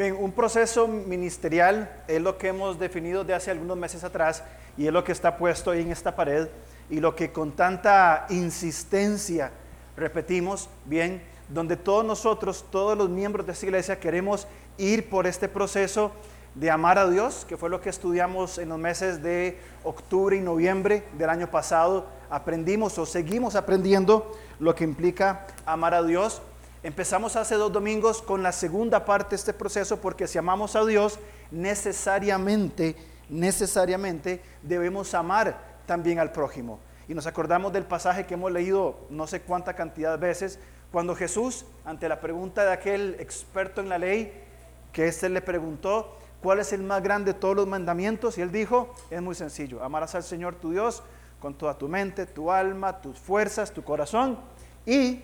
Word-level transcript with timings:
Bien, 0.00 0.16
un 0.18 0.32
proceso 0.32 0.88
ministerial 0.88 2.04
es 2.08 2.22
lo 2.22 2.38
que 2.38 2.48
hemos 2.48 2.78
definido 2.78 3.22
de 3.22 3.34
hace 3.34 3.50
algunos 3.50 3.76
meses 3.76 4.02
atrás 4.02 4.42
y 4.78 4.86
es 4.86 4.92
lo 4.94 5.04
que 5.04 5.12
está 5.12 5.36
puesto 5.36 5.70
ahí 5.70 5.82
en 5.82 5.92
esta 5.92 6.16
pared 6.16 6.48
y 6.88 7.00
lo 7.00 7.14
que 7.14 7.32
con 7.32 7.52
tanta 7.52 8.24
insistencia 8.30 9.50
repetimos, 9.98 10.70
bien, 10.86 11.22
donde 11.50 11.76
todos 11.76 12.02
nosotros, 12.02 12.64
todos 12.70 12.96
los 12.96 13.10
miembros 13.10 13.44
de 13.44 13.52
esta 13.52 13.66
iglesia 13.66 14.00
queremos 14.00 14.46
ir 14.78 15.10
por 15.10 15.26
este 15.26 15.50
proceso 15.50 16.12
de 16.54 16.70
amar 16.70 16.96
a 16.96 17.06
Dios, 17.06 17.44
que 17.46 17.58
fue 17.58 17.68
lo 17.68 17.82
que 17.82 17.90
estudiamos 17.90 18.56
en 18.56 18.70
los 18.70 18.78
meses 18.78 19.22
de 19.22 19.58
octubre 19.84 20.34
y 20.34 20.40
noviembre 20.40 21.04
del 21.18 21.28
año 21.28 21.50
pasado. 21.50 22.06
Aprendimos 22.30 22.96
o 22.96 23.04
seguimos 23.04 23.54
aprendiendo 23.54 24.34
lo 24.60 24.74
que 24.74 24.84
implica 24.84 25.46
amar 25.66 25.92
a 25.92 26.02
Dios. 26.02 26.40
Empezamos 26.82 27.36
hace 27.36 27.56
dos 27.56 27.70
domingos 27.70 28.22
con 28.22 28.42
la 28.42 28.52
segunda 28.52 29.04
parte 29.04 29.30
de 29.30 29.36
este 29.36 29.52
proceso 29.52 29.98
porque 30.00 30.26
si 30.26 30.38
amamos 30.38 30.76
a 30.76 30.84
Dios, 30.86 31.18
necesariamente, 31.50 32.96
necesariamente 33.28 34.40
debemos 34.62 35.12
amar 35.12 35.82
también 35.84 36.18
al 36.18 36.32
prójimo. 36.32 36.80
Y 37.06 37.12
nos 37.12 37.26
acordamos 37.26 37.74
del 37.74 37.84
pasaje 37.84 38.24
que 38.24 38.32
hemos 38.32 38.50
leído 38.50 38.96
no 39.10 39.26
sé 39.26 39.42
cuánta 39.42 39.74
cantidad 39.74 40.12
de 40.12 40.26
veces, 40.26 40.58
cuando 40.90 41.14
Jesús, 41.14 41.66
ante 41.84 42.08
la 42.08 42.18
pregunta 42.18 42.64
de 42.64 42.72
aquel 42.72 43.16
experto 43.20 43.82
en 43.82 43.90
la 43.90 43.98
ley, 43.98 44.32
que 44.90 45.06
éste 45.06 45.28
le 45.28 45.42
preguntó, 45.42 46.16
¿cuál 46.42 46.60
es 46.60 46.72
el 46.72 46.82
más 46.82 47.02
grande 47.02 47.34
de 47.34 47.38
todos 47.38 47.56
los 47.56 47.66
mandamientos? 47.66 48.38
Y 48.38 48.40
él 48.40 48.50
dijo, 48.50 48.94
es 49.10 49.20
muy 49.20 49.34
sencillo, 49.34 49.84
amarás 49.84 50.14
al 50.14 50.22
Señor 50.22 50.54
tu 50.54 50.70
Dios 50.70 51.02
con 51.40 51.52
toda 51.52 51.76
tu 51.76 51.88
mente, 51.88 52.24
tu 52.24 52.50
alma, 52.50 53.02
tus 53.02 53.18
fuerzas, 53.18 53.70
tu 53.70 53.84
corazón 53.84 54.38
y 54.86 55.22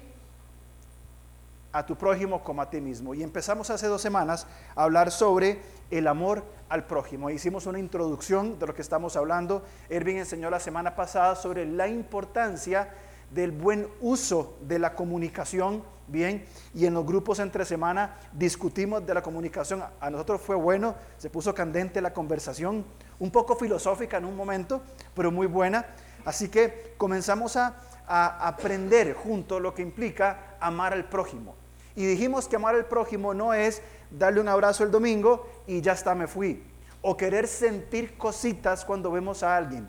a 1.76 1.84
tu 1.84 1.94
prójimo 1.94 2.42
como 2.42 2.62
a 2.62 2.70
ti 2.70 2.80
mismo. 2.80 3.12
Y 3.12 3.22
empezamos 3.22 3.68
hace 3.68 3.86
dos 3.86 4.00
semanas 4.00 4.46
a 4.74 4.84
hablar 4.84 5.10
sobre 5.10 5.60
el 5.90 6.08
amor 6.08 6.42
al 6.70 6.86
prójimo. 6.86 7.28
Hicimos 7.28 7.66
una 7.66 7.78
introducción 7.78 8.58
de 8.58 8.66
lo 8.66 8.74
que 8.74 8.80
estamos 8.80 9.14
hablando. 9.14 9.62
Erwin 9.90 10.16
enseñó 10.16 10.48
la 10.48 10.58
semana 10.58 10.96
pasada 10.96 11.36
sobre 11.36 11.66
la 11.66 11.86
importancia 11.86 12.94
del 13.30 13.52
buen 13.52 13.88
uso 14.00 14.56
de 14.62 14.78
la 14.78 14.94
comunicación, 14.94 15.82
bien, 16.06 16.46
y 16.72 16.86
en 16.86 16.94
los 16.94 17.04
grupos 17.04 17.40
entre 17.40 17.66
semana 17.66 18.16
discutimos 18.32 19.04
de 19.04 19.12
la 19.12 19.22
comunicación. 19.22 19.84
A 20.00 20.10
nosotros 20.10 20.40
fue 20.40 20.56
bueno, 20.56 20.94
se 21.18 21.28
puso 21.28 21.54
candente 21.54 22.00
la 22.00 22.14
conversación, 22.14 22.86
un 23.18 23.30
poco 23.30 23.54
filosófica 23.54 24.16
en 24.16 24.24
un 24.24 24.34
momento, 24.34 24.80
pero 25.14 25.30
muy 25.30 25.46
buena. 25.46 25.84
Así 26.24 26.48
que 26.48 26.94
comenzamos 26.96 27.56
a, 27.56 27.76
a 28.06 28.48
aprender 28.48 29.12
junto 29.12 29.60
lo 29.60 29.74
que 29.74 29.82
implica 29.82 30.56
amar 30.58 30.94
al 30.94 31.04
prójimo. 31.04 31.65
Y 31.96 32.04
dijimos 32.04 32.46
que 32.46 32.56
amar 32.56 32.74
al 32.74 32.84
prójimo 32.84 33.34
no 33.34 33.54
es 33.54 33.82
darle 34.10 34.40
un 34.40 34.48
abrazo 34.48 34.84
el 34.84 34.90
domingo 34.90 35.48
y 35.66 35.80
ya 35.80 35.92
está, 35.92 36.14
me 36.14 36.26
fui. 36.26 36.62
O 37.00 37.16
querer 37.16 37.48
sentir 37.48 38.16
cositas 38.16 38.84
cuando 38.84 39.10
vemos 39.10 39.42
a 39.42 39.56
alguien. 39.56 39.88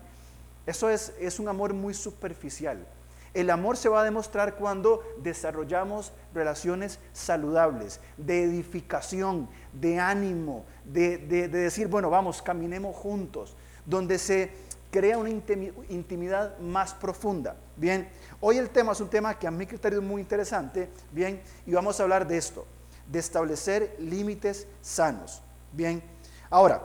Eso 0.66 0.88
es, 0.88 1.14
es 1.20 1.38
un 1.38 1.48
amor 1.48 1.74
muy 1.74 1.94
superficial. 1.94 2.86
El 3.34 3.50
amor 3.50 3.76
se 3.76 3.90
va 3.90 4.00
a 4.00 4.04
demostrar 4.04 4.56
cuando 4.56 5.02
desarrollamos 5.18 6.12
relaciones 6.34 6.98
saludables, 7.12 8.00
de 8.16 8.42
edificación, 8.42 9.48
de 9.72 9.98
ánimo, 9.98 10.64
de, 10.84 11.18
de 11.18 11.48
decir, 11.48 11.88
bueno, 11.88 12.08
vamos, 12.08 12.40
caminemos 12.40 12.96
juntos, 12.96 13.54
donde 13.84 14.18
se 14.18 14.50
crea 14.90 15.18
una 15.18 15.30
intimidad 15.30 16.58
más 16.58 16.94
profunda. 16.94 17.56
Bien, 17.76 18.08
Hoy 18.40 18.56
el 18.58 18.70
tema 18.70 18.92
es 18.92 19.00
un 19.00 19.08
tema 19.08 19.36
que 19.36 19.48
a 19.48 19.50
mi 19.50 19.66
criterio 19.66 19.98
es 19.98 20.04
muy 20.04 20.22
interesante, 20.22 20.88
bien, 21.10 21.42
y 21.66 21.72
vamos 21.72 21.98
a 21.98 22.04
hablar 22.04 22.26
de 22.26 22.36
esto, 22.36 22.66
de 23.10 23.18
establecer 23.18 23.96
límites 23.98 24.68
sanos, 24.80 25.42
bien. 25.72 26.00
Ahora, 26.48 26.80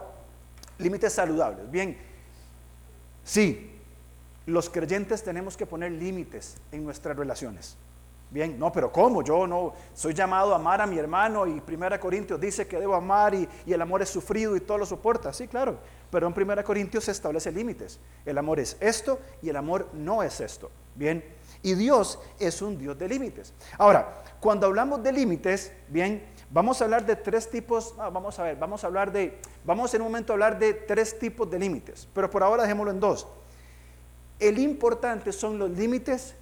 límites 0.80 1.14
saludables, 1.14 1.70
bien. 1.70 1.98
Sí, 3.24 3.80
los 4.47 4.68
creyentes 4.69 5.24
tenemos 5.24 5.56
que 5.56 5.68
poner 5.68 5.92
límites 5.92 6.58
en 6.72 6.84
nuestras 6.84 7.16
relaciones. 7.16 7.78
Bien, 8.31 8.58
no, 8.58 8.72
pero 8.72 8.92
¿cómo? 8.92 9.22
Yo 9.22 9.46
no 9.46 9.74
soy 9.94 10.16
llamado 10.16 10.53
a 10.53 10.56
amar 10.56 10.81
a 10.81 10.88
mi 10.88 10.97
hermano 10.97 11.46
y 11.46 11.62
Primera 11.62 12.00
Corintios 12.00 12.42
dice 12.42 12.66
que 12.66 12.80
debo 12.80 12.96
amar 12.96 13.36
y, 13.36 13.47
y, 13.68 13.74
el 13.74 13.81
amor 13.81 14.02
es 14.02 14.09
sufrido 14.09 14.56
y 14.56 14.59
todo 14.59 14.80
lo 14.80 14.88
soporta. 14.88 15.31
Sí, 15.31 15.47
claro, 15.47 15.78
pero 16.09 16.25
en 16.25 16.34
Primera 16.34 16.63
Corintios 16.63 17.03
se 17.03 17.12
establece 17.12 17.52
límites. 17.52 18.00
El 18.25 18.40
amor 18.40 18.59
es 18.59 18.75
esto 18.80 19.19
y 19.44 19.50
el 19.50 19.56
amor 19.56 19.88
no 19.94 20.24
es 20.24 20.42
esto. 20.42 20.72
Bien, 20.96 21.24
y 21.63 21.74
Dios 21.74 22.19
es 22.40 22.62
un 22.62 22.78
Dios 22.78 22.97
de 22.97 23.07
límites. 23.07 23.53
Ahora, 23.78 24.22
cuando 24.40 24.68
hablamos 24.68 25.01
de 25.01 25.12
límites, 25.12 25.72
bien, 25.88 26.24
vamos 26.51 26.81
a 26.81 26.84
hablar 26.84 27.06
de 27.06 27.16
tres 27.16 27.50
tipos, 27.50 27.96
ah, 27.97 28.09
vamos 28.09 28.38
a 28.38 28.44
ver, 28.44 28.57
vamos 28.57 28.84
a 28.84 28.88
hablar 28.88 29.12
de, 29.12 29.40
vamos 29.63 29.94
en 29.94 30.01
un 30.01 30.07
momento 30.07 30.34
a 30.34 30.35
hablar 30.35 30.59
de 30.59 30.74
tres 30.74 31.18
tipos 31.18 31.50
de 31.50 31.57
límites, 31.57 32.07
pero 32.13 32.29
por 32.29 32.44
ahora 32.44 32.63
dejémoslo 32.63 32.91
en 32.91 33.00
dos. 33.00 33.28
El 34.40 34.59
importante 34.59 35.31
son 35.31 35.57
los 35.57 35.72
límites 35.72 36.35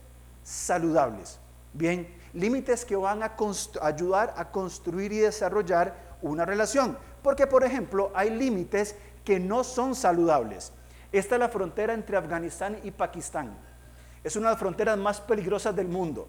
saludables, 0.44 1.40
bien, 1.72 2.08
límites 2.34 2.84
que 2.84 2.96
van 2.96 3.22
a 3.22 3.36
ayudar 3.82 4.34
a 4.36 4.52
construir 4.52 5.14
y 5.14 5.20
desarrollar 5.20 6.18
una 6.22 6.46
relación. 6.46 6.98
Porque, 7.22 7.46
por 7.46 7.64
ejemplo, 7.64 8.12
hay 8.16 8.32
límites 8.32 8.96
que 9.24 9.40
no 9.40 9.64
son 9.64 9.94
saludables. 9.94 10.74
Esta 11.12 11.36
es 11.36 11.40
la 11.40 11.50
frontera 11.50 11.94
entre 11.94 12.18
Afganistán 12.18 12.80
y 12.84 12.92
Pakistán. 12.92 13.56
Es 14.24 14.36
una 14.36 14.48
de 14.48 14.54
las 14.54 14.60
fronteras 14.60 14.98
más 14.98 15.20
peligrosas 15.20 15.76
del 15.76 15.88
mundo. 15.88 16.28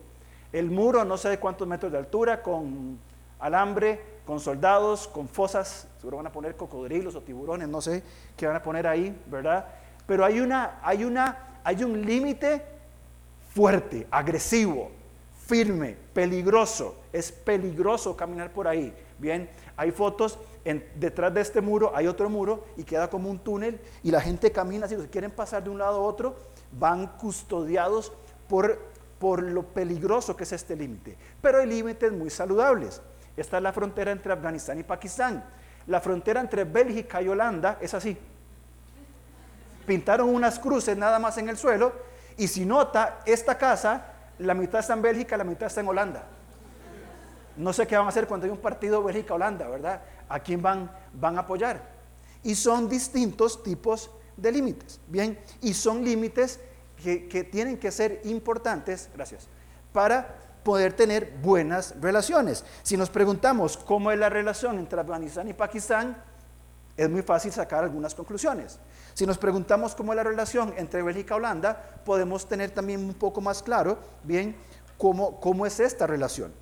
El 0.52 0.70
muro, 0.70 1.04
no 1.04 1.16
sé 1.16 1.38
cuántos 1.38 1.66
metros 1.68 1.92
de 1.92 1.98
altura, 1.98 2.42
con 2.42 2.98
alambre, 3.38 4.00
con 4.26 4.38
soldados, 4.38 5.08
con 5.08 5.28
fosas, 5.28 5.88
seguro 5.98 6.18
van 6.18 6.26
a 6.26 6.32
poner 6.32 6.56
cocodrilos 6.56 7.14
o 7.14 7.22
tiburones, 7.22 7.68
no 7.68 7.80
sé 7.80 8.02
qué 8.36 8.46
van 8.46 8.56
a 8.56 8.62
poner 8.62 8.86
ahí, 8.86 9.18
¿verdad? 9.26 9.66
Pero 10.06 10.24
hay 10.24 10.40
una, 10.40 10.78
hay 10.82 11.04
una, 11.04 11.58
hay 11.64 11.82
un 11.82 12.00
límite 12.02 12.62
fuerte, 13.54 14.06
agresivo, 14.10 14.90
firme, 15.46 15.96
peligroso. 16.14 16.96
Es 17.12 17.32
peligroso 17.32 18.16
caminar 18.16 18.50
por 18.52 18.68
ahí. 18.68 18.94
Bien, 19.18 19.48
hay 19.76 19.90
fotos 19.90 20.38
detrás 20.64 21.34
de 21.34 21.40
este 21.40 21.60
muro, 21.60 21.92
hay 21.94 22.06
otro 22.06 22.28
muro 22.30 22.64
y 22.76 22.84
queda 22.84 23.10
como 23.10 23.30
un 23.30 23.38
túnel 23.38 23.80
y 24.02 24.10
la 24.10 24.20
gente 24.20 24.52
camina 24.52 24.86
si 24.86 24.96
quieren 25.08 25.30
pasar 25.30 25.64
de 25.64 25.70
un 25.70 25.78
lado 25.78 25.96
a 25.96 26.02
otro 26.02 26.36
van 26.78 27.06
custodiados 27.18 28.12
por, 28.48 28.78
por 29.18 29.42
lo 29.42 29.62
peligroso 29.62 30.36
que 30.36 30.44
es 30.44 30.52
este 30.52 30.76
límite. 30.76 31.16
Pero 31.40 31.58
hay 31.58 31.66
límites 31.66 32.12
muy 32.12 32.30
saludables. 32.30 33.00
Esta 33.36 33.56
es 33.56 33.62
la 33.62 33.72
frontera 33.72 34.12
entre 34.12 34.32
Afganistán 34.32 34.78
y 34.78 34.82
Pakistán. 34.82 35.44
La 35.86 36.00
frontera 36.00 36.40
entre 36.40 36.64
Bélgica 36.64 37.20
y 37.22 37.28
Holanda 37.28 37.78
es 37.80 37.92
así. 37.94 38.16
Pintaron 39.86 40.28
unas 40.28 40.58
cruces 40.58 40.96
nada 40.96 41.18
más 41.18 41.38
en 41.38 41.48
el 41.48 41.56
suelo 41.56 41.92
y 42.36 42.48
si 42.48 42.64
nota, 42.64 43.20
esta 43.26 43.58
casa, 43.58 44.06
la 44.38 44.54
mitad 44.54 44.80
está 44.80 44.94
en 44.94 45.02
Bélgica, 45.02 45.36
la 45.36 45.44
mitad 45.44 45.66
está 45.66 45.80
en 45.80 45.88
Holanda. 45.88 46.24
No 47.56 47.72
sé 47.72 47.86
qué 47.86 47.96
van 47.96 48.06
a 48.06 48.08
hacer 48.08 48.26
cuando 48.26 48.46
hay 48.46 48.52
un 48.52 48.58
partido 48.58 49.02
Bélgica-Holanda, 49.02 49.68
¿verdad? 49.68 50.00
¿A 50.28 50.40
quién 50.40 50.62
van, 50.62 50.90
van 51.12 51.36
a 51.36 51.40
apoyar? 51.40 51.92
Y 52.42 52.54
son 52.54 52.88
distintos 52.88 53.62
tipos 53.62 54.10
de 54.36 54.52
límites. 54.52 55.00
Bien, 55.08 55.38
y 55.60 55.74
son 55.74 56.04
límites 56.04 56.60
que, 57.02 57.44
tienen 57.50 57.78
que 57.78 57.90
ser 57.90 58.20
importantes, 58.24 59.10
gracias, 59.14 59.48
para 59.92 60.36
poder 60.62 60.92
tener 60.92 61.38
buenas 61.42 61.94
relaciones. 62.00 62.64
Si 62.82 62.96
nos 62.96 63.10
preguntamos 63.10 63.76
cómo 63.76 64.10
es 64.12 64.18
la 64.18 64.28
relación 64.28 64.78
entre 64.78 65.00
Afganistán 65.00 65.48
y 65.48 65.52
Pakistán, 65.52 66.22
es 66.96 67.10
muy 67.10 67.22
fácil 67.22 67.52
sacar 67.52 67.82
algunas 67.84 68.14
conclusiones. 68.14 68.78
Si 69.14 69.26
nos 69.26 69.38
preguntamos 69.38 69.94
cómo 69.94 70.12
es 70.12 70.16
la 70.16 70.22
relación 70.22 70.74
entre 70.76 71.02
Bélgica 71.02 71.34
y 71.34 71.38
Holanda, 71.38 72.00
podemos 72.04 72.48
tener 72.48 72.70
también 72.70 73.00
un 73.04 73.14
poco 73.14 73.40
más 73.40 73.62
claro, 73.62 73.98
bien, 74.22 74.56
cómo, 74.96 75.40
cómo 75.40 75.66
es 75.66 75.80
esta 75.80 76.06
relación. 76.06 76.52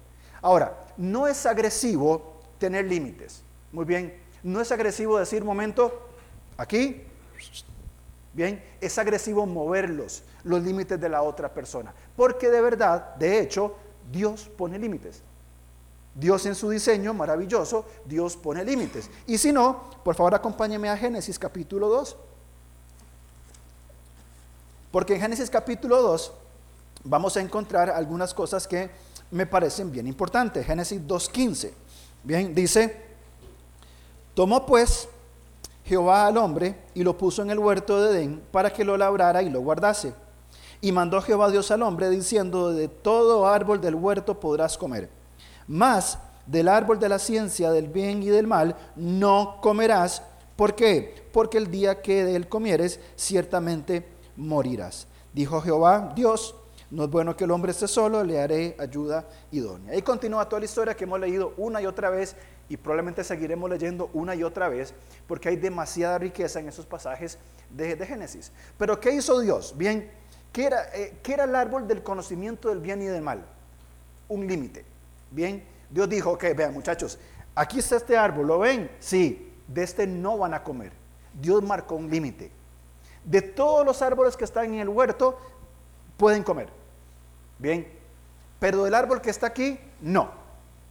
Ahora, 0.41 0.79
no 0.97 1.27
es 1.27 1.45
agresivo 1.45 2.41
tener 2.59 2.87
límites. 2.87 3.43
Muy 3.73 3.85
bien, 3.85 4.21
no 4.43 4.61
es 4.61 4.73
agresivo 4.73 5.19
decir, 5.19 5.45
momento, 5.45 6.09
aquí 6.57 7.05
Bien, 8.33 8.63
es 8.81 8.97
agresivo 8.99 9.45
moverlos, 9.45 10.23
los 10.45 10.63
límites 10.63 11.01
de 11.01 11.09
la 11.09 11.23
otra 11.23 11.53
persona. 11.53 11.93
Porque 12.17 12.49
de 12.49 12.61
verdad, 12.61 13.17
de 13.17 13.41
hecho, 13.41 13.75
Dios 14.11 14.49
pone 14.57 14.79
límites. 14.79 15.23
Dios 16.15 16.47
en 16.47 16.55
su 16.55 16.71
diseño 16.71 17.13
maravilloso, 17.13 17.85
Dios 18.05 18.37
pone 18.37 18.65
límites. 18.65 19.11
Y 19.27 19.39
si 19.39 19.53
no, 19.53 19.91
por 20.05 20.15
favor 20.15 20.35
acompáñeme 20.35 20.89
a 20.89 20.97
Génesis 20.97 21.39
capítulo 21.39 21.89
2. 21.89 22.17
Porque 24.93 25.15
en 25.15 25.21
Génesis 25.21 25.51
capítulo 25.51 26.01
2 26.01 26.33
vamos 27.05 27.37
a 27.37 27.41
encontrar 27.41 27.91
algunas 27.91 28.33
cosas 28.35 28.67
que 28.67 28.91
me 29.33 29.47
parecen 29.47 29.91
bien 29.91 30.07
importantes. 30.07 30.67
Génesis 30.67 31.01
2.15. 31.01 31.71
Bien, 32.23 32.55
dice, 32.55 33.10
tomó 34.41 34.65
pues 34.65 35.07
Jehová 35.85 36.27
al 36.27 36.39
hombre 36.39 36.75
y 36.95 37.03
lo 37.03 37.15
puso 37.19 37.43
en 37.43 37.51
el 37.51 37.59
huerto 37.59 38.01
de 38.01 38.11
Edén 38.11 38.43
para 38.51 38.73
que 38.73 38.87
lo 38.87 38.97
labrara 38.97 39.43
y 39.43 39.51
lo 39.51 39.61
guardase. 39.61 40.15
Y 40.81 40.93
mandó 40.93 41.21
Jehová 41.21 41.51
Dios 41.51 41.71
al 41.71 41.83
hombre 41.83 42.09
diciendo, 42.09 42.73
de 42.73 42.89
todo 42.89 43.47
árbol 43.47 43.83
del 43.83 43.97
huerto 43.97 44.41
podrás 44.41 44.79
comer, 44.79 45.11
mas 45.67 46.19
del 46.47 46.69
árbol 46.69 46.99
de 46.99 47.11
la 47.11 47.19
ciencia 47.19 47.71
del 47.71 47.89
bien 47.89 48.23
y 48.23 48.29
del 48.29 48.47
mal 48.47 48.77
no 48.97 49.59
comerás. 49.61 50.23
¿Por 50.57 50.75
qué? 50.75 51.23
Porque 51.35 51.59
el 51.59 51.71
día 51.71 52.01
que 52.01 52.25
de 52.25 52.35
él 52.35 52.49
comieres, 52.49 52.99
ciertamente 53.17 54.09
morirás. 54.37 55.07
Dijo 55.35 55.61
Jehová, 55.61 56.15
Dios, 56.17 56.55
no 56.91 57.05
es 57.05 57.11
bueno 57.11 57.37
que 57.37 57.45
el 57.45 57.51
hombre 57.53 57.71
esté 57.71 57.87
solo, 57.87 58.25
le 58.25 58.41
haré 58.41 58.75
ayuda 58.79 59.25
idónea. 59.53 59.93
Ahí 59.93 60.03
continúa 60.03 60.49
toda 60.49 60.61
la 60.61 60.65
historia 60.65 60.95
que 60.95 61.05
hemos 61.05 61.21
leído 61.21 61.55
una 61.57 61.81
y 61.81 61.87
otra 61.87 62.11
vez 62.11 62.35
y 62.69 62.77
probablemente 62.77 63.23
seguiremos 63.23 63.71
leyendo 63.71 64.11
una 64.13 64.35
y 64.35 64.43
otra 64.43 64.69
vez 64.69 64.93
porque 65.29 65.49
hay 65.49 65.57
demasiada 65.57 66.19
riqueza 66.19 66.59
en 66.59 66.69
esos 66.69 66.87
pasajes 66.87 67.39
de, 67.71 67.97
Génesis. 68.05 68.51
Pero 68.77 68.99
¿qué 68.99 69.13
hizo 69.13 69.39
Dios? 69.41 69.75
Bien, 69.77 70.11
¿qué 70.53 70.67
era, 70.67 70.89
eh, 70.95 71.19
¿qué 71.23 71.35
era 71.35 71.45
el 71.45 71.55
árbol 71.55 71.87
del 71.87 72.03
conocimiento 72.03 72.71
del 72.71 72.81
bien 72.81 73.01
y 73.03 73.07
del 73.07 73.23
mal? 73.23 73.45
Un 74.29 74.49
límite. 74.49 74.85
Bien, 75.31 75.65
Dios 75.89 76.09
dijo, 76.09 76.33
ok, 76.33 76.45
vean 76.57 76.75
muchachos, 76.75 77.19
aquí 77.55 77.79
está 77.79 77.97
este 77.97 78.17
árbol, 78.17 78.49
¿lo 78.49 78.59
ven? 78.59 78.91
Sí, 78.99 79.53
de 79.69 79.85
este 79.85 80.09
no 80.09 80.39
van 80.39 80.55
a 80.55 80.65
comer. 80.65 80.93
Dios 81.41 81.63
marcó 81.63 81.95
un 81.95 82.11
límite. 82.11 82.51
De 83.25 83.43
todos 83.43 83.87
los 83.87 84.03
árboles 84.03 84.37
que 84.37 84.45
están 84.45 84.75
en 84.75 84.81
el 84.81 84.89
huerto, 84.89 85.39
pueden 86.17 86.43
comer. 86.43 86.80
Bien, 87.61 87.87
pero 88.59 88.85
del 88.85 88.95
árbol 88.95 89.21
que 89.21 89.29
está 89.29 89.49
aquí, 89.49 89.79
no. 90.01 90.31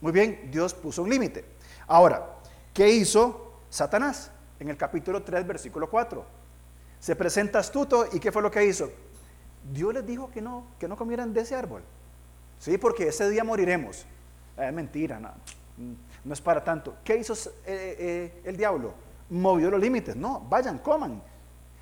Muy 0.02 0.12
bien, 0.12 0.50
Dios 0.52 0.74
puso 0.74 1.02
un 1.02 1.10
límite. 1.10 1.44
Ahora, 1.88 2.38
¿qué 2.74 2.90
hizo 2.90 3.60
Satanás? 3.70 4.32
En 4.60 4.70
el 4.70 4.78
capítulo 4.78 5.24
3, 5.24 5.48
versículo 5.48 5.90
4. 5.90 6.24
Se 7.00 7.16
presenta 7.16 7.60
astuto 7.60 8.06
y 8.14 8.20
¿qué 8.20 8.32
fue 8.32 8.44
lo 8.44 8.52
que 8.52 8.64
hizo? 8.66 8.92
Dios 9.74 9.94
les 9.94 10.06
dijo 10.06 10.30
que 10.30 10.42
no, 10.42 10.68
que 10.80 10.88
no 10.88 10.96
comieran 10.96 11.34
de 11.34 11.42
ese 11.42 11.56
árbol. 11.56 11.82
Sí, 12.60 12.78
porque 12.78 13.08
ese 13.08 13.30
día 13.30 13.44
moriremos. 13.44 14.06
Es 14.56 14.74
mentira, 14.74 15.20
no, 15.20 15.32
no, 16.24 16.34
es 16.34 16.42
para 16.42 16.64
tanto. 16.64 16.98
¿Qué 17.04 17.18
hizo 17.18 17.34
eh, 17.34 17.96
eh, 18.00 18.42
el 18.44 18.58
diablo? 18.58 18.94
Movió 19.30 19.72
los 19.72 19.80
límites. 19.80 20.16
No, 20.16 20.42
vayan, 20.42 20.78
coman. 20.78 21.22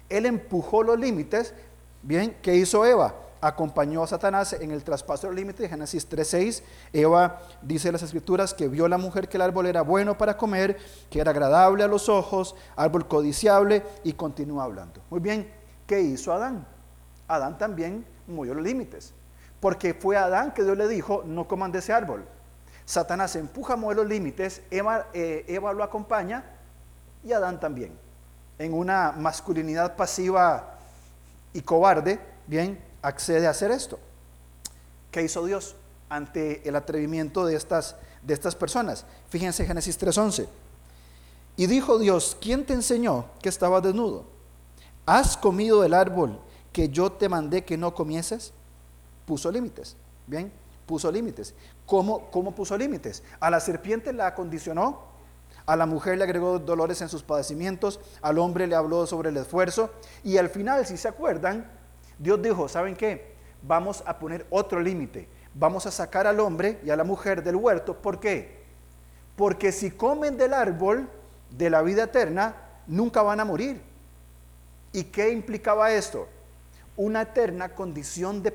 Él 0.07 0.25
empujó 0.25 0.81
los 0.81 0.97
límites. 0.97 1.53
Bien, 2.01 2.37
¿qué 2.41 2.55
hizo 2.55 2.85
Eva? 2.85 3.13
Acompañó 3.39 4.03
a 4.03 4.07
Satanás 4.07 4.53
en 4.53 4.71
el 4.71 4.83
traspaso 4.83 5.27
del 5.27 5.35
límite 5.35 5.69
Génesis 5.69 6.09
3.6. 6.09 6.63
Eva 6.91 7.41
dice 7.61 7.89
en 7.89 7.93
las 7.93 8.03
escrituras 8.03 8.53
que 8.53 8.67
vio 8.67 8.87
la 8.87 8.97
mujer 8.97 9.29
que 9.29 9.37
el 9.37 9.43
árbol 9.43 9.67
era 9.67 9.81
bueno 9.81 10.17
para 10.17 10.37
comer, 10.37 10.77
que 11.09 11.21
era 11.21 11.31
agradable 11.31 11.83
a 11.83 11.87
los 11.87 12.09
ojos, 12.09 12.55
árbol 12.75 13.07
codiciable 13.07 13.83
y 14.03 14.13
continúa 14.13 14.63
hablando. 14.63 15.01
Muy 15.09 15.19
bien, 15.19 15.51
¿qué 15.85 16.01
hizo 16.01 16.33
Adán? 16.33 16.65
Adán 17.27 17.57
también 17.57 18.05
movió 18.27 18.53
los 18.53 18.63
límites. 18.63 19.13
Porque 19.59 19.93
fue 19.93 20.17
Adán 20.17 20.53
que 20.53 20.63
Dios 20.63 20.77
le 20.77 20.87
dijo, 20.87 21.23
no 21.25 21.47
coman 21.47 21.71
de 21.71 21.79
ese 21.79 21.93
árbol. 21.93 22.25
Satanás 22.85 23.35
empuja, 23.35 23.75
mueve 23.75 24.01
los 24.01 24.09
límites, 24.09 24.61
Eva, 24.71 25.07
eh, 25.13 25.43
Eva 25.47 25.73
lo 25.73 25.83
acompaña 25.83 26.45
y 27.23 27.33
Adán 27.33 27.59
también. 27.59 27.91
En 28.57 28.73
una 28.73 29.11
masculinidad 29.11 29.95
pasiva 29.95 30.77
y 31.53 31.61
cobarde, 31.61 32.19
bien, 32.47 32.79
accede 33.01 33.47
a 33.47 33.51
hacer 33.51 33.71
esto. 33.71 33.99
¿Qué 35.11 35.23
hizo 35.23 35.45
Dios 35.45 35.75
ante 36.09 36.67
el 36.67 36.75
atrevimiento 36.75 37.45
de 37.45 37.55
estas, 37.55 37.95
de 38.21 38.33
estas 38.33 38.55
personas? 38.55 39.05
Fíjense 39.29 39.65
Génesis 39.65 39.97
3:11. 39.97 40.47
Y 41.55 41.65
dijo 41.65 41.97
Dios, 41.97 42.37
¿quién 42.39 42.65
te 42.65 42.73
enseñó 42.73 43.25
que 43.41 43.49
estabas 43.49 43.81
desnudo? 43.81 44.25
¿Has 45.05 45.37
comido 45.37 45.83
el 45.83 45.93
árbol 45.93 46.39
que 46.71 46.89
yo 46.89 47.11
te 47.11 47.29
mandé 47.29 47.65
que 47.65 47.77
no 47.77 47.95
comieses? 47.95 48.53
Puso 49.25 49.51
límites. 49.51 49.95
Bien, 50.27 50.51
puso 50.85 51.11
límites. 51.11 51.55
¿Cómo, 51.85 52.29
¿Cómo 52.29 52.53
puso 52.53 52.77
límites? 52.77 53.23
A 53.39 53.49
la 53.49 53.59
serpiente 53.59 54.13
la 54.13 54.27
acondicionó, 54.27 55.01
a 55.65 55.75
la 55.75 55.85
mujer 55.85 56.17
le 56.17 56.25
agregó 56.25 56.59
dolores 56.59 57.01
en 57.01 57.09
sus 57.09 57.23
padecimientos, 57.23 57.99
al 58.21 58.37
hombre 58.37 58.67
le 58.67 58.75
habló 58.75 59.07
sobre 59.07 59.29
el 59.29 59.37
esfuerzo 59.37 59.89
y 60.23 60.37
al 60.37 60.49
final, 60.49 60.85
si 60.85 60.97
se 60.97 61.07
acuerdan, 61.07 61.69
Dios 62.19 62.41
dijo, 62.41 62.67
¿saben 62.67 62.95
qué? 62.95 63.35
Vamos 63.61 64.03
a 64.05 64.17
poner 64.17 64.45
otro 64.49 64.79
límite. 64.79 65.27
Vamos 65.53 65.85
a 65.85 65.91
sacar 65.91 66.27
al 66.27 66.39
hombre 66.39 66.79
y 66.83 66.89
a 66.89 66.95
la 66.95 67.03
mujer 67.03 67.43
del 67.43 67.55
huerto. 67.55 67.95
¿Por 68.01 68.19
qué? 68.19 68.57
Porque 69.35 69.71
si 69.71 69.91
comen 69.91 70.37
del 70.37 70.53
árbol 70.53 71.09
de 71.49 71.69
la 71.69 71.81
vida 71.81 72.03
eterna, 72.03 72.55
nunca 72.87 73.21
van 73.21 73.39
a 73.39 73.45
morir. 73.45 73.81
¿Y 74.91 75.05
qué 75.05 75.31
implicaba 75.31 75.91
esto? 75.91 76.27
Una 76.95 77.23
eterna 77.23 77.69
condición 77.69 78.41
de, 78.41 78.51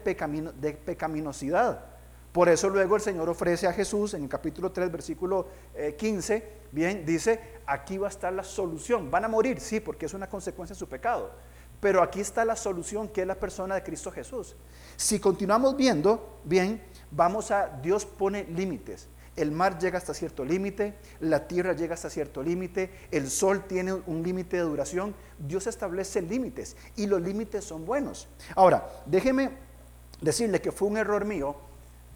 de 0.61 0.73
pecaminosidad. 0.73 1.93
Por 2.33 2.49
eso 2.49 2.71
luego 2.71 2.97
el 2.97 3.03
Señor 3.03 3.29
ofrece 3.29 3.67
a 3.67 3.73
Jesús 3.73 4.15
en 4.15 4.23
el 4.23 4.29
capítulo 4.29 4.73
3, 4.73 4.91
versículo 4.91 5.47
15, 5.99 6.35
eh, 6.35 6.53
bien, 6.73 7.05
dice, 7.05 7.39
aquí 7.67 7.99
va 7.99 8.07
a 8.07 8.11
estar 8.11 8.33
la 8.33 8.43
solución. 8.43 9.11
Van 9.11 9.27
a 9.27 9.29
morir, 9.29 9.61
sí, 9.61 9.81
porque 9.81 10.07
es 10.07 10.15
una 10.15 10.29
consecuencia 10.29 10.75
de 10.75 10.79
su 10.79 10.89
pecado. 10.89 11.31
Pero 11.83 12.01
aquí 12.01 12.21
está 12.21 12.45
la 12.45 12.55
solución, 12.55 13.09
que 13.09 13.23
es 13.23 13.27
la 13.27 13.35
persona 13.35 13.75
de 13.75 13.83
Cristo 13.83 14.13
Jesús. 14.13 14.55
Si 14.95 15.19
continuamos 15.19 15.77
viendo, 15.77 16.39
bien, 16.45 16.81
vamos 17.11 17.51
a, 17.51 17.81
Dios 17.83 18.07
pone 18.07 18.45
límites. 18.45 19.09
El 19.35 19.51
mar 19.51 19.81
llega 19.81 19.99
hasta 19.99 20.15
cierto 20.15 20.45
límite, 20.45 20.95
la 21.19 21.49
tierra 21.49 21.73
llega 21.73 21.95
hasta 21.95 22.09
cierto 22.09 22.41
límite, 22.41 22.93
el 23.11 23.29
sol 23.29 23.65
tiene 23.67 23.95
un 23.95 24.23
límite 24.23 24.59
de 24.59 24.63
duración. 24.63 25.13
Dios 25.41 25.67
establece 25.67 26.23
límites 26.23 26.77
y 26.95 27.09
los 27.09 27.21
límites 27.21 27.65
son 27.65 27.85
buenos. 27.85 28.29
Ahora, 28.55 28.89
déjeme 29.05 29.51
decirle 30.21 30.61
que 30.61 30.71
fue 30.71 30.87
un 30.87 30.99
error 30.99 31.25
mío 31.25 31.57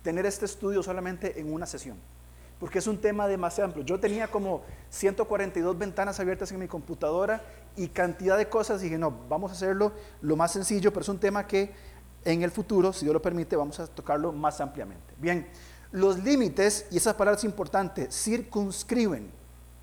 tener 0.05 0.27
este 0.27 0.45
estudio 0.45 0.81
solamente 0.85 1.41
en 1.41 1.53
una 1.53 1.67
sesión, 1.67 1.97
porque 2.61 2.79
es 2.79 2.87
un 2.87 3.01
tema 3.01 3.27
demasiado 3.27 3.67
amplio. 3.67 3.85
Yo 3.85 3.99
tenía 3.99 4.29
como 4.29 4.63
142 4.91 5.77
ventanas 5.77 6.21
abiertas 6.21 6.53
en 6.53 6.61
mi 6.61 6.69
computadora 6.69 7.43
y 7.77 7.89
cantidad 7.89 8.37
de 8.37 8.49
cosas, 8.49 8.81
dije, 8.81 8.99
no, 8.99 9.11
vamos 9.29 9.51
a 9.51 9.55
hacerlo 9.55 9.93
lo 10.23 10.37
más 10.37 10.53
sencillo, 10.53 10.93
pero 10.93 11.03
es 11.03 11.09
un 11.09 11.19
tema 11.19 11.47
que 11.47 11.73
en 12.25 12.43
el 12.43 12.51
futuro, 12.51 12.93
si 12.93 13.05
Dios 13.05 13.15
lo 13.15 13.23
permite, 13.23 13.55
vamos 13.55 13.79
a 13.79 13.87
tocarlo 13.87 14.33
más 14.33 14.61
ampliamente. 14.61 15.15
Bien, 15.19 15.47
los 15.93 16.19
límites, 16.19 16.87
y 16.91 16.97
esa 16.97 17.17
palabra 17.17 17.39
es 17.39 17.45
importante, 17.45 18.11
circunscriben, 18.11 19.31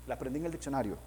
la 0.06 0.14
aprendí 0.14 0.38
en 0.40 0.46
el 0.46 0.52
diccionario, 0.52 0.98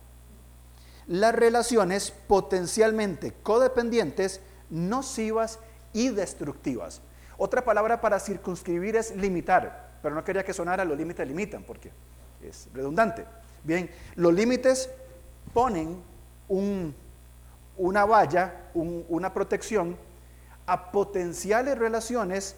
las 1.07 1.33
relaciones 1.33 2.11
potencialmente 2.11 3.33
codependientes, 3.43 4.41
nocivas 4.69 5.59
y 5.93 6.09
destructivas. 6.09 7.01
Otra 7.37 7.63
palabra 7.63 8.01
para 8.01 8.19
circunscribir 8.19 8.95
es 8.95 9.15
limitar, 9.15 9.99
pero 10.01 10.15
no 10.15 10.23
quería 10.23 10.43
que 10.43 10.53
sonara 10.53 10.83
los 10.83 10.97
límites 10.97 11.27
limitan 11.27 11.63
porque 11.63 11.91
es 12.41 12.67
redundante. 12.73 13.25
Bien, 13.63 13.89
los 14.15 14.33
límites 14.33 14.89
ponen 15.53 16.01
una 16.49 18.05
valla, 18.05 18.69
una 18.73 19.33
protección 19.33 19.97
a 20.65 20.91
potenciales 20.91 21.77
relaciones 21.77 22.55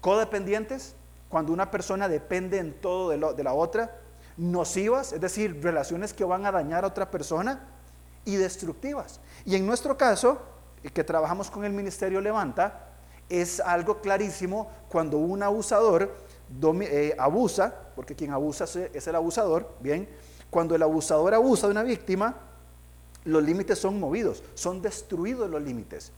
codependientes, 0.00 0.94
cuando 1.28 1.52
una 1.52 1.70
persona 1.70 2.08
depende 2.08 2.58
en 2.58 2.72
todo 2.80 3.10
de, 3.10 3.44
la 3.44 3.54
otra, 3.54 3.98
nocivas, 4.36 5.12
es 5.12 5.20
decir, 5.20 5.62
relaciones 5.62 6.12
que 6.12 6.24
van 6.24 6.46
a 6.46 6.52
dañar 6.52 6.84
a 6.84 6.88
otra 6.88 7.10
persona, 7.10 7.68
y 8.24 8.36
destructivas. 8.36 9.20
Y 9.44 9.56
en 9.56 9.66
nuestro 9.66 9.96
caso, 9.96 10.40
que 10.92 11.04
trabajamos 11.04 11.50
con 11.50 11.64
el 11.64 11.72
Ministerio 11.72 12.20
Levanta, 12.20 12.86
es 13.28 13.60
algo 13.60 14.00
clarísimo 14.00 14.70
cuando 14.88 15.18
un 15.18 15.42
abusador 15.42 16.16
eh, 16.82 17.14
abusa, 17.18 17.74
porque 17.94 18.14
quien 18.14 18.32
abusa 18.32 18.64
es 18.64 19.06
el 19.06 19.14
abusador, 19.14 19.74
bien, 19.80 20.08
cuando 20.50 20.74
el 20.74 20.82
abusador 20.82 21.32
abusa 21.32 21.66
de 21.68 21.70
una 21.70 21.84
víctima, 21.84 22.34
los 23.24 23.42
límites 23.42 23.78
son 23.78 24.00
movidos, 24.00 24.42
son 24.54 24.82
destruidos 24.82 25.50
los 25.50 25.62
límites. 25.62 26.12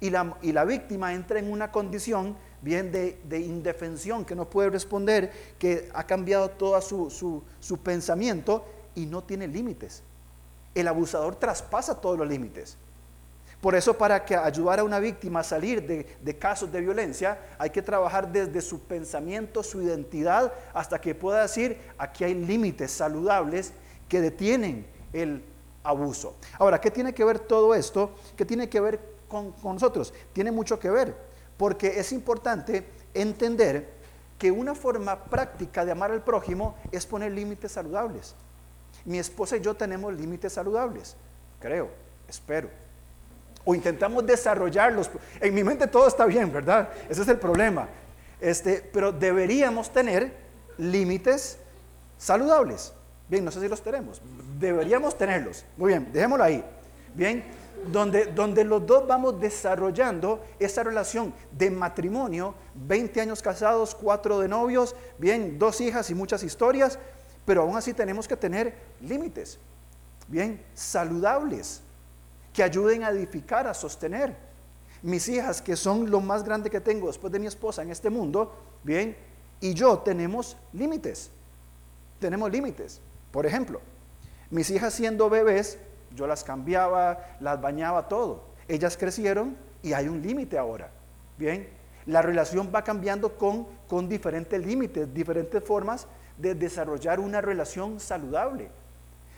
Y 0.00 0.10
la, 0.10 0.36
y 0.42 0.52
la 0.52 0.64
víctima 0.64 1.14
entra 1.14 1.38
en 1.38 1.50
una 1.50 1.72
condición 1.72 2.36
bien 2.60 2.92
de, 2.92 3.40
indefensión, 3.40 4.24
que 4.24 4.34
no 4.34 4.48
puede 4.48 4.70
responder, 4.70 5.32
que 5.58 5.90
ha 5.94 6.04
cambiado 6.04 6.50
todo 6.50 6.80
su, 6.80 7.42
su 7.60 7.78
pensamiento 7.78 8.64
y 8.94 9.06
no 9.06 9.22
tiene 9.22 9.46
límites. 9.46 10.02
El 10.74 10.88
abusador 10.88 11.36
traspasa 11.36 12.00
todos 12.00 12.18
los 12.18 12.28
límites. 12.28 12.76
Por 13.64 13.74
eso 13.74 13.96
para 13.96 14.26
que 14.26 14.36
ayudar 14.36 14.80
a 14.80 14.84
una 14.84 15.00
víctima 15.00 15.40
a 15.40 15.42
salir 15.42 15.86
de, 15.86 16.36
casos 16.38 16.70
de 16.70 16.82
violencia, 16.82 17.38
hay 17.56 17.70
que 17.70 17.80
trabajar 17.80 18.30
desde 18.30 18.60
su 18.60 18.80
pensamiento, 18.80 19.62
su 19.62 19.80
identidad, 19.80 20.52
hasta 20.74 21.00
que 21.00 21.14
pueda 21.14 21.40
decir, 21.40 21.78
aquí 21.96 22.24
hay 22.24 22.34
límites 22.34 22.90
saludables 22.90 23.72
que 24.06 24.20
detienen 24.20 24.86
el 25.14 25.42
abuso. 25.84 26.36
Ahora, 26.58 26.80
¿qué 26.80 26.90
tiene 26.90 27.14
que 27.14 27.24
ver 27.24 27.38
todo 27.38 27.74
esto? 27.74 28.16
¿Qué 28.36 28.44
tiene 28.44 28.68
que 28.68 28.80
ver 28.80 29.00
con, 29.28 29.54
nosotros? 29.62 30.12
Tiene 30.32 30.50
mucho 30.50 30.80
que 30.80 30.90
ver, 30.90 31.14
porque 31.56 32.00
es 32.00 32.10
importante 32.10 32.84
entender 33.14 33.94
que 34.38 34.50
una 34.50 34.74
forma 34.74 35.24
práctica 35.24 35.84
de 35.84 35.92
amar 35.92 36.10
al 36.10 36.24
prójimo 36.24 36.74
es 36.90 37.06
poner 37.06 37.30
límites 37.30 37.70
saludables. 37.70 38.34
Mi 39.04 39.18
esposa 39.18 39.56
y 39.56 39.60
yo 39.60 39.74
tenemos 39.74 40.12
límites 40.14 40.54
saludables, 40.54 41.16
creo, 41.60 41.90
espero 42.26 42.68
o 43.64 43.74
intentamos 43.74 44.26
desarrollarlos. 44.26 45.10
En 45.40 45.54
mi 45.54 45.64
mente 45.64 45.86
todo 45.86 46.06
está 46.06 46.26
bien, 46.26 46.52
¿verdad? 46.52 46.90
Ese 47.08 47.22
es 47.22 47.28
el 47.28 47.38
problema. 47.38 47.88
Este, 48.40 48.88
pero 48.92 49.10
deberíamos 49.10 49.90
tener 49.90 50.36
límites 50.76 51.58
saludables. 52.18 52.92
Bien, 53.28 53.44
no 53.44 53.50
sé 53.50 53.60
si 53.60 53.68
los 53.68 53.82
tenemos. 53.82 54.20
Deberíamos 54.58 55.16
tenerlos. 55.16 55.64
Muy 55.76 55.88
bien, 55.88 56.08
dejémoslo 56.12 56.44
ahí. 56.44 56.64
Bien, 57.14 57.44
donde, 57.90 58.26
donde 58.26 58.64
los 58.64 58.86
dos 58.86 59.06
vamos 59.06 59.40
desarrollando 59.40 60.44
esa 60.58 60.82
relación 60.82 61.34
de 61.52 61.70
matrimonio, 61.70 62.54
20 62.74 63.20
años 63.20 63.42
casados, 63.42 63.94
cuatro 63.94 64.40
de 64.40 64.48
novios, 64.48 64.94
bien, 65.18 65.58
dos 65.58 65.80
hijas 65.80 66.08
y 66.10 66.14
muchas 66.14 66.42
historias, 66.42 66.98
pero 67.44 67.62
aún 67.62 67.76
así 67.76 67.92
tenemos 67.92 68.26
que 68.26 68.36
tener 68.36 68.74
límites, 69.00 69.58
bien, 70.28 70.64
saludables, 70.74 71.82
que 72.52 72.62
ayuden 72.62 73.02
a 73.04 73.10
edificar, 73.10 73.66
a 73.66 73.74
sostener. 73.74 74.34
Mis 75.02 75.28
hijas, 75.28 75.60
que 75.60 75.76
son 75.76 76.10
lo 76.10 76.20
más 76.20 76.44
grande 76.44 76.70
que 76.70 76.80
tengo 76.80 77.08
después 77.08 77.32
de 77.32 77.38
mi 77.38 77.46
esposa 77.46 77.82
en 77.82 77.90
este 77.90 78.08
mundo, 78.08 78.54
bien, 78.82 79.16
y 79.60 79.74
yo 79.74 79.98
tenemos 79.98 80.56
límites, 80.72 81.30
tenemos 82.18 82.50
límites. 82.50 83.00
Por 83.30 83.44
ejemplo, 83.44 83.80
mis 84.50 84.70
hijas 84.70 84.94
siendo 84.94 85.30
bebés, 85.30 85.78
yo 86.14 86.26
las 86.26 86.44
cambiaba, 86.44 87.36
las 87.40 87.60
bañaba, 87.60 88.08
todo. 88.08 88.44
Ellas 88.68 88.96
crecieron 88.96 89.56
y 89.82 89.92
hay 89.92 90.08
un 90.08 90.22
límite 90.22 90.58
ahora. 90.58 90.90
Bien, 91.36 91.68
la 92.06 92.22
relación 92.22 92.70
va 92.74 92.84
cambiando 92.84 93.36
con, 93.36 93.66
con 93.88 94.08
diferentes 94.08 94.64
límites, 94.64 95.12
diferentes 95.12 95.62
formas 95.62 96.06
de 96.36 96.54
desarrollar 96.54 97.20
una 97.20 97.40
relación 97.40 98.00
saludable. 98.00 98.70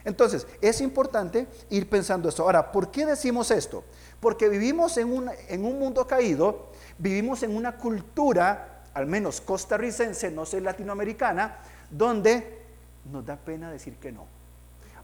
Entonces, 0.05 0.47
es 0.61 0.81
importante 0.81 1.49
ir 1.71 1.89
pensando 1.89 2.29
esto. 2.29 2.45
Ahora, 2.45 2.71
¿por 2.71 2.91
qué 2.91 3.05
decimos 3.05 3.51
esto? 3.51 3.83
Porque 4.21 4.49
vivimos 4.49 4.97
en, 4.99 5.29
en 5.49 5.65
un 5.65 5.79
mundo 5.79 6.07
caído, 6.07 6.71
vivimos 6.97 7.43
en 7.43 7.57
una 7.57 7.77
cultura, 7.77 8.85
al 8.95 9.07
menos 9.07 9.41
costarricense, 9.41 10.31
no 10.31 10.47
sé, 10.47 10.61
latinoamericana, 10.61 11.59
donde 11.91 12.63
nos 13.11 13.27
da 13.27 13.37
pena 13.37 13.71
decir 13.71 13.97
que 13.97 14.13
no. 14.13 14.36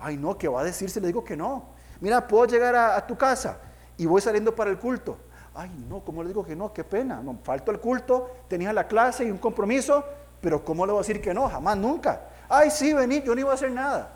Ay, 0.02 0.16
no, 0.16 0.36
¿qué 0.36 0.48
va 0.48 0.62
a 0.62 0.64
decir 0.64 0.90
si 0.90 0.98
le 0.98 1.06
digo 1.06 1.22
que 1.22 1.36
no? 1.36 1.62
Mira, 2.00 2.26
puedo 2.26 2.44
llegar 2.46 2.74
a, 2.74 3.06
tu 3.06 3.16
casa 3.16 3.58
y 3.96 4.04
voy 4.04 4.20
saliendo 4.20 4.52
para 4.52 4.68
el 4.68 4.78
culto. 4.78 5.16
Ay, 5.54 5.70
no, 5.88 6.00
¿cómo 6.00 6.24
le 6.24 6.28
digo 6.28 6.44
que 6.44 6.56
no? 6.56 6.72
Qué 6.72 6.82
pena. 6.82 7.22
No, 7.22 7.38
falto 7.44 7.70
el 7.70 7.78
culto, 7.78 8.28
tenía 8.48 8.72
la 8.72 8.88
clase 8.88 9.24
y 9.24 9.30
un 9.30 9.38
compromiso, 9.38 10.04
pero 10.40 10.64
¿cómo 10.64 10.84
le 10.86 10.92
voy 10.92 10.98
a 10.98 11.06
decir 11.06 11.20
que 11.20 11.32
no? 11.32 11.48
Jamás, 11.48 11.76
nunca. 11.76 12.22
Ay, 12.48 12.72
sí, 12.72 12.92
vení, 12.92 13.22
yo 13.22 13.32
no 13.32 13.40
iba 13.42 13.52
a 13.52 13.54
hacer 13.54 13.70
nada. 13.70 14.12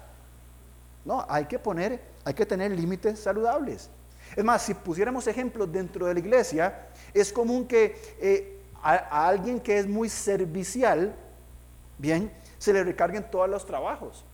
No, 1.04 1.24
hay 1.28 1.44
que 1.44 1.60
poner, 1.60 2.02
hay 2.24 2.34
que 2.34 2.44
tener 2.44 2.72
límites 2.72 3.20
saludables. 3.20 3.88
Es 4.34 4.42
más, 4.42 4.62
si 4.62 4.74
pusiéramos 4.74 5.28
ejemplos 5.28 5.70
dentro 5.70 6.06
de 6.06 6.14
la 6.14 6.18
iglesia, 6.18 6.88
es 7.14 7.32
común 7.32 7.68
que 7.68 7.96
eh, 8.20 8.60
a 8.82 9.28
alguien 9.28 9.60
que 9.60 9.78
es 9.78 9.86
muy 9.86 10.08
servicial, 10.08 11.14
bien, 11.96 12.32
se 12.58 12.72
le 12.72 12.82
recarguen 12.82 13.30
todos 13.30 13.48
los 13.48 13.64
trabajos. 13.64 14.24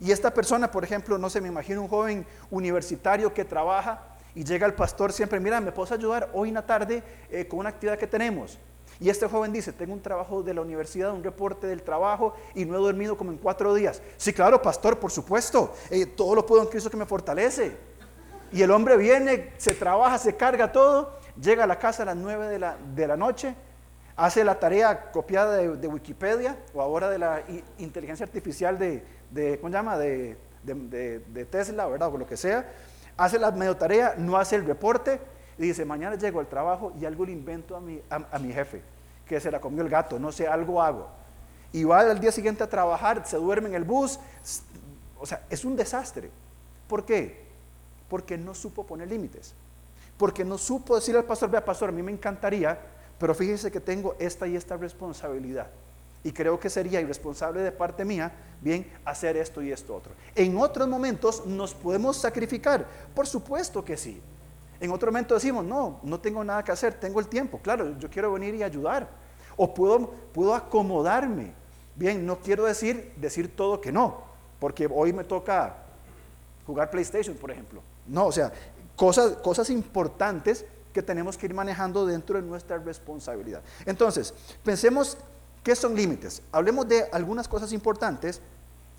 Y 0.00 0.12
esta 0.12 0.32
persona, 0.32 0.70
por 0.70 0.82
ejemplo, 0.82 1.18
no 1.18 1.28
sé, 1.28 1.40
me 1.40 1.48
imagino 1.48 1.82
un 1.82 1.88
joven 1.88 2.26
universitario 2.50 3.32
que 3.34 3.44
trabaja 3.44 4.02
y 4.34 4.44
llega 4.44 4.66
el 4.66 4.74
pastor 4.74 5.12
siempre, 5.12 5.38
mira, 5.40 5.60
¿me 5.60 5.72
puedes 5.72 5.92
ayudar 5.92 6.30
hoy 6.32 6.48
en 6.48 6.54
la 6.54 6.64
tarde 6.66 7.02
eh, 7.30 7.46
con 7.46 7.58
una 7.58 7.68
actividad 7.68 7.98
que 7.98 8.06
tenemos? 8.06 8.58
Y 8.98 9.08
este 9.08 9.26
joven 9.26 9.52
dice, 9.52 9.72
tengo 9.72 9.92
un 9.92 10.02
trabajo 10.02 10.42
de 10.42 10.54
la 10.54 10.60
universidad, 10.60 11.12
un 11.12 11.24
reporte 11.24 11.66
del 11.66 11.82
trabajo 11.82 12.34
y 12.54 12.64
no 12.64 12.76
he 12.76 12.80
dormido 12.80 13.16
como 13.16 13.30
en 13.30 13.38
cuatro 13.38 13.74
días. 13.74 14.02
Sí, 14.16 14.32
claro, 14.32 14.60
pastor, 14.60 14.98
por 14.98 15.10
supuesto, 15.10 15.74
eh, 15.90 16.06
todo 16.06 16.34
lo 16.34 16.44
puedo 16.44 16.62
en 16.62 16.68
Cristo 16.68 16.90
que 16.90 16.96
me 16.96 17.06
fortalece. 17.06 17.76
Y 18.52 18.62
el 18.62 18.70
hombre 18.70 18.96
viene, 18.96 19.52
se 19.58 19.74
trabaja, 19.74 20.18
se 20.18 20.36
carga 20.36 20.72
todo, 20.72 21.18
llega 21.40 21.64
a 21.64 21.66
la 21.66 21.78
casa 21.78 22.02
a 22.02 22.06
las 22.06 22.16
nueve 22.16 22.48
de 22.48 22.58
la, 22.58 22.76
de 22.94 23.06
la 23.06 23.16
noche, 23.16 23.54
hace 24.16 24.44
la 24.44 24.58
tarea 24.58 25.12
copiada 25.12 25.56
de, 25.56 25.88
Wikipedia 25.88 26.58
o 26.74 26.82
ahora 26.82 27.08
de 27.08 27.18
la 27.18 27.42
inteligencia 27.78 28.24
artificial 28.24 28.78
de, 28.78 29.02
de 29.30 29.58
¿cómo 29.58 29.70
se 29.70 29.78
llama? 29.78 29.98
De, 29.98 30.36
de, 30.62 31.46
Tesla, 31.50 31.86
¿verdad? 31.86 32.12
O 32.12 32.18
lo 32.18 32.26
que 32.26 32.36
sea, 32.36 32.70
hace 33.16 33.38
la 33.38 33.50
medio 33.50 33.76
tarea, 33.76 34.14
no 34.18 34.36
hace 34.36 34.56
el 34.56 34.66
reporte 34.66 35.20
y 35.58 35.62
dice, 35.62 35.84
mañana 35.84 36.16
llego 36.16 36.40
al 36.40 36.48
trabajo 36.48 36.92
y 37.00 37.04
algo 37.04 37.24
le 37.24 37.32
invento 37.32 37.76
a 37.76 37.80
mi, 37.80 38.00
a, 38.08 38.38
mi 38.38 38.52
jefe, 38.52 38.82
que 39.26 39.40
se 39.40 39.50
la 39.50 39.60
comió 39.60 39.82
el 39.82 39.88
gato, 39.88 40.18
no 40.18 40.32
sé, 40.32 40.46
algo 40.46 40.82
hago. 40.82 41.08
Y 41.72 41.84
va 41.84 42.00
al 42.00 42.18
día 42.18 42.32
siguiente 42.32 42.64
a 42.64 42.68
trabajar, 42.68 43.26
se 43.26 43.36
duerme 43.36 43.68
en 43.68 43.74
el 43.74 43.84
bus, 43.84 44.18
o 45.18 45.26
sea, 45.26 45.42
es 45.48 45.64
un 45.64 45.76
desastre. 45.76 46.30
¿Por 46.88 47.04
qué? 47.04 47.46
Porque 48.08 48.36
no 48.36 48.54
supo 48.54 48.84
poner 48.84 49.08
límites. 49.08 49.54
Porque 50.16 50.44
no 50.44 50.58
supo 50.58 50.96
decirle 50.96 51.20
al 51.20 51.26
pastor, 51.26 51.50
vea 51.50 51.64
pastor, 51.64 51.90
a 51.90 51.92
mí 51.92 52.02
me 52.02 52.12
encantaría 52.12 52.78
pero 53.20 53.34
fíjese 53.34 53.70
que 53.70 53.80
tengo 53.80 54.16
esta 54.18 54.48
y 54.48 54.56
esta 54.56 54.78
responsabilidad. 54.78 55.66
Y 56.22 56.32
creo 56.32 56.60
que 56.60 56.68
sería 56.68 57.00
irresponsable 57.00 57.62
de 57.62 57.72
parte 57.72 58.04
mía, 58.04 58.32
bien, 58.60 58.86
hacer 59.04 59.36
esto 59.36 59.62
y 59.62 59.72
esto 59.72 59.94
otro. 59.94 60.12
En 60.34 60.56
otros 60.58 60.86
momentos 60.86 61.46
nos 61.46 61.74
podemos 61.74 62.16
sacrificar. 62.18 62.86
Por 63.14 63.26
supuesto 63.26 63.84
que 63.84 63.96
sí. 63.96 64.20
En 64.80 64.90
otro 64.90 65.10
momento 65.10 65.34
decimos, 65.34 65.64
no, 65.64 66.00
no 66.02 66.20
tengo 66.20 66.44
nada 66.44 66.62
que 66.62 66.72
hacer, 66.72 66.94
tengo 66.94 67.20
el 67.20 67.26
tiempo. 67.26 67.58
Claro, 67.62 67.98
yo 67.98 68.10
quiero 68.10 68.32
venir 68.32 68.54
y 68.54 68.62
ayudar. 68.62 69.08
O 69.56 69.72
puedo, 69.72 70.10
puedo 70.32 70.54
acomodarme. 70.54 71.52
Bien, 71.96 72.24
no 72.24 72.38
quiero 72.38 72.64
decir, 72.64 73.12
decir 73.16 73.54
todo 73.54 73.80
que 73.80 73.92
no, 73.92 74.22
porque 74.58 74.88
hoy 74.90 75.12
me 75.12 75.24
toca 75.24 75.76
jugar 76.66 76.90
PlayStation, 76.90 77.36
por 77.36 77.50
ejemplo. 77.50 77.82
No, 78.06 78.26
o 78.26 78.32
sea, 78.32 78.52
cosas, 78.96 79.32
cosas 79.38 79.68
importantes 79.70 80.64
que 80.92 81.02
tenemos 81.02 81.36
que 81.36 81.46
ir 81.46 81.54
manejando 81.54 82.06
dentro 82.06 82.40
de 82.40 82.46
nuestra 82.46 82.78
responsabilidad. 82.78 83.62
Entonces, 83.86 84.34
pensemos 84.64 85.18
qué 85.62 85.74
son 85.74 85.94
límites. 85.94 86.42
Hablemos 86.52 86.88
de 86.88 87.08
algunas 87.12 87.48
cosas 87.48 87.72
importantes 87.72 88.40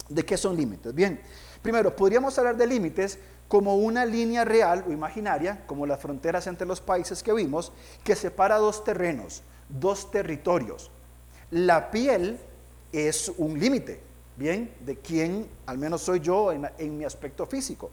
de 0.09 0.25
qué 0.25 0.37
son 0.37 0.55
límites. 0.55 0.93
Bien, 0.93 1.21
primero, 1.61 1.95
podríamos 1.95 2.37
hablar 2.37 2.57
de 2.57 2.67
límites 2.67 3.19
como 3.47 3.75
una 3.75 4.05
línea 4.05 4.45
real 4.45 4.85
o 4.87 4.91
imaginaria, 4.91 5.65
como 5.67 5.85
las 5.85 5.99
fronteras 5.99 6.47
entre 6.47 6.67
los 6.67 6.79
países 6.81 7.21
que 7.21 7.33
vimos, 7.33 7.71
que 8.03 8.15
separa 8.15 8.57
dos 8.57 8.83
terrenos, 8.83 9.43
dos 9.67 10.09
territorios. 10.09 10.89
La 11.49 11.91
piel 11.91 12.39
es 12.91 13.29
un 13.37 13.59
límite, 13.59 14.01
bien, 14.37 14.73
de 14.85 14.97
quién 14.97 15.49
al 15.65 15.77
menos 15.77 16.01
soy 16.01 16.21
yo 16.21 16.51
en, 16.51 16.69
en 16.77 16.97
mi 16.97 17.03
aspecto 17.03 17.45
físico. 17.45 17.91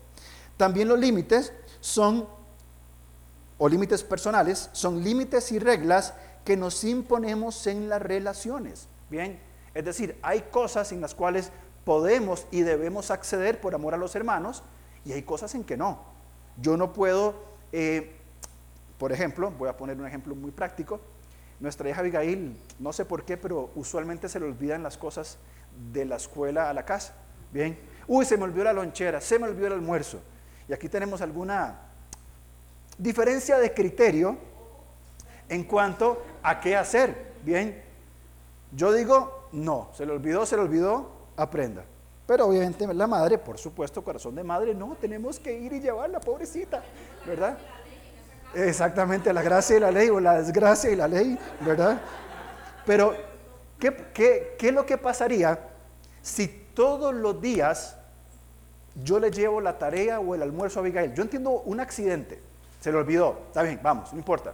También 0.56 0.88
los 0.88 0.98
límites 0.98 1.52
son 1.80 2.26
o 3.58 3.68
límites 3.68 4.04
personales 4.04 4.70
son 4.72 5.02
límites 5.02 5.50
y 5.52 5.58
reglas 5.58 6.14
que 6.48 6.56
nos 6.56 6.82
imponemos 6.82 7.66
en 7.66 7.90
las 7.90 8.00
relaciones. 8.00 8.88
Bien, 9.10 9.38
es 9.74 9.84
decir, 9.84 10.18
hay 10.22 10.40
cosas 10.50 10.92
en 10.92 11.02
las 11.02 11.14
cuales 11.14 11.52
podemos 11.84 12.46
y 12.50 12.62
debemos 12.62 13.10
acceder 13.10 13.60
por 13.60 13.74
amor 13.74 13.92
a 13.92 13.98
los 13.98 14.16
hermanos 14.16 14.62
y 15.04 15.12
hay 15.12 15.24
cosas 15.24 15.54
en 15.54 15.62
que 15.62 15.76
no. 15.76 16.06
Yo 16.56 16.78
no 16.78 16.94
puedo, 16.94 17.34
eh, 17.70 18.16
por 18.96 19.12
ejemplo, 19.12 19.50
voy 19.58 19.68
a 19.68 19.76
poner 19.76 19.98
un 19.98 20.06
ejemplo 20.06 20.34
muy 20.34 20.50
práctico. 20.50 21.02
Nuestra 21.60 21.90
hija 21.90 22.00
Abigail, 22.00 22.58
no 22.78 22.94
sé 22.94 23.04
por 23.04 23.26
qué, 23.26 23.36
pero 23.36 23.70
usualmente 23.74 24.26
se 24.30 24.40
le 24.40 24.46
olvidan 24.46 24.82
las 24.82 24.96
cosas 24.96 25.36
de 25.92 26.06
la 26.06 26.16
escuela 26.16 26.70
a 26.70 26.72
la 26.72 26.86
casa. 26.86 27.12
Bien, 27.52 27.78
uy, 28.06 28.24
se 28.24 28.38
me 28.38 28.44
olvidó 28.44 28.64
la 28.64 28.72
lonchera, 28.72 29.20
se 29.20 29.38
me 29.38 29.48
olvidó 29.48 29.66
el 29.66 29.74
almuerzo. 29.74 30.22
Y 30.66 30.72
aquí 30.72 30.88
tenemos 30.88 31.20
alguna 31.20 31.78
diferencia 32.96 33.58
de 33.58 33.74
criterio 33.74 34.38
en 35.48 35.64
cuanto 35.64 36.22
a 36.42 36.60
qué 36.60 36.76
hacer. 36.76 37.32
Bien, 37.44 37.82
yo 38.72 38.92
digo, 38.92 39.48
no, 39.52 39.90
se 39.94 40.04
le 40.04 40.12
olvidó, 40.12 40.44
se 40.46 40.56
le 40.56 40.62
olvidó, 40.62 41.10
aprenda. 41.36 41.84
Pero 42.26 42.46
obviamente 42.46 42.86
la 42.92 43.06
madre, 43.06 43.38
por 43.38 43.56
supuesto, 43.56 44.04
corazón 44.04 44.34
de 44.34 44.44
madre, 44.44 44.74
no, 44.74 44.96
tenemos 45.00 45.38
que 45.38 45.58
ir 45.58 45.72
y 45.72 45.80
llevarla, 45.80 46.20
pobrecita, 46.20 46.82
¿verdad? 47.26 47.56
Exactamente, 48.54 49.32
la 49.32 49.42
gracia 49.42 49.76
y 49.76 49.80
la 49.80 49.90
ley, 49.90 50.10
o 50.10 50.20
la 50.20 50.42
desgracia 50.42 50.90
y 50.90 50.96
la 50.96 51.08
ley, 51.08 51.38
¿verdad? 51.60 52.00
Pero, 52.84 53.14
¿qué, 53.78 53.94
qué, 54.12 54.56
qué 54.58 54.68
es 54.68 54.74
lo 54.74 54.84
que 54.84 54.98
pasaría 54.98 55.58
si 56.20 56.48
todos 56.74 57.14
los 57.14 57.40
días 57.40 57.96
yo 59.02 59.18
le 59.18 59.30
llevo 59.30 59.60
la 59.60 59.78
tarea 59.78 60.20
o 60.20 60.34
el 60.34 60.42
almuerzo 60.42 60.80
a 60.80 60.82
Abigail? 60.82 61.14
Yo 61.14 61.22
entiendo 61.22 61.62
un 61.64 61.80
accidente, 61.80 62.42
se 62.80 62.92
le 62.92 62.98
olvidó. 62.98 63.38
Está 63.48 63.62
bien, 63.62 63.80
vamos, 63.82 64.12
no 64.12 64.18
importa. 64.18 64.52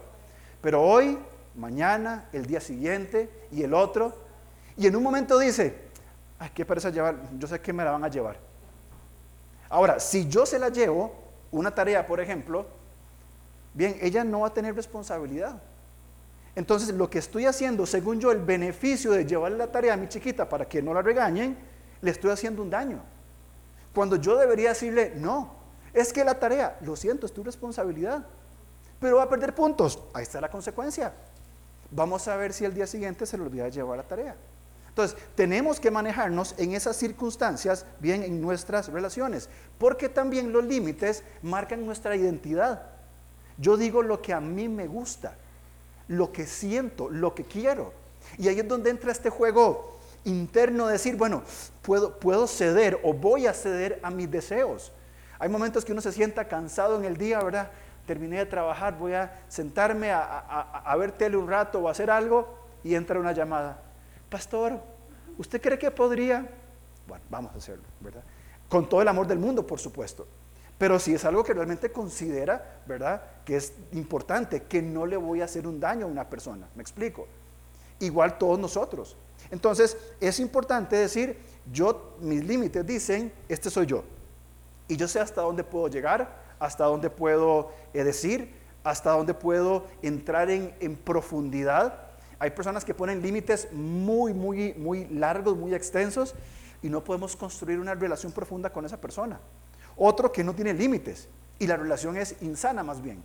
Pero 0.65 0.81
hoy, 0.81 1.19
mañana, 1.57 2.31
el 2.33 2.47
día 2.47 2.59
siguiente 2.59 3.29
y 3.53 3.63
el 3.63 3.75
otro. 3.75 4.15
Y 4.79 4.87
en 4.87 4.97
un 4.97 5.03
momento 5.03 5.39
dice, 5.39 5.75
ay, 6.39 6.53
qué 6.55 6.65
parece 6.65 6.91
llevar, 6.91 7.17
yo 7.39 7.47
sé 7.47 7.61
que 7.61 7.71
me 7.71 7.85
la 7.85 7.91
van 7.91 8.03
a 8.03 8.09
llevar. 8.09 8.39
Ahora, 9.69 10.01
si 10.01 10.27
yo 10.27 10.47
se 10.47 10.59
la 10.59 10.71
llevo, 10.71 11.15
una 11.51 11.75
tarea, 11.75 12.07
por 12.07 12.19
ejemplo, 12.19 12.65
bien, 13.75 13.99
ella 14.01 14.25
no 14.25 14.41
va 14.41 14.47
a 14.47 14.55
tener 14.55 14.75
responsabilidad. 14.75 15.61
Entonces, 16.55 16.95
lo 16.95 17.11
que 17.11 17.19
estoy 17.19 17.45
haciendo, 17.45 17.85
según 17.85 18.19
yo, 18.19 18.33
el 18.33 18.41
beneficio 18.41 19.13
de 19.13 19.27
llevarle 19.27 19.59
la 19.59 19.71
tarea 19.71 19.93
a 19.93 19.97
mi 19.99 20.09
chiquita 20.09 20.49
para 20.49 20.67
que 20.67 20.81
no 20.81 20.95
la 20.95 21.03
regañen, 21.03 21.59
le 22.01 22.11
estoy 22.11 22.31
haciendo 22.31 22.63
un 22.63 22.71
daño. 22.71 23.03
Cuando 23.95 24.17
yo 24.17 24.39
debería 24.39 24.71
decirle, 24.71 25.13
no, 25.15 25.57
es 25.93 26.11
que 26.11 26.25
la 26.25 26.39
tarea, 26.41 26.79
lo 26.81 26.97
siento, 26.97 27.27
es 27.27 27.35
tu 27.35 27.45
responsabilidad, 27.45 28.25
pero 29.05 29.19
va 29.19 29.25
a 29.25 29.29
perder 29.29 29.55
puntos. 29.55 29.99
Ahí 30.15 30.23
está 30.23 30.41
la 30.41 30.49
consecuencia. 30.51 31.13
Vamos 31.91 32.27
a 32.27 32.37
ver 32.37 32.55
si 32.55 32.65
el 32.65 32.73
día 32.73 32.87
siguiente 32.87 33.27
se 33.27 33.37
le 33.37 33.45
olvida 33.45 33.69
llevar 33.69 33.99
la 33.99 34.03
tarea. 34.03 34.35
Entonces, 34.89 35.15
tenemos 35.35 35.79
que 35.79 35.91
manejarnos 35.91 36.55
en 36.57 36.73
esas 36.73 36.97
circunstancias, 36.97 37.85
bien 38.01 38.23
en 38.23 38.41
nuestras 38.41 38.89
relaciones, 38.89 39.51
porque 39.77 40.09
también 40.09 40.55
los 40.55 40.65
límites 40.65 41.23
marcan 41.43 41.85
nuestra 41.85 42.17
identidad. 42.17 42.93
Yo 43.59 43.77
digo 43.77 44.03
lo 44.03 44.23
que 44.23 44.33
a 44.33 44.41
mí 44.41 44.71
me 44.71 44.87
gusta, 44.87 45.37
lo 46.09 46.33
que 46.33 46.47
siento, 46.47 47.11
lo 47.11 47.35
que 47.35 47.45
quiero. 47.45 47.93
Y 48.39 48.49
ahí 48.49 48.59
es 48.59 48.67
donde 48.67 48.89
entra 48.89 49.13
este 49.13 49.29
juego 49.29 49.99
interno 50.25 50.87
de 50.87 50.95
decir, 50.95 51.15
bueno, 51.15 51.43
puedo, 51.83 52.19
puedo 52.19 52.47
ceder 52.47 52.99
o 53.03 53.13
voy 53.13 53.49
a 53.49 53.53
ceder 53.53 54.01
a 54.03 54.11
mis 54.11 54.31
deseos. 54.31 54.93
Hay 55.39 55.51
momentos 55.51 55.85
que 55.85 55.93
uno 55.93 56.01
se 56.01 56.11
sienta 56.11 56.49
cansado 56.49 56.97
en 56.97 57.05
el 57.05 57.19
día, 57.19 57.43
¿verdad? 57.43 57.71
Terminé 58.07 58.39
de 58.39 58.47
trabajar, 58.47 58.99
voy 58.99 59.15
a 59.15 59.45
sentarme 59.49 60.11
a, 60.13 60.95
ver 60.99 61.13
tele 61.13 61.37
un 61.37 61.49
rato 61.49 61.81
o 61.81 61.89
hacer 61.89 62.11
algo 62.11 62.59
y 62.83 62.95
entra 62.95 63.19
una 63.19 63.33
llamada 63.33 63.81
pastor, 64.35 64.81
¿usted 65.39 65.61
cree 65.61 65.79
que 65.79 65.93
podría? 65.93 66.45
Bueno, 67.07 67.25
vamos 67.31 67.53
a 67.55 67.59
hacerlo, 67.59 67.85
¿verdad? 68.01 68.25
Con 68.69 68.89
todo 68.89 69.01
el 69.01 69.07
amor 69.07 69.29
del 69.29 69.39
mundo, 69.39 69.65
por 69.65 69.79
supuesto. 69.79 70.27
Pero 70.77 70.99
si 70.99 71.15
es 71.15 71.25
algo 71.25 71.45
que 71.45 71.55
realmente 71.55 71.93
considera, 71.93 72.81
¿verdad? 72.85 73.23
Que 73.45 73.57
es 73.57 73.75
importante, 73.93 74.65
que 74.65 74.83
no 74.83 75.07
le 75.07 75.17
voy 75.17 75.41
a 75.41 75.45
hacer 75.45 75.69
un 75.69 75.79
daño 75.79 76.07
a 76.07 76.09
una 76.09 76.29
persona. 76.29 76.67
¿Me 76.75 76.83
explico? 76.83 77.29
Igual 78.01 78.39
todos 78.39 78.59
nosotros. 78.59 79.17
Entonces, 79.53 79.97
es 80.21 80.41
importante 80.41 80.97
decir, 80.97 81.39
yo, 81.71 82.17
mis 82.21 82.45
límites 82.45 82.85
dicen, 82.85 83.33
este 83.49 83.71
soy 83.71 83.87
yo. 83.87 84.03
Y 84.89 84.97
yo 84.97 85.07
sé 85.07 85.21
hasta 85.21 85.43
dónde 85.43 85.63
puedo 85.63 85.87
llegar, 85.87 86.43
hasta 86.65 86.85
dónde 86.85 87.11
puedo 87.11 87.71
eh, 87.93 88.05
decir, 88.05 88.55
hasta 88.85 89.11
dónde 89.11 89.35
puedo 89.35 89.87
entrar 90.03 90.51
en, 90.51 90.97
profundidad 90.97 92.01
hay 92.39 92.51
personas 92.51 92.85
que 92.85 92.93
ponen 92.93 93.23
límites 93.23 93.69
muy, 93.73 94.35
muy, 94.35 94.75
muy 94.75 95.07
largos, 95.07 95.57
muy 95.57 95.75
extensos 95.75 96.35
y 96.83 96.91
no 96.91 97.03
podemos 97.03 97.37
construir 97.37 97.79
una 97.79 97.95
relación 97.95 98.33
profunda 98.33 98.71
con 98.71 98.85
esa 98.85 99.01
persona. 99.01 99.41
Otro 99.97 100.31
que 100.33 100.45
no 100.45 100.55
tiene 100.55 100.75
límites 100.75 101.29
y 101.59 101.67
la 101.67 101.77
relación 101.77 102.17
es 102.17 102.35
insana 102.43 102.83
más 102.83 103.01
bien. 103.01 103.23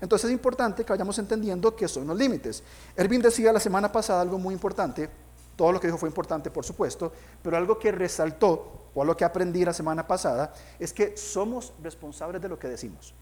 Entonces 0.00 0.30
es 0.30 0.32
importante 0.32 0.84
que 0.84 0.92
vayamos 0.92 1.18
entendiendo 1.18 1.74
qué 1.74 1.88
son 1.88 2.06
los 2.06 2.16
límites. 2.16 2.62
Erwin 2.96 3.20
decía 3.20 3.52
la 3.52 3.60
semana 3.60 3.90
pasada 3.90 4.22
algo 4.22 4.38
muy 4.38 4.54
importante, 4.54 5.10
todo 5.56 5.72
lo 5.72 5.80
que 5.80 5.88
dijo 5.88 5.98
fue 5.98 6.08
importante 6.08 6.50
por 6.50 6.64
supuesto, 6.64 7.12
pero 7.42 7.56
algo 7.56 7.78
que 7.78 7.92
resaltó 7.92 8.83
o 8.94 9.02
algo 9.02 9.16
que 9.16 9.24
aprendí 9.24 9.64
la 9.64 9.72
semana 9.72 10.06
pasada 10.06 10.52
es 10.78 10.92
que 10.92 11.16
somos 11.16 11.72
responsables 11.82 12.40
de 12.40 12.48
lo 12.48 12.58
que 12.58 12.68
decimos. 12.68 13.14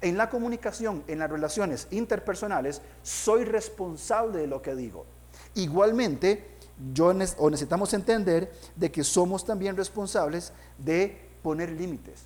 En 0.00 0.16
la 0.16 0.28
comunicación, 0.28 1.04
en 1.06 1.18
las 1.18 1.30
relaciones 1.30 1.88
interpersonales, 1.90 2.82
soy 3.02 3.44
responsable 3.44 4.38
de 4.38 4.46
lo 4.46 4.60
que 4.60 4.74
digo. 4.74 5.06
Igualmente, 5.54 6.56
yo 6.92 7.12
o 7.38 7.50
necesitamos 7.50 7.94
entender 7.94 8.52
de 8.76 8.90
que 8.90 9.04
somos 9.04 9.44
también 9.44 9.76
responsables 9.76 10.52
de 10.78 11.30
poner 11.42 11.70
límites 11.70 12.24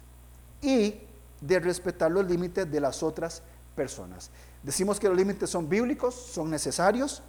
y 0.63 1.01
de 1.41 1.61
respetar 1.61 2.11
los 2.11 2.27
límites 2.27 2.71
de 2.71 2.81
las 2.81 3.03
otras 3.03 3.43
personas. 3.77 4.31
Decimos 4.63 4.99
que 4.99 5.09
los 5.09 5.17
límites 5.17 5.51
son 5.51 5.69
bíblicos, 5.69 6.15
son 6.15 6.51
necesarios, 6.51 7.23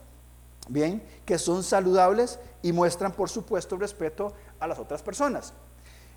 bien, 0.69 1.03
que 1.25 1.37
son 1.37 1.63
saludables 1.63 2.39
y 2.61 2.71
muestran, 2.71 3.11
por 3.11 3.29
supuesto, 3.29 3.75
respeto 3.75 4.33
a 4.59 4.67
las 4.67 4.79
otras 4.79 5.01
personas. 5.01 5.53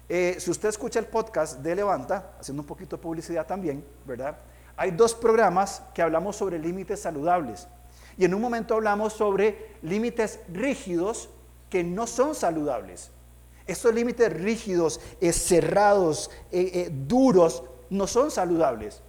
Eh, 0.09 0.37
si 0.39 0.51
usted 0.51 0.69
escucha 0.69 0.99
el 0.99 1.07
podcast 1.07 1.61
de 1.61 1.75
Levanta, 1.75 2.35
haciendo 2.39 2.63
un 2.63 2.67
poquito 2.67 2.97
de 2.97 3.03
publicidad 3.03 3.47
también, 3.47 3.85
¿verdad? 4.05 4.37
Hay 4.77 4.91
dos 4.91 5.15
programas 5.15 5.83
que 5.95 6.03
hablamos 6.03 6.37
sobre 6.37 6.59
límites 6.59 7.01
saludables. 7.01 7.67
Y 8.19 8.25
en 8.25 8.35
un 8.35 8.41
momento 8.41 8.75
hablamos 8.75 9.15
sobre 9.15 9.77
límites 9.83 10.41
rígidos 10.53 11.31
que 11.71 11.83
no 11.83 12.07
son 12.07 12.35
saludables. 12.35 13.11
Estos 13.67 13.95
límites 13.95 14.33
rígidos, 14.33 15.01
eh, 15.21 15.33
cerrados, 15.33 16.31
eh, 16.51 16.91
duros, 16.93 17.63
no 17.89 18.07
son 18.07 18.31
saludables. 18.31 19.01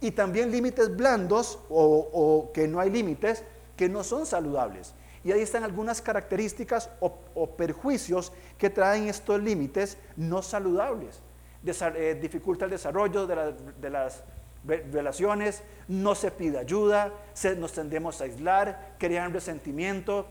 Y 0.00 0.10
también 0.10 0.50
límites 0.50 0.96
blandos 0.96 1.58
o 1.68 2.50
que 2.52 2.66
no 2.66 2.80
hay 2.80 2.90
límites 2.90 3.44
que 3.76 3.88
no 3.88 4.04
son 4.04 4.26
saludables. 4.26 4.94
Y 5.24 5.32
ahí 5.32 5.40
están 5.40 5.64
algunas 5.64 6.02
características 6.02 6.90
o, 7.00 7.56
perjuicios 7.56 8.32
que 8.58 8.68
traen 8.68 9.08
estos 9.08 9.40
límites 9.42 9.96
no 10.16 10.42
saludables. 10.42 11.22
Eh, 11.64 12.18
dificulta 12.20 12.66
el 12.66 12.70
desarrollo 12.72 13.26
de, 13.26 13.90
las 13.90 14.22
relaciones, 14.64 15.62
no 15.88 16.14
se 16.14 16.30
pide 16.30 16.58
ayuda, 16.58 17.10
nos 17.56 17.72
tendemos 17.72 18.20
a 18.20 18.24
aislar, 18.24 18.96
crean 18.98 19.32
resentimiento. 19.32 20.26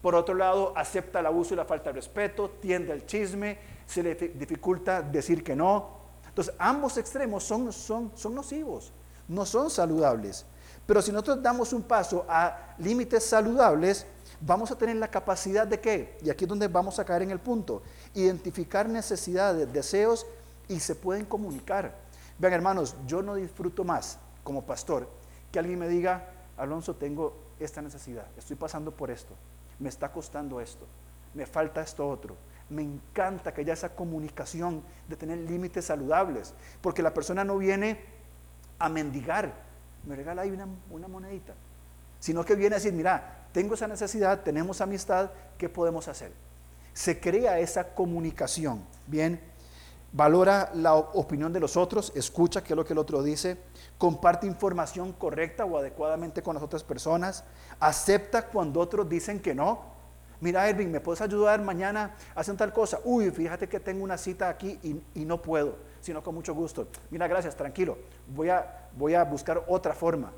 Por 0.00 0.14
otro 0.14 0.34
lado, 0.34 0.72
acepta 0.76 1.20
el 1.20 1.26
abuso 1.26 1.52
y 1.52 1.56
la 1.58 1.66
falta 1.66 1.90
de 1.90 1.96
respeto, 1.96 2.50
tiende 2.50 2.92
al 2.92 3.04
chisme, 3.04 3.58
se 3.84 4.02
le 4.02 4.14
dificulta 4.14 5.02
decir 5.02 5.44
que 5.44 5.54
no. 5.54 5.98
Entonces, 6.26 6.54
ambos 6.58 6.96
extremos 6.96 7.44
son, 7.44 7.70
son, 7.70 8.12
son 8.14 8.34
nocivos, 8.34 8.92
no 9.26 9.44
son 9.44 9.68
saludables. 9.68 10.46
Pero 10.88 11.02
si 11.02 11.12
nosotros 11.12 11.42
damos 11.42 11.74
un 11.74 11.82
paso 11.82 12.24
a 12.26 12.74
límites 12.78 13.22
saludables, 13.22 14.06
vamos 14.40 14.70
a 14.70 14.78
tener 14.78 14.96
la 14.96 15.08
capacidad 15.08 15.66
de 15.66 15.78
qué? 15.78 16.16
Y 16.22 16.30
aquí 16.30 16.46
es 16.46 16.48
donde 16.48 16.66
vamos 16.66 16.98
a 16.98 17.04
caer 17.04 17.20
en 17.20 17.30
el 17.30 17.40
punto. 17.40 17.82
Identificar 18.14 18.88
necesidades, 18.88 19.70
deseos 19.70 20.26
y 20.66 20.80
se 20.80 20.94
pueden 20.94 21.26
comunicar. 21.26 21.94
Vean 22.38 22.54
hermanos, 22.54 22.96
yo 23.06 23.20
no 23.20 23.34
disfruto 23.34 23.84
más 23.84 24.18
como 24.42 24.64
pastor 24.64 25.06
que 25.52 25.58
alguien 25.58 25.78
me 25.78 25.88
diga, 25.88 26.26
Alonso, 26.56 26.96
tengo 26.96 27.36
esta 27.60 27.82
necesidad, 27.82 28.24
estoy 28.38 28.56
pasando 28.56 28.90
por 28.90 29.10
esto, 29.10 29.34
me 29.78 29.90
está 29.90 30.10
costando 30.10 30.58
esto, 30.58 30.86
me 31.34 31.44
falta 31.44 31.82
esto 31.82 32.08
otro. 32.08 32.34
Me 32.70 32.80
encanta 32.80 33.52
que 33.52 33.60
haya 33.60 33.74
esa 33.74 33.94
comunicación 33.94 34.82
de 35.06 35.16
tener 35.16 35.36
límites 35.36 35.84
saludables, 35.84 36.54
porque 36.80 37.02
la 37.02 37.12
persona 37.12 37.44
no 37.44 37.58
viene 37.58 38.00
a 38.78 38.88
mendigar, 38.88 39.67
me 40.04 40.16
regala 40.16 40.42
ahí 40.42 40.50
una, 40.50 41.08
monedita, 41.08 41.54
sino 42.18 42.44
que 42.44 42.54
viene 42.54 42.76
a 42.76 42.78
decir, 42.78 42.92
mira, 42.92 43.46
tengo 43.52 43.74
esa 43.74 43.88
necesidad, 43.88 44.42
tenemos 44.42 44.80
amistad, 44.80 45.30
¿qué 45.56 45.68
podemos 45.68 46.08
hacer? 46.08 46.32
Se 46.92 47.20
crea 47.20 47.58
esa 47.58 47.94
comunicación, 47.94 48.84
¿bien? 49.06 49.40
Valora 50.12 50.70
la 50.74 50.94
opinión 50.94 51.52
de 51.52 51.60
los 51.60 51.76
otros, 51.76 52.12
escucha 52.14 52.64
qué 52.64 52.72
es 52.72 52.76
lo 52.76 52.84
que 52.84 52.94
el 52.94 52.98
otro 52.98 53.22
dice, 53.22 53.58
comparte 53.98 54.46
información 54.46 55.12
correcta 55.12 55.66
o 55.66 55.76
adecuadamente 55.76 56.42
con 56.42 56.54
las 56.54 56.62
otras 56.62 56.82
personas, 56.82 57.44
acepta 57.78 58.46
cuando 58.46 58.80
otros 58.80 59.08
dicen 59.08 59.40
que 59.40 59.54
no. 59.54 59.98
Mira, 60.40 60.68
Erwin, 60.68 60.90
¿me 60.90 61.00
puedes 61.00 61.20
ayudar 61.20 61.60
mañana 61.60 62.14
a 62.34 62.40
hacer 62.40 62.56
tal 62.56 62.72
cosa? 62.72 63.00
Uy, 63.04 63.30
fíjate 63.30 63.68
que 63.68 63.80
tengo 63.80 64.02
una 64.02 64.16
cita 64.16 64.48
aquí 64.48 64.78
y, 65.14 65.24
no 65.24 65.42
puedo, 65.42 65.76
sino 66.08 66.22
con 66.22 66.34
mucho 66.34 66.54
gusto. 66.54 66.88
Mira, 67.10 67.28
gracias, 67.28 67.54
tranquilo, 67.54 67.98
voy 68.34 68.48
a, 68.48 68.88
voy 68.96 69.12
a 69.12 69.24
buscar 69.24 69.62
otra 69.68 69.92
forma. 69.92 70.32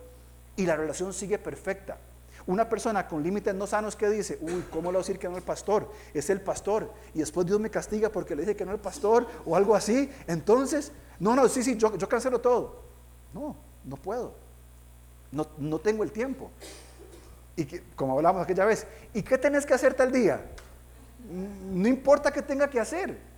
Y 0.57 0.67
la 0.67 0.75
relación 0.75 1.13
sigue 1.15 1.39
perfecta. 1.39 1.97
Una 2.49 2.69
persona 2.69 3.07
con 3.07 3.23
límites 3.23 3.55
no 3.55 3.69
sanos 3.69 3.95
que 3.95 4.09
dice, 4.09 4.37
uy, 4.41 4.65
¿cómo 4.73 4.91
le 4.91 4.97
voy 4.97 5.05
a 5.05 5.07
decir 5.07 5.21
que 5.21 5.29
no 5.29 5.37
el 5.37 5.45
pastor? 5.45 5.89
Es 6.13 6.29
el 6.29 6.41
pastor. 6.41 6.93
Y 7.15 7.21
después 7.21 7.47
Dios 7.47 7.61
me 7.61 7.71
castiga 7.71 8.09
porque 8.09 8.35
le 8.35 8.43
dije 8.43 8.57
que 8.57 8.67
no 8.67 8.73
el 8.73 8.81
pastor 8.81 9.29
o 9.47 9.55
algo 9.55 9.77
así. 9.77 10.11
Entonces, 10.27 10.91
no, 11.21 11.37
no, 11.37 11.49
sí, 11.49 11.63
sí, 11.63 11.77
yo, 11.77 11.97
yo 11.97 12.09
cancelo 12.09 12.41
todo. 12.41 12.83
No, 13.33 13.55
no 13.85 13.97
puedo. 13.97 14.35
No, 15.31 15.47
no 15.57 15.79
tengo 15.79 16.03
el 16.03 16.11
tiempo. 16.11 16.51
Y 17.55 17.65
que, 17.65 17.85
como 17.95 18.15
hablamos 18.15 18.43
aquella 18.43 18.65
vez, 18.65 18.89
¿y 19.15 19.23
qué 19.23 19.39
tenés 19.39 19.65
que 19.65 19.75
hacer 19.75 19.95
tal 19.95 20.11
día? 20.11 20.45
No 21.29 21.87
importa 21.87 22.33
qué 22.33 22.43
tenga 22.43 22.69
que 22.69 22.81
hacer. 22.81 23.30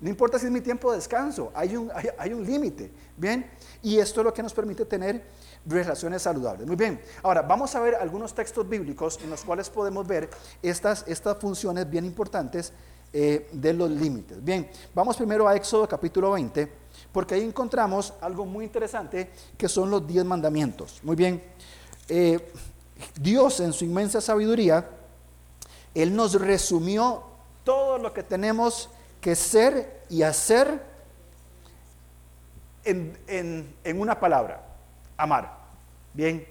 No 0.00 0.08
importa 0.08 0.38
si 0.38 0.46
es 0.46 0.52
mi 0.52 0.60
tiempo 0.60 0.90
de 0.90 0.96
descanso. 0.96 1.52
Hay 1.54 1.76
un, 1.76 1.90
hay, 1.94 2.06
hay 2.18 2.32
un 2.32 2.44
límite. 2.44 2.90
Bien. 3.16 3.50
Y 3.82 3.98
esto 3.98 4.20
es 4.20 4.24
lo 4.24 4.34
que 4.34 4.42
nos 4.42 4.54
permite 4.54 4.84
tener 4.84 5.24
relaciones 5.66 6.22
saludables. 6.22 6.66
Muy 6.66 6.76
bien, 6.76 7.00
ahora 7.22 7.42
vamos 7.42 7.74
a 7.74 7.80
ver 7.80 7.94
algunos 7.94 8.34
textos 8.34 8.68
bíblicos 8.68 9.18
en 9.22 9.30
los 9.30 9.44
cuales 9.44 9.68
podemos 9.68 10.06
ver 10.06 10.30
estas, 10.62 11.04
estas 11.06 11.36
funciones 11.38 11.88
bien 11.88 12.04
importantes 12.04 12.72
eh, 13.12 13.48
de 13.52 13.72
los 13.72 13.90
límites. 13.90 14.42
Bien, 14.42 14.70
vamos 14.94 15.16
primero 15.16 15.46
a 15.48 15.56
Éxodo 15.56 15.86
capítulo 15.88 16.32
20, 16.32 16.70
porque 17.12 17.34
ahí 17.34 17.42
encontramos 17.42 18.14
algo 18.20 18.46
muy 18.46 18.64
interesante 18.64 19.30
que 19.56 19.68
son 19.68 19.90
los 19.90 20.06
diez 20.06 20.24
mandamientos. 20.24 21.00
Muy 21.02 21.16
bien, 21.16 21.42
eh, 22.08 22.52
Dios 23.20 23.60
en 23.60 23.72
su 23.72 23.84
inmensa 23.84 24.20
sabiduría, 24.20 24.88
Él 25.94 26.14
nos 26.14 26.40
resumió 26.40 27.22
todo 27.64 27.98
lo 27.98 28.12
que 28.14 28.22
tenemos 28.22 28.90
que 29.20 29.34
ser 29.34 30.02
y 30.08 30.22
hacer 30.22 30.82
en, 32.84 33.18
en, 33.26 33.74
en 33.84 34.00
una 34.00 34.18
palabra 34.18 34.62
amar. 35.16 35.58
Bien, 36.14 36.46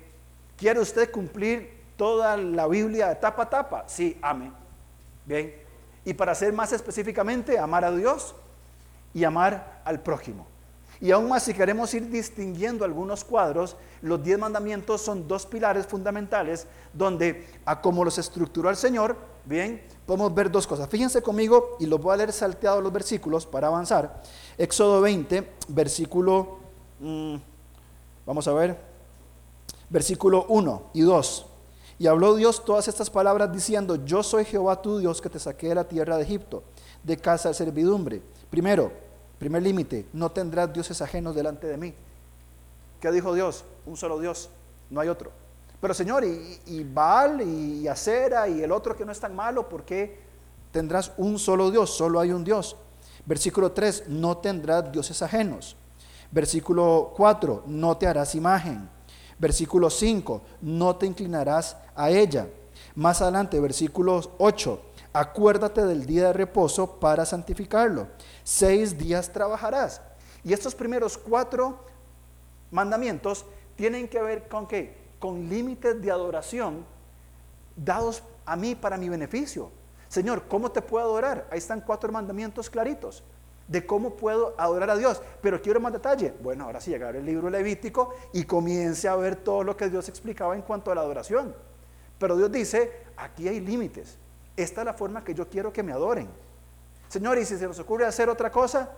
¿quiere 0.55 0.79
usted 0.79 1.12
cumplir 1.12 1.79
toda 1.97 2.38
la 2.38 2.67
Biblia 2.67 3.10
de 3.10 3.15
tapa 3.15 3.43
a 3.43 3.49
tapa? 3.49 3.84
Sí, 3.88 4.17
ame. 4.21 4.51
Bien, 5.25 5.53
y 6.05 6.13
para 6.13 6.34
ser 6.34 6.53
más 6.53 6.71
específicamente, 6.71 7.60
amar 7.60 7.84
a 7.84 7.91
Dios 7.91 8.36
y 9.13 9.23
amar 9.23 9.82
al 9.84 9.99
prójimo. 9.99 10.47
Y 11.01 11.12
aún 11.12 11.29
más, 11.29 11.43
si 11.43 11.53
queremos 11.53 11.93
ir 11.93 12.10
distinguiendo 12.10 12.84
algunos 12.84 13.23
cuadros, 13.23 13.77
los 14.01 14.21
diez 14.21 14.38
mandamientos 14.38 15.01
son 15.01 15.27
dos 15.27 15.45
pilares 15.45 15.88
fundamentales 15.88 16.67
donde, 16.93 17.47
a 17.65 17.79
como 17.79 18.03
los 18.03 18.17
estructuró 18.17 18.69
el 18.69 18.75
Señor, 18.75 19.15
bien, 19.50 19.82
podemos 20.06 20.34
ver 20.34 20.50
dos 20.52 20.68
cosas. 20.68 20.88
Fíjense 20.88 21.22
conmigo 21.22 21.76
y 21.80 21.88
los 21.88 22.00
voy 22.00 22.14
a 22.14 22.18
leer 22.18 22.32
salteados 22.32 22.84
los 22.84 22.94
versículos 22.94 23.46
para 23.46 23.68
avanzar. 23.68 24.22
Éxodo 24.58 25.02
20, 25.02 25.56
versículo, 25.70 26.60
mm, 27.00 27.36
vamos 28.26 28.48
a 28.48 28.54
ver, 28.54 28.80
versículo 29.90 30.46
1 30.48 30.92
y 30.94 31.02
2. 31.02 31.46
Y 31.98 32.08
habló 32.08 32.36
Dios 32.36 32.64
todas 32.64 32.88
estas 32.88 33.10
palabras 33.10 33.52
diciendo, 33.52 33.98
yo 34.06 34.24
soy 34.24 34.46
Jehová 34.46 34.82
tu 34.82 35.00
Dios 35.00 35.20
que 35.20 35.30
te 35.30 35.40
saqué 35.40 35.70
de 35.70 35.76
la 35.76 35.84
tierra 35.84 36.16
de 36.16 36.24
Egipto, 36.24 36.64
de 37.04 37.18
casa 37.18 37.50
de 37.50 37.56
servidumbre. 37.56 38.22
Primero, 38.50 38.92
primer 39.38 39.64
límite, 39.64 40.06
no 40.14 40.32
tendrás 40.32 40.72
dioses 40.72 41.02
ajenos 41.02 41.36
delante 41.36 41.68
de 41.68 41.76
mí. 41.76 41.94
¿Qué 43.02 43.12
dijo 43.12 43.34
Dios? 43.34 43.66
Un 43.86 43.98
solo 43.98 44.20
Dios, 44.20 44.50
no 44.90 45.02
hay 45.02 45.10
otro. 45.10 45.32
Pero 45.82 45.94
Señor, 45.94 46.24
y, 46.26 46.84
Baal 46.84 47.42
y 47.42 47.88
Acera 47.88 48.48
y 48.48 48.62
el 48.62 48.72
otro 48.72 48.96
que 48.96 49.06
no 49.06 49.12
es 49.12 49.20
tan 49.20 49.36
malo, 49.36 49.70
¿por 49.70 49.86
qué 49.86 50.20
tendrás 50.72 51.12
un 51.18 51.39
solo 51.39 51.72
Dios? 51.72 51.89
Solo 51.89 52.20
hay 52.20 52.32
un 52.32 52.44
Dios. 52.44 52.76
Versículo 53.26 53.72
3, 53.72 54.06
no 54.08 54.38
tendrás 54.38 54.92
dioses 54.92 55.22
ajenos. 55.22 55.78
Versículo 56.32 57.13
4, 57.15 57.63
no 57.68 57.98
te 57.98 58.08
harás 58.08 58.36
imagen. 58.36 58.89
Versículo 59.38 59.89
5, 59.89 60.42
no 60.62 60.96
te 60.98 61.06
inclinarás 61.06 61.78
a 61.96 62.10
ella. 62.10 62.48
Más 62.96 63.22
adelante, 63.22 63.60
versículo 63.62 64.22
8, 64.38 64.82
acuérdate 65.13 65.86
del 65.86 66.06
día 66.06 66.28
de 66.28 66.34
reposo 66.34 67.00
para 67.00 67.26
santificarlo. 67.26 68.08
Seis 68.44 68.98
días 68.98 69.32
trabajarás. 69.32 70.02
Y 70.44 70.52
estos 70.52 70.76
primeros 70.76 71.18
cuatro 71.18 71.80
mandamientos 72.72 73.46
tienen 73.76 74.10
que 74.10 74.22
ver 74.22 74.50
con 74.50 74.68
qué? 74.68 74.99
Con 75.19 75.49
límites 75.49 76.01
de 76.01 76.12
adoración 76.12 76.86
dados 77.75 78.23
a 78.45 78.55
mí 78.55 78.75
para 78.75 78.97
mi 78.97 79.10
beneficio. 79.10 79.71
Señor, 80.08 80.43
¿cómo 80.47 80.71
te 80.71 80.82
puedo 80.82 81.05
adorar? 81.05 81.47
Ahí 81.51 81.60
están 81.60 81.82
cuatro 81.82 82.12
mandamientos 82.12 82.69
claritos 82.69 83.23
de 83.67 83.86
cómo 83.86 84.15
puedo 84.15 84.55
adorar 84.58 84.89
a 84.89 84.97
Dios. 84.97 85.21
Pero 85.41 85.62
quiero 85.62 85.79
más 85.79 85.93
detalle. 85.93 86.34
Bueno, 86.41 86.65
ahora 86.65 86.82
sí 86.82 86.89
llegar 86.89 87.15
el 87.15 87.25
libro 87.25 87.49
levítico 87.49 88.15
y 88.34 88.43
comience 88.43 89.08
a 89.08 89.15
ver 89.15 89.36
todo 89.36 89.63
lo 89.63 89.77
que 89.77 89.89
Dios 89.89 90.10
explicaba 90.10 90.55
en 90.55 90.63
cuanto 90.63 90.91
a 90.91 90.95
la 90.95 91.01
adoración. 91.01 91.55
Pero 92.17 92.36
Dios 92.36 92.51
dice, 92.51 92.91
aquí 93.15 93.47
hay 93.47 93.60
límites. 93.60 94.17
Esta 94.58 94.82
es 94.82 94.86
la 94.86 94.93
forma 94.93 95.23
que 95.23 95.34
yo 95.34 95.47
quiero 95.47 95.71
que 95.71 95.84
me 95.84 95.93
adoren. 95.93 96.27
Señor, 97.08 97.38
y 97.38 97.45
si 97.45 97.58
se 97.58 97.67
nos 97.67 97.79
ocurre 97.79 98.05
hacer 98.05 98.29
otra 98.29 98.51
cosa, 98.51 98.89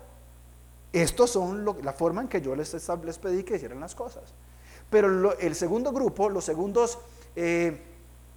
estos 0.91 1.29
son 1.29 1.65
la 1.83 1.93
forma 1.93 2.21
en 2.21 2.27
que 2.27 2.41
yo 2.41 2.55
les, 2.55 2.73
les 2.73 3.17
pedí 3.19 3.43
que 3.43 3.55
hicieran 3.55 3.79
las 3.79 3.93
cosas. 3.93 4.33
Pero 4.91 5.39
el 5.39 5.55
segundo 5.55 5.91
grupo, 5.91 6.29
los 6.29 6.43
segundos 6.43 6.99
eh, 7.35 7.81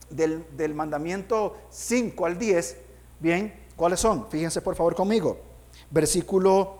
del, 0.08 0.46
del 0.56 0.72
mandamiento 0.72 1.56
5 1.68 2.24
al 2.24 2.38
10, 2.38 2.76
bien, 3.18 3.66
¿cuáles 3.76 4.00
son? 4.00 4.30
Fíjense 4.30 4.62
por 4.62 4.76
favor 4.76 4.94
conmigo. 4.94 5.36
Versículo 5.90 6.78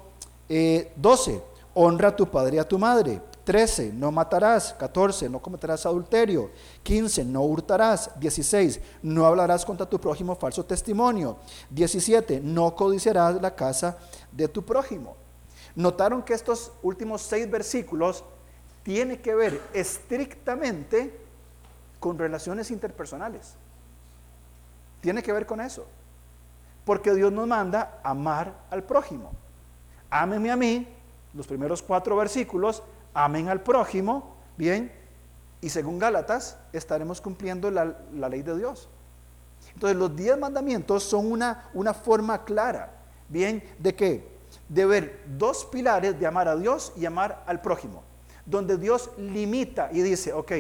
12, 0.49 1.33
eh, 1.33 1.43
honra 1.75 2.09
a 2.09 2.17
tu 2.17 2.31
padre 2.31 2.57
y 2.57 2.59
a 2.61 2.69
tu 2.69 2.79
madre. 2.79 3.21
13, 3.43 3.93
no 3.93 4.13
matarás. 4.13 4.73
14, 4.75 5.29
no 5.29 5.43
cometerás 5.43 5.85
adulterio. 5.87 6.51
15, 6.85 7.25
no 7.25 7.43
hurtarás. 7.43 8.11
16, 8.19 8.81
no 9.03 9.27
hablarás 9.27 9.65
contra 9.65 9.87
tu 9.87 10.01
prójimo 10.01 10.37
falso 10.37 10.65
testimonio. 10.65 11.37
17, 11.71 12.41
no 12.41 12.77
codiciarás 12.77 13.43
la 13.43 13.55
casa 13.55 13.99
de 14.31 14.47
tu 14.47 14.65
prójimo. 14.65 15.17
Notaron 15.75 16.23
que 16.23 16.33
estos 16.33 16.71
últimos 16.83 17.23
seis 17.23 17.51
versículos 17.51 18.23
tienen 18.85 19.21
que 19.21 19.35
ver 19.35 19.61
estrictamente 19.73 21.19
con 21.99 22.19
relaciones 22.19 22.71
interpersonales. 22.71 23.57
Tiene 25.01 25.23
que 25.23 25.33
ver 25.33 25.47
con 25.47 25.61
eso. 25.61 25.87
Porque 26.85 27.15
Dios 27.15 27.33
nos 27.33 27.49
manda 27.49 27.99
amar 28.05 28.55
al 28.71 28.85
prójimo. 28.85 29.33
Ámenme 30.11 30.51
a 30.51 30.57
mí, 30.57 30.87
los 31.33 31.47
primeros 31.47 31.83
cuatro 31.83 32.17
versículos, 32.17 32.83
amen 33.13 33.49
al 33.49 33.63
prójimo, 33.63 34.37
bien, 34.57 34.93
y 35.61 35.71
según 35.71 35.99
Gálatas 35.99 36.59
estaremos 36.73 37.21
cumpliendo 37.21 37.71
la, 37.71 37.97
ley 38.29 38.43
de 38.43 38.57
Dios. 38.57 38.89
Entonces 39.73 39.97
los 39.97 40.15
diez 40.15 40.39
mandamientos 40.39 41.03
son 41.03 41.33
una, 41.33 41.71
una 41.73 41.95
forma 41.95 42.45
clara, 42.45 42.93
bien, 43.29 43.65
de 43.79 43.95
qué? 43.95 44.29
De 44.69 44.85
ver 44.85 45.25
dos 45.27 45.65
pilares 45.65 46.19
de 46.21 46.27
amar 46.27 46.49
a 46.49 46.57
Dios 46.57 46.93
y 46.97 47.07
amar 47.07 47.43
al 47.47 47.61
prójimo, 47.61 48.05
donde 48.47 48.77
Dios 48.77 49.11
limita 49.17 49.89
y 49.93 50.03
dice, 50.03 50.33
ok, 50.33 50.53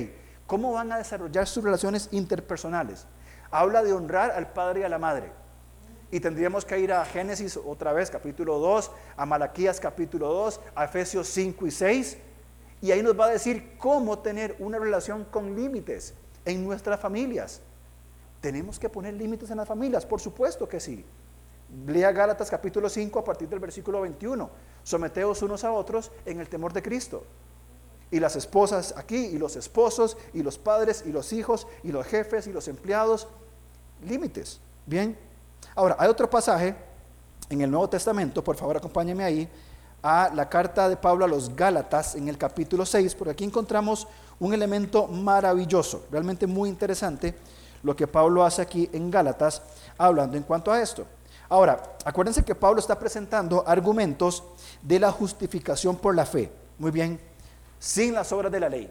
¿cómo 0.46 0.72
van 0.72 0.92
a 0.92 0.98
desarrollar 0.98 1.46
sus 1.46 1.64
relaciones 1.64 2.08
interpersonales? 2.12 3.06
Habla 3.50 3.82
de 3.82 3.92
honrar 3.92 4.30
al 4.30 4.52
padre 4.52 4.80
y 4.80 4.82
a 4.84 4.88
la 4.88 4.98
madre 4.98 5.44
y 6.14 6.20
tendríamos 6.20 6.64
que 6.64 6.78
ir 6.78 6.92
a 6.92 7.04
Génesis 7.04 7.56
otra 7.56 7.92
vez, 7.92 8.08
capítulo 8.08 8.60
2, 8.60 8.88
a 9.16 9.26
Malaquías 9.26 9.80
capítulo 9.80 10.32
2, 10.32 10.60
a 10.76 10.84
Efesios 10.84 11.26
5 11.26 11.66
y 11.66 11.70
6. 11.72 12.18
Y 12.82 12.92
ahí 12.92 13.02
nos 13.02 13.18
va 13.18 13.26
a 13.26 13.30
decir 13.30 13.76
cómo 13.78 14.20
tener 14.20 14.54
una 14.60 14.78
relación 14.78 15.24
con 15.24 15.56
límites 15.56 16.14
en 16.44 16.62
nuestras 16.62 17.00
familias. 17.00 17.62
¿Tenemos 18.40 18.78
que 18.78 18.88
poner 18.88 19.14
límites 19.14 19.50
en 19.50 19.56
las 19.56 19.66
familias? 19.66 20.06
Por 20.06 20.20
supuesto 20.20 20.68
que 20.68 20.78
sí. 20.78 21.04
Lea 21.84 22.12
Gálatas 22.12 22.48
capítulo 22.48 22.88
5 22.88 23.18
a 23.18 23.24
partir 23.24 23.48
del 23.48 23.58
versículo 23.58 24.02
21. 24.02 24.48
Someteos 24.84 25.42
unos 25.42 25.64
a 25.64 25.72
otros 25.72 26.12
en 26.26 26.38
el 26.38 26.48
temor 26.48 26.72
de 26.72 26.80
Cristo. 26.80 27.24
Y 28.14 28.20
las 28.20 28.36
esposas 28.36 28.94
aquí, 28.96 29.16
y 29.16 29.38
los 29.38 29.56
esposos, 29.56 30.16
y 30.32 30.44
los 30.44 30.56
padres, 30.56 31.02
y 31.04 31.10
los 31.10 31.32
hijos, 31.32 31.66
y 31.82 31.90
los 31.90 32.06
jefes, 32.06 32.46
y 32.46 32.52
los 32.52 32.68
empleados. 32.68 33.26
Límites. 34.06 34.60
Bien. 34.86 35.18
Ahora, 35.74 35.96
hay 35.98 36.08
otro 36.08 36.30
pasaje 36.30 36.76
en 37.48 37.60
el 37.60 37.68
Nuevo 37.68 37.88
Testamento, 37.88 38.44
por 38.44 38.54
favor 38.54 38.76
acompáñeme 38.76 39.24
ahí, 39.24 39.48
a 40.00 40.30
la 40.32 40.48
carta 40.48 40.88
de 40.88 40.96
Pablo 40.96 41.24
a 41.24 41.28
los 41.28 41.56
Gálatas 41.56 42.14
en 42.14 42.28
el 42.28 42.38
capítulo 42.38 42.86
6, 42.86 43.16
porque 43.16 43.32
aquí 43.32 43.42
encontramos 43.42 44.06
un 44.38 44.54
elemento 44.54 45.08
maravilloso, 45.08 46.06
realmente 46.12 46.46
muy 46.46 46.68
interesante, 46.68 47.34
lo 47.82 47.96
que 47.96 48.06
Pablo 48.06 48.44
hace 48.44 48.62
aquí 48.62 48.88
en 48.92 49.10
Gálatas, 49.10 49.60
hablando 49.98 50.36
en 50.36 50.44
cuanto 50.44 50.70
a 50.70 50.80
esto. 50.80 51.04
Ahora, 51.48 51.82
acuérdense 52.04 52.44
que 52.44 52.54
Pablo 52.54 52.78
está 52.78 52.96
presentando 52.96 53.64
argumentos 53.66 54.44
de 54.82 55.00
la 55.00 55.10
justificación 55.10 55.96
por 55.96 56.14
la 56.14 56.26
fe, 56.26 56.52
muy 56.78 56.92
bien, 56.92 57.33
sin 57.84 58.14
las 58.14 58.32
obras 58.32 58.50
de 58.50 58.60
la 58.60 58.70
ley. 58.70 58.90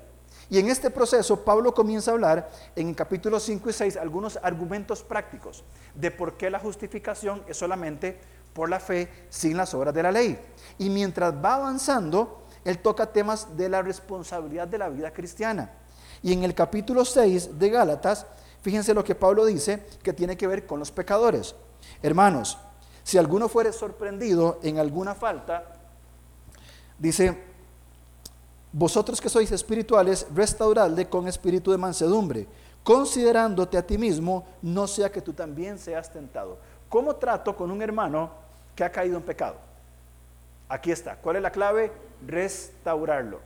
Y 0.52 0.60
en 0.60 0.70
este 0.70 0.92
proceso 0.92 1.44
Pablo 1.44 1.74
comienza 1.74 2.12
a 2.12 2.14
hablar 2.14 2.52
en 2.76 2.90
el 2.90 2.96
capítulo 2.96 3.40
5 3.40 3.68
y 3.72 3.74
6 3.74 3.98
algunos 3.98 4.38
argumentos 4.44 5.02
prácticos 5.02 5.64
de 5.96 6.12
por 6.12 6.38
qué 6.38 6.52
la 6.52 6.60
justificación 6.60 7.44
es 7.48 7.58
solamente 7.58 8.20
por 8.54 8.70
la 8.70 8.80
fe 8.80 9.10
sin 9.30 9.58
las 9.58 9.74
obras 9.74 9.96
de 9.96 10.04
la 10.04 10.12
ley. 10.12 10.40
Y 10.78 10.92
mientras 10.92 11.34
va 11.34 11.56
avanzando, 11.56 12.46
él 12.64 12.78
toca 12.80 13.12
temas 13.12 13.58
de 13.58 13.68
la 13.68 13.82
responsabilidad 13.82 14.68
de 14.68 14.78
la 14.78 14.90
vida 14.90 15.12
cristiana. 15.12 15.72
Y 16.22 16.32
en 16.32 16.44
el 16.44 16.54
capítulo 16.54 17.04
6 17.04 17.58
de 17.58 17.70
Gálatas, 17.72 18.28
fíjense 18.62 18.94
lo 18.94 19.04
que 19.04 19.16
Pablo 19.16 19.46
dice 19.46 19.88
que 20.04 20.14
tiene 20.14 20.38
que 20.38 20.46
ver 20.46 20.68
con 20.68 20.78
los 20.78 20.92
pecadores. 20.92 21.56
Hermanos, 22.04 22.60
si 23.04 23.18
alguno 23.18 23.50
fuere 23.50 23.74
sorprendido 23.74 24.60
en 24.62 24.78
alguna 24.78 25.16
falta, 25.16 25.64
dice, 27.00 27.53
vosotros 28.74 29.22
que 29.22 29.30
sois 29.30 29.52
espirituales, 29.52 30.26
restauradle 30.34 31.08
con 31.08 31.28
espíritu 31.28 31.72
de 31.72 31.78
mansedumbre, 31.78 32.48
considerándote 32.84 33.78
a 33.78 33.86
ti 33.86 34.00
mismo, 34.00 34.46
no 34.64 34.88
sea 34.88 35.12
que 35.12 35.22
tú 35.22 35.32
también 35.32 35.78
seas 35.78 36.12
tentado. 36.12 36.58
¿Cómo 36.90 37.16
trato 37.16 37.56
con 37.56 37.70
un 37.70 37.84
hermano 37.84 38.32
que 38.76 38.84
ha 38.84 38.92
caído 38.92 39.16
en 39.16 39.24
pecado? 39.24 39.58
Aquí 40.68 40.92
está. 40.92 41.16
¿Cuál 41.18 41.36
es 41.36 41.44
la 41.44 41.52
clave? 41.52 41.92
Restaurarlo. 42.26 43.40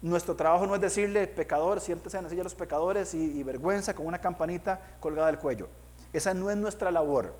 Nuestro 0.00 0.36
trabajo 0.36 0.66
no 0.66 0.76
es 0.76 0.80
decirle, 0.80 1.26
pecador, 1.26 1.80
siéntese 1.80 2.18
en 2.18 2.24
la 2.24 2.30
silla 2.30 2.44
los 2.44 2.54
pecadores 2.54 3.12
y, 3.14 3.38
y 3.38 3.42
vergüenza 3.42 3.94
con 3.94 4.06
una 4.06 4.20
campanita 4.20 4.80
colgada 5.00 5.26
del 5.28 5.38
cuello. 5.38 5.68
Esa 6.12 6.32
no 6.32 6.48
es 6.48 6.56
nuestra 6.56 6.92
labor. 6.92 7.34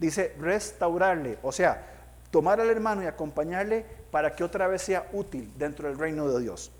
Dice 0.00 0.34
restaurarle, 0.40 1.38
o 1.42 1.52
sea, 1.52 1.95
tomar 2.30 2.60
al 2.60 2.70
hermano 2.70 3.02
y 3.02 3.06
acompañarle 3.06 3.84
para 4.10 4.34
que 4.34 4.44
otra 4.44 4.66
vez 4.66 4.82
sea 4.82 5.08
útil 5.12 5.52
dentro 5.56 5.88
del 5.88 5.98
reino 5.98 6.28
de 6.28 6.42
Dios. 6.42 6.70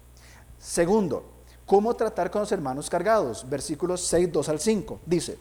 Segundo, 0.58 1.24
¿cómo 1.64 1.94
tratar 1.94 2.30
con 2.30 2.40
los 2.40 2.52
hermanos 2.52 2.88
cargados? 2.90 3.48
Versículos 3.48 4.00
6, 4.06 4.32
2 4.32 4.48
al 4.48 4.60
5. 4.60 5.00
Dice, 5.04 5.38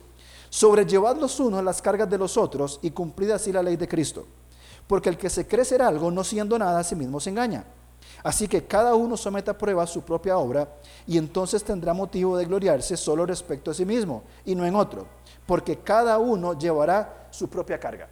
sobrellevad 0.49 1.17
los 1.17 1.39
unos 1.39 1.63
las 1.63 1.81
cargas 1.81 2.09
de 2.09 2.17
los 2.17 2.37
otros 2.37 2.79
y 2.81 2.91
cumplid 2.91 3.31
así 3.31 3.51
la 3.51 3.63
ley 3.63 3.75
de 3.75 3.87
Cristo. 3.87 4.25
Porque 4.87 5.09
el 5.09 5.17
que 5.17 5.29
se 5.29 5.47
cree 5.47 5.65
ser 5.65 5.81
algo, 5.81 6.11
no 6.11 6.23
siendo 6.23 6.59
nada, 6.59 6.79
a 6.79 6.83
sí 6.83 6.95
mismo 6.95 7.19
se 7.19 7.31
engaña. 7.31 7.65
Así 8.23 8.47
que 8.47 8.65
cada 8.65 8.95
uno 8.95 9.17
someta 9.17 9.51
a 9.51 9.57
prueba 9.57 9.85
su 9.85 10.01
propia 10.01 10.37
obra 10.37 10.67
y 11.05 11.17
entonces 11.17 11.63
tendrá 11.63 11.93
motivo 11.93 12.37
de 12.37 12.45
gloriarse 12.45 12.97
solo 12.97 13.25
respecto 13.25 13.71
a 13.71 13.73
sí 13.73 13.85
mismo 13.85 14.23
y 14.45 14.55
no 14.55 14.65
en 14.65 14.75
otro, 14.75 15.05
porque 15.45 15.77
cada 15.77 16.17
uno 16.17 16.57
llevará 16.57 17.27
su 17.31 17.47
propia 17.47 17.79
carga. 17.79 18.09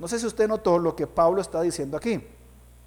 No 0.00 0.08
sé 0.08 0.18
si 0.18 0.26
usted 0.26 0.48
notó 0.48 0.78
lo 0.78 0.96
que 0.96 1.06
Pablo 1.06 1.42
está 1.42 1.60
diciendo 1.60 1.96
aquí. 1.96 2.26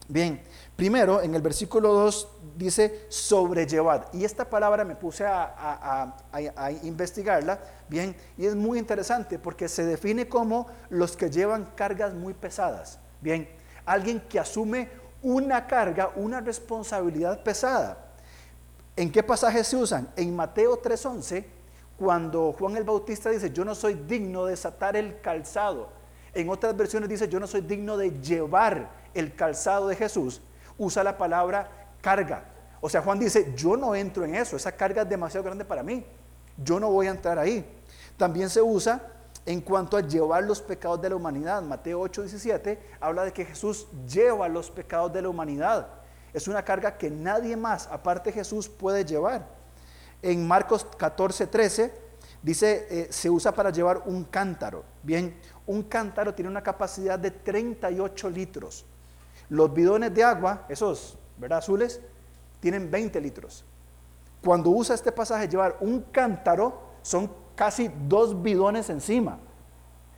Bien, 0.08 0.42
primero 0.76 1.22
en 1.22 1.34
el 1.34 1.42
versículo 1.42 1.94
2 1.94 2.28
dice 2.58 3.06
sobrellevar. 3.08 4.10
Y 4.12 4.26
esta 4.26 4.50
palabra 4.50 4.84
me 4.84 4.96
puse 4.96 5.24
a, 5.26 6.16
a, 6.32 6.72
investigarla, 6.84 7.60
bien, 7.88 8.16
y 8.36 8.48
es 8.48 8.56
muy 8.56 8.80
interesante 8.80 9.40
porque 9.40 9.70
se 9.70 9.86
define 9.86 10.28
como 10.28 10.68
los 10.90 11.16
que 11.16 11.30
llevan 11.30 11.70
cargas 11.76 12.14
muy 12.16 12.34
pesadas. 12.34 13.00
Bien, 13.22 13.48
alguien 13.86 14.20
que 14.28 14.40
asume 14.40 14.90
una 15.22 15.68
carga, 15.68 16.12
una 16.16 16.42
responsabilidad 16.42 17.44
pesada. 17.44 17.98
¿En 18.96 19.12
qué 19.12 19.24
pasaje 19.24 19.64
se 19.64 19.78
usan? 19.78 20.10
En 20.16 20.36
Mateo 20.36 20.82
3:11, 20.82 21.46
cuando 21.98 22.54
Juan 22.54 22.76
el 22.76 22.84
Bautista 22.84 23.30
dice, 23.30 23.52
yo 23.52 23.64
no 23.64 23.76
soy 23.76 23.94
digno 23.94 24.46
de 24.46 24.52
desatar 24.52 24.98
el 24.98 25.22
calzado. 25.22 26.03
En 26.34 26.50
otras 26.50 26.76
versiones 26.76 27.10
dice, 27.10 27.28
yo 27.28 27.40
no 27.40 27.48
soy 27.48 27.62
digno 27.62 27.98
de 27.98 28.12
llevar 28.20 28.92
el 29.14 29.36
calzado 29.36 29.88
de 29.88 29.96
Jesús. 29.96 30.42
Usa 30.78 31.04
la 31.04 31.18
palabra 31.18 31.70
carga. 32.02 32.46
O 32.82 32.90
sea, 32.90 33.02
Juan 33.02 33.20
dice, 33.20 33.54
yo 33.56 33.78
no 33.78 33.96
entro 33.96 34.26
en 34.26 34.36
eso, 34.36 34.58
esa 34.58 34.72
carga 34.72 35.04
es 35.04 35.10
demasiado 35.10 35.44
grande 35.44 35.64
para 35.64 35.84
mí. 35.84 36.06
Yo 36.58 36.80
no 36.80 36.90
voy 36.92 37.08
a 37.08 37.12
entrar 37.12 37.40
ahí. 37.40 37.66
También 38.18 38.50
se 38.50 38.62
usa 38.62 39.02
en 39.46 39.62
cuanto 39.62 39.98
a 39.98 40.02
llevar 40.02 40.44
los 40.44 40.62
pecados 40.62 41.02
de 41.02 41.10
la 41.10 41.16
humanidad. 41.16 41.62
Mateo 41.62 42.00
8, 42.02 42.24
17 42.24 42.80
habla 43.00 43.26
de 43.26 43.34
que 43.34 43.46
Jesús 43.46 43.88
lleva 44.08 44.48
los 44.48 44.70
pecados 44.70 45.14
de 45.14 45.22
la 45.22 45.30
humanidad. 45.30 45.88
Es 46.34 46.48
una 46.48 46.64
carga 46.64 46.98
que 46.98 47.10
nadie 47.10 47.56
más, 47.56 47.88
aparte 47.88 48.32
Jesús, 48.32 48.68
puede 48.68 49.06
llevar. 49.06 49.48
En 50.22 50.48
Marcos 50.48 50.86
14, 50.98 51.48
13 51.48 51.94
dice, 52.42 52.88
eh, 52.90 53.08
se 53.12 53.30
usa 53.30 53.54
para 53.54 53.70
llevar 53.70 54.04
un 54.06 54.24
cántaro. 54.24 54.84
Bien, 55.04 55.38
un 55.66 55.84
cántaro 55.84 56.34
tiene 56.34 56.50
una 56.50 56.64
capacidad 56.64 57.18
de 57.18 57.32
38 57.32 58.30
litros. 58.30 58.86
Los 59.50 59.74
bidones 59.74 60.14
de 60.14 60.24
agua, 60.24 60.66
esos, 60.70 61.18
¿verdad? 61.38 61.60
Azules, 61.60 62.02
tienen 62.60 62.90
20 62.90 63.20
litros. 63.22 63.66
Cuando 64.44 64.70
usa 64.70 64.96
este 64.96 65.12
pasaje 65.12 65.48
llevar 65.48 65.78
un 65.80 66.02
cántaro, 66.02 66.82
son 67.02 67.32
casi 67.56 67.90
dos 68.08 68.42
bidones 68.42 68.90
encima. 68.90 69.40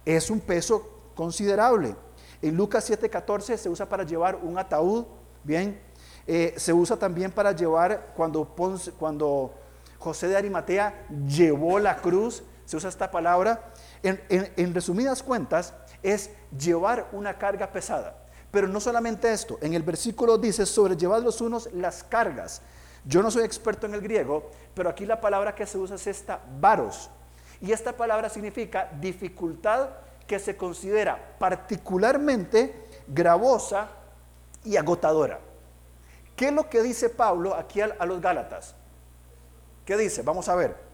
Es 0.03 0.29
un 0.29 0.39
peso 0.39 1.11
considerable. 1.15 1.95
En 2.41 2.55
Lucas 2.55 2.89
7:14 2.89 3.57
se 3.57 3.69
usa 3.69 3.87
para 3.87 4.03
llevar 4.03 4.35
un 4.41 4.57
ataúd, 4.57 5.05
bien. 5.43 5.81
Eh, 6.27 6.53
se 6.57 6.73
usa 6.73 6.97
también 6.97 7.31
para 7.31 7.51
llevar 7.51 8.13
cuando, 8.15 8.55
cuando 8.97 9.53
José 9.99 10.27
de 10.27 10.37
Arimatea 10.37 11.07
llevó 11.27 11.79
la 11.79 11.97
cruz, 11.97 12.43
se 12.65 12.77
usa 12.77 12.89
esta 12.89 13.11
palabra. 13.11 13.73
En, 14.05 14.73
resumidas 14.73 15.23
cuentas, 15.23 15.73
es 16.03 16.29
llevar 16.57 17.07
una 17.11 17.37
carga 17.37 17.71
pesada. 17.71 18.15
Pero 18.51 18.67
no 18.67 18.79
solamente 18.79 19.31
esto, 19.33 19.57
en 19.61 19.73
el 19.73 19.83
versículo 19.83 20.37
dice, 20.37 20.65
sobrellevad 20.65 21.23
los 21.23 21.41
unos 21.41 21.71
las 21.73 22.03
cargas. 22.03 22.61
Yo 23.03 23.21
no 23.21 23.31
soy 23.31 23.43
experto 23.43 23.85
en 23.85 23.93
el 23.93 24.01
griego, 24.01 24.51
pero 24.73 24.89
aquí 24.89 25.05
la 25.05 25.19
palabra 25.19 25.55
que 25.55 25.65
se 25.65 25.77
usa 25.77 25.95
es 25.95 26.07
esta, 26.07 26.39
varos. 26.59 27.09
Y 27.61 27.71
esta 27.71 27.93
palabra 27.93 28.29
significa 28.29 28.89
dificultad 28.99 29.89
que 30.27 30.39
se 30.39 30.55
considera 30.55 31.35
particularmente 31.39 32.87
gravosa 33.07 33.89
y 34.63 34.77
agotadora. 34.77 35.39
¿Qué 36.35 36.47
es 36.47 36.53
lo 36.53 36.69
que 36.69 36.81
dice 36.81 37.09
Pablo 37.09 37.55
aquí 37.55 37.81
a, 37.81 38.05
los 38.05 38.21
Gálatas? 38.21 38.75
¿Qué 39.85 39.95
dice? 39.95 40.21
Vamos 40.21 40.49
a 40.49 40.55
ver. 40.55 40.84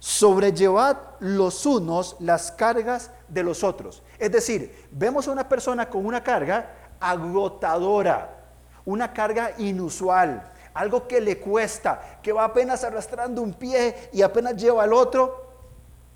Sobrellevad 0.00 0.96
los 1.20 1.64
unos 1.66 2.16
las 2.18 2.50
cargas 2.50 3.10
de 3.28 3.42
los 3.42 3.62
otros. 3.62 4.02
Es 4.18 4.32
decir, 4.32 4.88
vemos 4.90 5.28
a 5.28 5.32
una 5.32 5.48
persona 5.48 5.88
con 5.88 6.04
una 6.04 6.24
carga 6.24 6.74
agotadora, 6.98 8.38
una 8.84 9.12
carga 9.12 9.52
inusual, 9.58 10.50
algo 10.74 11.06
que 11.06 11.20
le 11.20 11.38
cuesta, 11.38 12.18
que 12.22 12.32
va 12.32 12.44
apenas 12.44 12.82
arrastrando 12.82 13.42
un 13.42 13.52
pie 13.52 14.08
y 14.12 14.22
apenas 14.22 14.56
lleva 14.56 14.82
al 14.82 14.92
otro, 14.92 15.50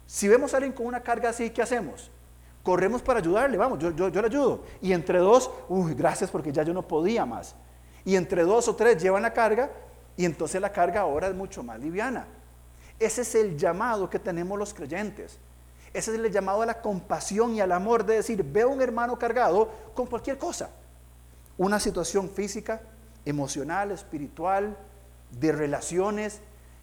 si 0.07 0.29
vemos 0.29 0.53
a 0.53 0.57
alguien 0.59 0.73
con 0.73 0.87
una 0.87 1.03
carga 1.03 1.31
así, 1.31 1.51
¿qué 1.51 1.63
hacemos? 1.63 2.11
Corremos 2.63 3.03
para 3.03 3.19
ayudarle, 3.19 3.59
vamos, 3.59 3.79
yo, 3.79 3.91
yo, 3.91 4.09
le 4.09 4.27
ayudo. 4.27 4.61
Y 4.81 4.93
entre 4.93 5.19
dos, 5.19 5.51
uy, 5.69 5.95
gracias 5.95 6.31
porque 6.31 6.53
ya 6.53 6.63
yo 6.63 6.73
no 6.73 6.83
podía 6.89 7.27
más. 7.27 7.55
Y 8.05 8.17
entre 8.17 8.45
dos 8.45 8.67
o 8.69 8.75
tres 8.75 9.03
llevan 9.03 9.23
la 9.23 9.35
carga 9.35 9.71
y 10.17 10.25
entonces 10.25 10.61
la 10.61 10.73
carga 10.73 11.01
ahora 11.01 11.29
es 11.29 11.35
mucho 11.35 11.63
más 11.63 11.79
liviana. 11.79 12.27
Ese 13.05 13.21
es 13.21 13.35
el 13.35 13.59
llamado 13.59 14.09
que 14.09 14.19
tenemos 14.19 14.59
los 14.59 14.73
creyentes. 14.73 15.39
Ese 15.93 16.13
es 16.13 16.19
el 16.19 16.33
llamado 16.33 16.63
a 16.63 16.67
la 16.67 16.81
compasión 16.81 17.55
y 17.55 17.61
al 17.61 17.71
amor 17.73 18.05
de 18.07 18.15
decir, 18.15 18.43
veo 18.43 18.71
un 18.71 18.81
hermano 18.81 19.19
cargado 19.19 19.71
con 19.95 20.07
cualquier 20.07 20.39
cosa. 20.39 20.71
Una 21.59 21.79
situación 21.79 22.31
física, 22.31 22.81
emocional, 23.27 23.91
espiritual, 23.91 24.77
de 25.31 25.53
relaciones, 25.53 26.41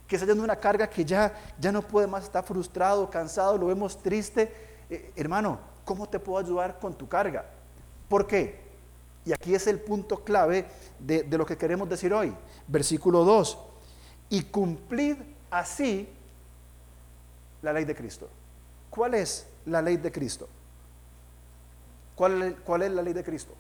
que 0.07 0.15
está 0.15 0.27
yendo 0.27 0.43
una 0.43 0.57
carga 0.57 0.87
que 0.87 1.03
ya, 1.03 1.33
ya 1.59 1.71
no 1.71 1.81
puede 1.81 2.05
más, 2.05 2.25
está 2.25 2.43
frustrado, 2.43 3.09
cansado, 3.09 3.57
lo 3.57 3.65
vemos 3.65 3.97
triste. 4.03 4.53
Eh, 4.91 5.11
hermano, 5.15 5.59
¿cómo 5.83 6.07
te 6.07 6.19
puedo 6.19 6.37
ayudar 6.37 6.77
con 6.79 6.93
tu 6.93 7.07
carga? 7.07 7.45
¿Por 8.07 8.27
qué? 8.27 8.61
Y 9.25 9.33
aquí 9.33 9.55
es 9.55 9.65
el 9.65 9.79
punto 9.79 10.23
clave 10.23 10.67
de, 10.99 11.23
de 11.23 11.37
lo 11.37 11.47
que 11.47 11.57
queremos 11.57 11.89
decir 11.89 12.13
hoy. 12.13 12.31
Versículo 12.67 13.23
2. 13.23 13.57
Y 14.29 14.43
cumplid 14.43 15.17
así 15.51 16.07
la 17.61 17.73
ley 17.73 17.85
de 17.85 17.95
Cristo. 17.95 18.27
¿Cuál 18.89 19.13
es 19.13 19.47
la 19.65 19.81
ley 19.81 19.97
de 19.97 20.11
Cristo? 20.11 20.47
¿Cuál, 22.15 22.81
es 22.83 22.91
la 22.91 23.01
ley 23.01 23.13
de 23.13 23.23
Cristo? 23.23 23.53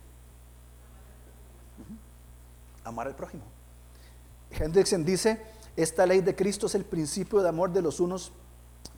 Amar 2.83 3.07
al 3.07 3.15
prójimo. 3.15 3.43
Hendrickson 4.51 5.05
dice, 5.05 5.41
esta 5.75 6.05
ley 6.05 6.21
de 6.21 6.35
Cristo 6.35 6.67
es 6.67 6.75
el 6.75 6.85
principio 6.85 7.41
de 7.41 7.49
amor 7.49 7.71
de 7.71 7.81
los 7.81 7.99
unos 7.99 8.31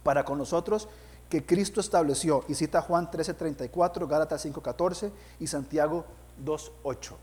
para 0.03 0.25
con 0.25 0.37
nosotros 0.37 0.89
que 1.29 1.45
Cristo 1.45 1.79
estableció. 1.79 2.43
Y 2.47 2.55
cita 2.55 2.81
Juan 2.81 3.09
13:34, 3.09 4.07
Gálatas 4.07 4.45
5:14 4.45 5.11
y 5.39 5.47
Santiago 5.47 6.05
2:8. 6.43 7.15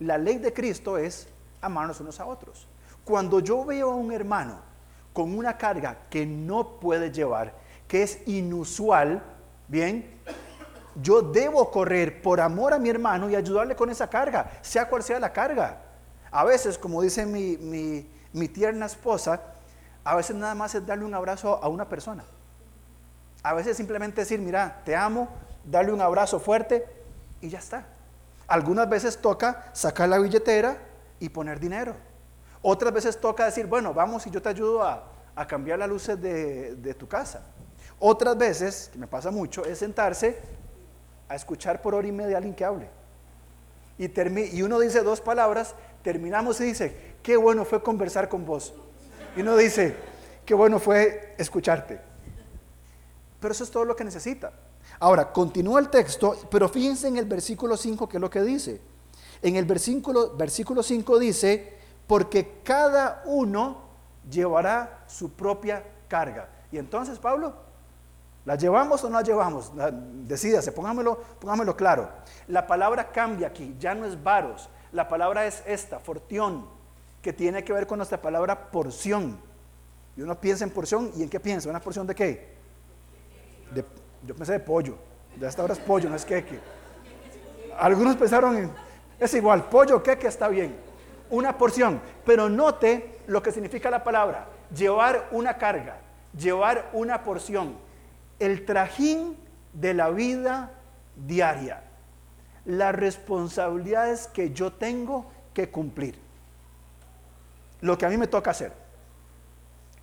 La 0.00 0.18
ley 0.18 0.38
de 0.38 0.52
Cristo 0.52 0.96
es 0.98 1.28
amarnos 1.60 2.00
unos 2.00 2.18
a 2.20 2.26
otros. 2.26 2.66
Cuando 3.04 3.40
yo 3.40 3.64
veo 3.64 3.92
a 3.92 3.94
un 3.94 4.12
hermano 4.12 4.69
con 5.12 5.36
una 5.36 5.56
carga 5.56 5.98
que 6.08 6.26
no 6.26 6.80
puede 6.80 7.10
llevar, 7.10 7.54
que 7.88 8.02
es 8.02 8.20
inusual, 8.26 9.22
bien, 9.68 10.18
yo 11.02 11.22
debo 11.22 11.70
correr 11.70 12.22
por 12.22 12.40
amor 12.40 12.72
a 12.72 12.78
mi 12.78 12.88
hermano 12.88 13.30
y 13.30 13.36
ayudarle 13.36 13.76
con 13.76 13.90
esa 13.90 14.08
carga, 14.08 14.50
sea 14.62 14.88
cual 14.88 15.02
sea 15.02 15.18
la 15.18 15.32
carga. 15.32 15.82
A 16.30 16.44
veces, 16.44 16.78
como 16.78 17.02
dice 17.02 17.26
mi, 17.26 17.56
mi 17.56 18.06
mi 18.32 18.48
tierna 18.48 18.86
esposa, 18.86 19.40
a 20.04 20.16
veces 20.16 20.36
nada 20.36 20.54
más 20.54 20.74
es 20.74 20.86
darle 20.86 21.04
un 21.04 21.14
abrazo 21.14 21.62
a 21.62 21.68
una 21.68 21.88
persona. 21.88 22.24
A 23.42 23.54
veces 23.54 23.76
simplemente 23.76 24.20
decir, 24.20 24.38
mira, 24.40 24.82
te 24.84 24.94
amo, 24.94 25.28
darle 25.64 25.92
un 25.92 26.00
abrazo 26.00 26.38
fuerte 26.38 26.86
y 27.40 27.48
ya 27.48 27.58
está. 27.58 27.86
Algunas 28.46 28.88
veces 28.88 29.20
toca 29.20 29.70
sacar 29.72 30.08
la 30.08 30.18
billetera 30.18 30.78
y 31.18 31.28
poner 31.28 31.58
dinero. 31.60 31.94
Otras 32.62 32.92
veces 32.92 33.18
toca 33.18 33.46
decir, 33.46 33.66
bueno, 33.66 33.94
vamos 33.94 34.26
y 34.26 34.30
yo 34.30 34.42
te 34.42 34.48
ayudo 34.48 34.82
a, 34.82 35.06
cambiar 35.48 35.78
las 35.78 35.88
luces 35.88 36.20
de, 36.20 36.94
tu 36.98 37.08
casa. 37.08 37.42
Otras 37.98 38.36
veces, 38.36 38.90
que 38.92 38.98
me 38.98 39.06
pasa 39.06 39.30
mucho, 39.30 39.64
es 39.64 39.78
sentarse 39.78 40.38
a 41.28 41.34
escuchar 41.34 41.80
por 41.80 41.94
hora 41.94 42.06
y 42.06 42.12
media 42.12 42.36
a 42.36 42.38
alguien 42.38 42.54
que 42.54 42.64
hable. 42.64 42.90
Y, 43.96 44.62
uno 44.62 44.78
dice 44.78 45.02
dos 45.02 45.20
palabras, 45.22 45.74
terminamos 46.02 46.60
y 46.60 46.64
dice, 46.64 47.14
qué 47.22 47.36
bueno 47.38 47.64
fue 47.64 47.82
conversar 47.82 48.28
con 48.28 48.44
vos. 48.44 48.74
Y 49.34 49.40
uno 49.40 49.56
dice, 49.56 49.96
qué 50.44 50.54
bueno 50.54 50.78
fue 50.78 51.34
escucharte. 51.38 52.00
Pero 53.40 53.52
eso 53.52 53.64
es 53.64 53.70
todo 53.70 53.86
lo 53.86 53.96
que 53.96 54.04
necesita. 54.04 54.52
Ahora, 54.98 55.32
continúa 55.32 55.80
el 55.80 55.88
texto, 55.88 56.36
pero 56.50 56.68
fíjense 56.68 57.08
en 57.08 57.16
el 57.16 57.24
versículo 57.24 57.78
5 57.78 58.08
que 58.08 58.18
es 58.18 58.20
lo 58.20 58.28
que 58.28 58.42
dice. 58.42 58.80
En 59.40 59.56
el 59.56 59.64
versículo, 59.64 60.36
versículo 60.36 60.82
5 60.82 61.18
dice, 61.18 61.79
porque 62.10 62.58
cada 62.64 63.22
uno 63.24 63.82
llevará 64.28 65.04
su 65.06 65.30
propia 65.30 65.84
carga. 66.08 66.48
Y 66.72 66.76
entonces, 66.76 67.20
Pablo, 67.20 67.54
¿la 68.44 68.56
llevamos 68.56 69.04
o 69.04 69.08
no 69.08 69.18
la 69.18 69.22
llevamos? 69.22 69.70
Decídase, 70.26 70.72
póngamelo, 70.72 71.20
póngamelo 71.38 71.76
claro. 71.76 72.08
La 72.48 72.66
palabra 72.66 73.12
cambia 73.12 73.46
aquí, 73.46 73.76
ya 73.78 73.94
no 73.94 74.06
es 74.06 74.20
varos, 74.20 74.68
la 74.90 75.08
palabra 75.08 75.46
es 75.46 75.62
esta, 75.64 76.00
fortión 76.00 76.66
que 77.22 77.32
tiene 77.32 77.62
que 77.62 77.72
ver 77.72 77.86
con 77.86 77.98
nuestra 77.98 78.20
palabra 78.20 78.72
porción. 78.72 79.38
Y 80.16 80.22
uno 80.22 80.34
piensa 80.34 80.64
en 80.64 80.70
porción, 80.70 81.12
¿y 81.14 81.22
en 81.22 81.30
qué 81.30 81.38
piensa? 81.38 81.70
¿Una 81.70 81.80
porción 81.80 82.08
de 82.08 82.14
qué? 82.16 82.56
yo 84.26 84.34
pensé 84.34 84.54
de 84.54 84.58
pollo. 84.58 84.96
Ya 85.38 85.46
hasta 85.46 85.62
ahora 85.62 85.74
es 85.74 85.80
pollo, 85.80 86.10
no 86.10 86.16
es 86.16 86.24
queque. 86.24 86.58
Algunos 87.78 88.16
pensaron 88.16 88.56
en, 88.56 88.72
es 89.16 89.32
igual, 89.32 89.68
pollo, 89.68 90.02
queque 90.02 90.26
está 90.26 90.48
bien. 90.48 90.89
Una 91.30 91.56
porción. 91.56 92.00
Pero 92.24 92.48
note 92.48 93.20
lo 93.26 93.42
que 93.42 93.52
significa 93.52 93.90
la 93.90 94.04
palabra. 94.04 94.48
Llevar 94.76 95.28
una 95.32 95.56
carga, 95.56 95.98
llevar 96.36 96.90
una 96.92 97.22
porción. 97.24 97.76
El 98.38 98.64
trajín 98.64 99.36
de 99.72 99.94
la 99.94 100.10
vida 100.10 100.72
diaria. 101.16 101.84
las 102.64 102.94
responsabilidades 102.94 104.26
que 104.28 104.50
yo 104.52 104.72
tengo 104.72 105.26
que 105.54 105.70
cumplir. 105.70 106.18
Lo 107.80 107.96
que 107.96 108.06
a 108.06 108.08
mí 108.10 108.16
me 108.16 108.26
toca 108.26 108.50
hacer. 108.50 108.72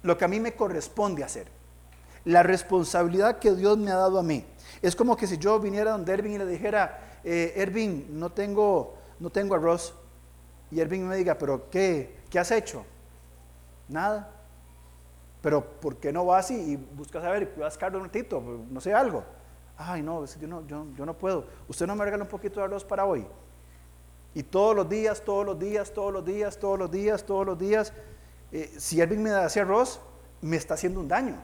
Lo 0.01 0.17
que 0.17 0.25
a 0.25 0.27
mí 0.27 0.39
me 0.39 0.55
corresponde 0.55 1.23
hacer. 1.23 1.47
La 2.25 2.43
responsabilidad 2.43 3.39
que 3.39 3.53
Dios 3.53 3.77
me 3.77 3.91
ha 3.91 3.95
dado 3.95 4.19
a 4.19 4.23
mí. 4.23 4.45
Es 4.81 4.95
como 4.95 5.15
que 5.15 5.27
si 5.27 5.37
yo 5.37 5.59
viniera 5.59 5.91
donde 5.91 6.13
Ervin 6.13 6.33
y 6.33 6.37
le 6.39 6.45
dijera, 6.45 7.19
eh, 7.23 7.53
Ervin, 7.55 8.19
no 8.19 8.31
tengo, 8.31 8.97
no 9.19 9.29
tengo 9.29 9.55
arroz. 9.55 9.93
Y 10.71 10.79
Ervin 10.79 11.07
me 11.07 11.15
diga, 11.15 11.37
pero 11.37 11.69
¿qué? 11.69 12.17
¿Qué 12.29 12.39
has 12.39 12.51
hecho? 12.51 12.85
Nada. 13.87 14.31
Pero 15.41 15.63
¿por 15.63 15.97
qué 15.97 16.11
no 16.11 16.25
vas 16.25 16.51
y, 16.51 16.75
buscas 16.75 17.23
a 17.23 17.29
ver, 17.29 17.53
vas 17.57 17.81
a 17.81 17.87
un 17.87 18.03
ratito, 18.03 18.41
no 18.69 18.81
sé, 18.81 18.93
algo? 18.93 19.23
Ay, 19.77 20.01
no, 20.01 20.25
yo 20.25 20.47
no, 20.47 20.65
yo, 20.67 21.05
no 21.05 21.13
puedo. 21.17 21.45
¿Usted 21.67 21.85
no 21.85 21.95
me 21.95 22.03
regala 22.03 22.23
un 22.23 22.29
poquito 22.29 22.59
de 22.59 22.65
arroz 22.65 22.83
para 22.83 23.05
hoy? 23.05 23.25
Y 24.33 24.43
todos 24.43 24.75
los 24.75 24.89
días, 24.89 25.21
todos 25.21 25.45
los 25.45 25.57
días, 25.57 25.93
todos 25.93 26.11
los 26.11 26.25
días, 26.25 26.57
todos 26.57 26.79
los 26.79 26.91
días, 26.91 27.23
todos 27.23 27.45
los 27.45 27.57
días, 27.57 27.93
eh, 28.51 28.73
si 28.77 28.99
alguien 28.99 29.21
me 29.21 29.29
da 29.29 29.45
ese 29.45 29.61
arroz, 29.61 30.01
me 30.41 30.57
está 30.57 30.73
haciendo 30.73 30.99
un 30.99 31.07
daño. 31.07 31.37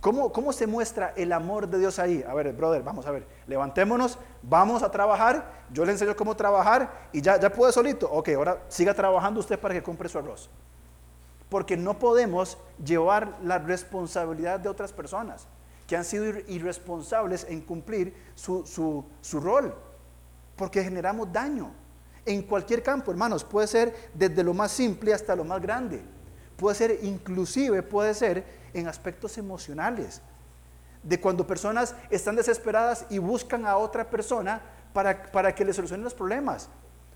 ¿Cómo, 0.00 0.32
¿Cómo 0.32 0.52
se 0.52 0.66
muestra 0.66 1.12
el 1.16 1.32
amor 1.32 1.68
de 1.68 1.78
Dios 1.78 1.98
ahí? 1.98 2.24
A 2.26 2.32
ver, 2.32 2.52
brother, 2.54 2.82
vamos 2.82 3.06
a 3.06 3.10
ver, 3.10 3.26
levantémonos, 3.46 4.18
vamos 4.42 4.82
a 4.82 4.90
trabajar, 4.90 5.66
yo 5.70 5.84
le 5.84 5.92
enseño 5.92 6.16
cómo 6.16 6.34
trabajar 6.34 7.08
y 7.12 7.20
ya, 7.20 7.38
ya 7.38 7.52
puede 7.52 7.72
solito. 7.72 8.10
Ok, 8.10 8.30
ahora 8.30 8.62
siga 8.68 8.94
trabajando 8.94 9.40
usted 9.40 9.58
para 9.58 9.74
que 9.74 9.82
compre 9.82 10.08
su 10.08 10.18
arroz. 10.18 10.48
Porque 11.50 11.76
no 11.76 11.98
podemos 11.98 12.56
llevar 12.82 13.36
la 13.42 13.58
responsabilidad 13.58 14.58
de 14.60 14.68
otras 14.68 14.92
personas 14.92 15.46
que 15.90 15.96
han 15.96 16.04
sido 16.04 16.26
irresponsables 16.46 17.44
en 17.48 17.62
cumplir 17.62 18.14
su, 18.36 19.04
rol, 19.32 19.74
porque 20.54 20.84
generamos 20.84 21.32
daño. 21.32 21.72
En 22.24 22.42
cualquier 22.42 22.80
campo, 22.80 23.10
hermanos, 23.10 23.42
puede 23.42 23.66
ser 23.66 24.10
desde 24.14 24.44
lo 24.44 24.54
más 24.54 24.70
simple 24.70 25.12
hasta 25.12 25.34
lo 25.34 25.42
más 25.42 25.60
grande. 25.60 26.00
Puede 26.56 26.76
ser 26.76 27.00
inclusive, 27.02 27.82
puede 27.82 28.14
ser 28.14 28.59
en 28.74 28.88
aspectos 28.88 29.38
emocionales. 29.38 30.22
De 31.02 31.20
cuando 31.20 31.46
personas 31.46 31.94
están 32.10 32.36
desesperadas 32.36 33.06
y 33.08 33.18
buscan 33.18 33.66
a 33.66 33.76
otra 33.76 34.10
persona 34.10 34.60
para, 34.92 35.30
para 35.30 35.54
que 35.54 35.64
le 35.64 35.72
solucionen 35.72 36.04
los 36.04 36.14
problemas. 36.14 36.68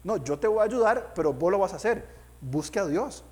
No, 0.02 0.16
yo 0.18 0.38
te 0.38 0.46
voy 0.46 0.60
a 0.60 0.64
ayudar, 0.64 1.12
pero 1.14 1.32
vos 1.32 1.50
lo 1.50 1.58
vas 1.58 1.72
a 1.72 1.76
hacer. 1.76 2.06
Busque 2.40 2.78
a 2.78 2.86
Dios. 2.86 3.24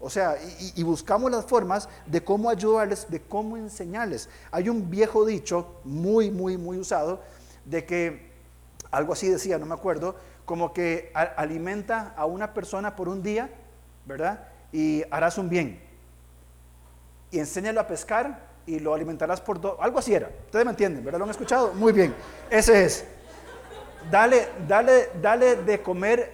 O 0.00 0.10
sea, 0.10 0.36
y, 0.76 0.82
buscamos 0.82 1.30
las 1.30 1.46
formas 1.46 1.88
de 2.04 2.22
cómo 2.22 2.50
ayudarles, 2.50 3.08
de 3.08 3.22
cómo 3.22 3.56
enseñarles. 3.56 4.28
Hay 4.50 4.68
un 4.68 4.90
viejo 4.90 5.24
dicho 5.24 5.80
muy, 5.82 6.30
muy, 6.30 6.58
muy 6.58 6.76
usado 6.76 7.22
de 7.64 7.86
que, 7.86 8.30
algo 8.90 9.14
así 9.14 9.30
decía, 9.30 9.56
no 9.56 9.64
me 9.64 9.72
acuerdo, 9.72 10.16
como 10.44 10.74
que 10.74 11.10
alimenta 11.14 12.12
a 12.18 12.26
una 12.26 12.52
persona 12.52 12.96
por 12.96 13.08
un 13.08 13.22
día, 13.22 13.48
¿verdad? 14.04 14.48
Y 14.72 15.04
harás 15.10 15.38
un 15.38 15.48
bien. 15.48 15.80
Y 17.34 17.40
enséñalo 17.40 17.80
a 17.80 17.86
pescar 17.88 18.46
y 18.64 18.78
lo 18.78 18.94
alimentarás 18.94 19.40
por 19.40 19.60
dos. 19.60 19.76
Algo 19.80 19.98
así 19.98 20.14
era. 20.14 20.30
Ustedes 20.44 20.64
me 20.64 20.70
entienden, 20.70 21.04
¿verdad? 21.04 21.18
¿Lo 21.18 21.24
han 21.24 21.32
escuchado? 21.32 21.74
Muy 21.74 21.92
bien. 21.92 22.14
Ese 22.48 22.84
es. 22.84 23.04
Dale, 24.08 24.50
dale, 24.68 25.10
dale 25.20 25.56
de 25.56 25.82
comer 25.82 26.30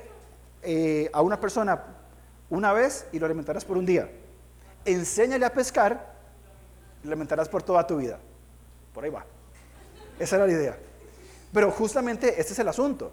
eh, 0.61 1.09
a 1.11 1.23
una 1.23 1.41
persona 1.41 1.83
una 2.51 2.75
vez 2.75 3.07
y 3.13 3.19
lo 3.19 3.25
alimentarás 3.25 3.65
por 3.65 3.79
un 3.79 3.87
día. 3.87 4.11
Enséñale 4.85 5.47
a 5.47 5.53
pescar, 5.55 6.17
lo 7.03 7.09
alimentarás 7.09 7.49
por 7.49 7.63
toda 7.63 7.87
tu 7.87 7.97
vida. 7.97 8.19
Por 8.93 9.03
ahí 9.03 9.11
va. 9.11 9.25
Esa 10.19 10.37
era 10.37 10.47
la 10.47 10.53
idea. 10.53 10.77
Pero 11.51 11.71
justamente 11.71 12.39
este 12.39 12.53
es 12.53 12.59
el 12.59 12.69
asunto. 12.69 13.11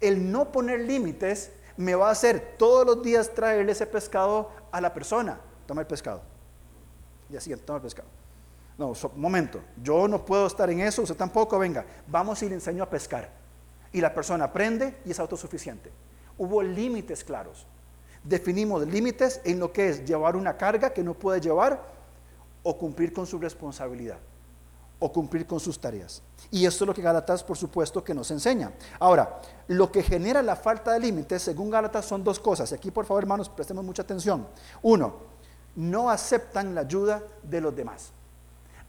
El 0.00 0.32
no 0.32 0.50
poner 0.50 0.80
límites 0.80 1.50
me 1.76 1.94
va 1.94 2.08
a 2.08 2.12
hacer 2.12 2.54
todos 2.56 2.86
los 2.86 3.02
días 3.02 3.34
traerle 3.34 3.72
ese 3.72 3.86
pescado 3.86 4.50
a 4.72 4.80
la 4.80 4.94
persona. 4.94 5.38
Toma 5.66 5.82
el 5.82 5.86
pescado. 5.86 6.35
Y 7.30 7.36
así, 7.36 7.54
toma 7.56 7.78
el 7.78 7.82
pescado. 7.82 8.08
No, 8.78 8.88
un 8.88 9.20
momento, 9.20 9.60
yo 9.82 10.06
no 10.06 10.24
puedo 10.24 10.46
estar 10.46 10.68
en 10.68 10.80
eso, 10.80 11.02
usted 11.02 11.16
tampoco, 11.16 11.58
venga, 11.58 11.86
vamos 12.06 12.42
y 12.42 12.48
le 12.48 12.56
enseño 12.56 12.82
a 12.82 12.90
pescar. 12.90 13.30
Y 13.92 14.00
la 14.00 14.12
persona 14.12 14.44
aprende 14.44 14.98
y 15.04 15.12
es 15.12 15.18
autosuficiente. 15.18 15.90
Hubo 16.36 16.62
límites 16.62 17.24
claros 17.24 17.66
definimos 18.26 18.86
límites 18.86 19.40
en 19.44 19.60
lo 19.60 19.72
que 19.72 19.88
es 19.88 20.04
llevar 20.04 20.36
una 20.36 20.56
carga 20.56 20.90
que 20.90 21.02
no 21.02 21.14
puede 21.14 21.40
llevar 21.40 21.80
o 22.62 22.76
cumplir 22.76 23.12
con 23.12 23.26
su 23.26 23.38
responsabilidad 23.38 24.18
o 24.98 25.12
cumplir 25.12 25.46
con 25.46 25.60
sus 25.60 25.78
tareas. 25.78 26.22
Y 26.50 26.64
esto 26.64 26.84
es 26.84 26.88
lo 26.88 26.94
que 26.94 27.02
Gálatas, 27.02 27.44
por 27.44 27.56
supuesto, 27.56 28.02
que 28.02 28.14
nos 28.14 28.30
enseña. 28.30 28.72
Ahora, 28.98 29.40
lo 29.68 29.92
que 29.92 30.02
genera 30.02 30.42
la 30.42 30.56
falta 30.56 30.92
de 30.92 31.00
límites, 31.00 31.42
según 31.42 31.70
Gálatas, 31.70 32.06
son 32.06 32.24
dos 32.24 32.40
cosas. 32.40 32.72
Aquí, 32.72 32.90
por 32.90 33.04
favor, 33.04 33.22
hermanos, 33.22 33.48
prestemos 33.48 33.84
mucha 33.84 34.02
atención. 34.02 34.48
Uno, 34.82 35.14
no 35.76 36.10
aceptan 36.10 36.74
la 36.74 36.80
ayuda 36.82 37.22
de 37.42 37.60
los 37.60 37.76
demás. 37.76 38.12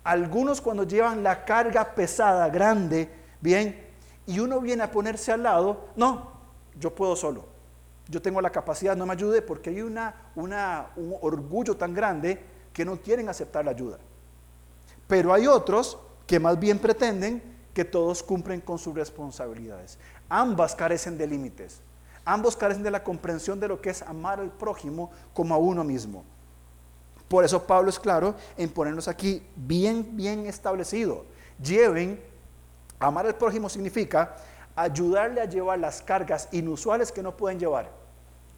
Algunos 0.04 0.62
cuando 0.62 0.84
llevan 0.84 1.22
la 1.22 1.46
carga 1.46 1.94
pesada, 1.94 2.50
grande, 2.50 3.10
bien, 3.42 3.86
y 4.26 4.40
uno 4.40 4.60
viene 4.60 4.84
a 4.84 4.92
ponerse 4.92 5.32
al 5.32 5.44
lado, 5.44 5.90
no, 5.96 6.32
yo 6.80 6.96
puedo 6.96 7.16
solo 7.16 7.58
yo 8.10 8.22
tengo 8.22 8.42
la 8.42 8.50
capacidad, 8.50 8.96
no 8.96 9.06
me 9.06 9.14
ayude, 9.14 9.42
porque 9.42 9.70
hay 9.70 9.82
un 9.82 9.98
orgullo 11.22 11.76
tan 11.76 11.94
grande 11.94 12.40
que 12.72 12.86
no 12.86 12.98
quieren 12.98 13.28
aceptar 13.28 13.66
la 13.66 13.72
ayuda. 13.72 13.98
Pero 15.08 15.34
hay 15.34 15.48
otros 15.48 15.98
que 16.26 16.40
más 16.40 16.60
bien 16.60 16.80
pretenden 16.80 17.42
que 17.74 17.86
todos 17.86 18.24
cumplen 18.24 18.62
con 18.62 18.80
sus 18.80 18.96
responsabilidades. 18.96 19.98
Ambas 20.30 20.76
carecen 20.76 21.18
de 21.18 21.28
límites. 21.28 21.82
Ambos 22.26 22.56
carecen 22.56 22.84
de 22.84 22.92
la 22.92 23.04
comprensión 23.04 23.60
de 23.60 23.68
lo 23.68 23.82
que 23.82 23.90
es 23.90 24.02
amar 24.02 24.40
al 24.40 24.52
prójimo 24.52 25.12
como 25.34 25.56
a 25.56 25.58
uno 25.58 25.84
mismo. 25.84 26.24
Por 27.28 27.44
eso 27.44 27.66
Pablo 27.66 27.90
es 27.90 28.00
claro 28.00 28.36
en 28.58 28.70
ponernos 28.70 29.08
aquí 29.08 29.46
bien, 29.56 30.16
bien 30.16 30.46
establecido. 30.46 31.26
Lleven, 31.62 32.22
amar 33.00 33.26
al 33.26 33.36
prójimo 33.36 33.68
significa 33.70 34.36
ayudarle 34.76 35.42
a 35.42 35.46
llevar 35.46 35.80
las 35.80 36.02
cargas 36.02 36.48
inusuales 36.52 37.12
que 37.12 37.24
no 37.24 37.36
pueden 37.36 37.60
llevar. 37.60 37.92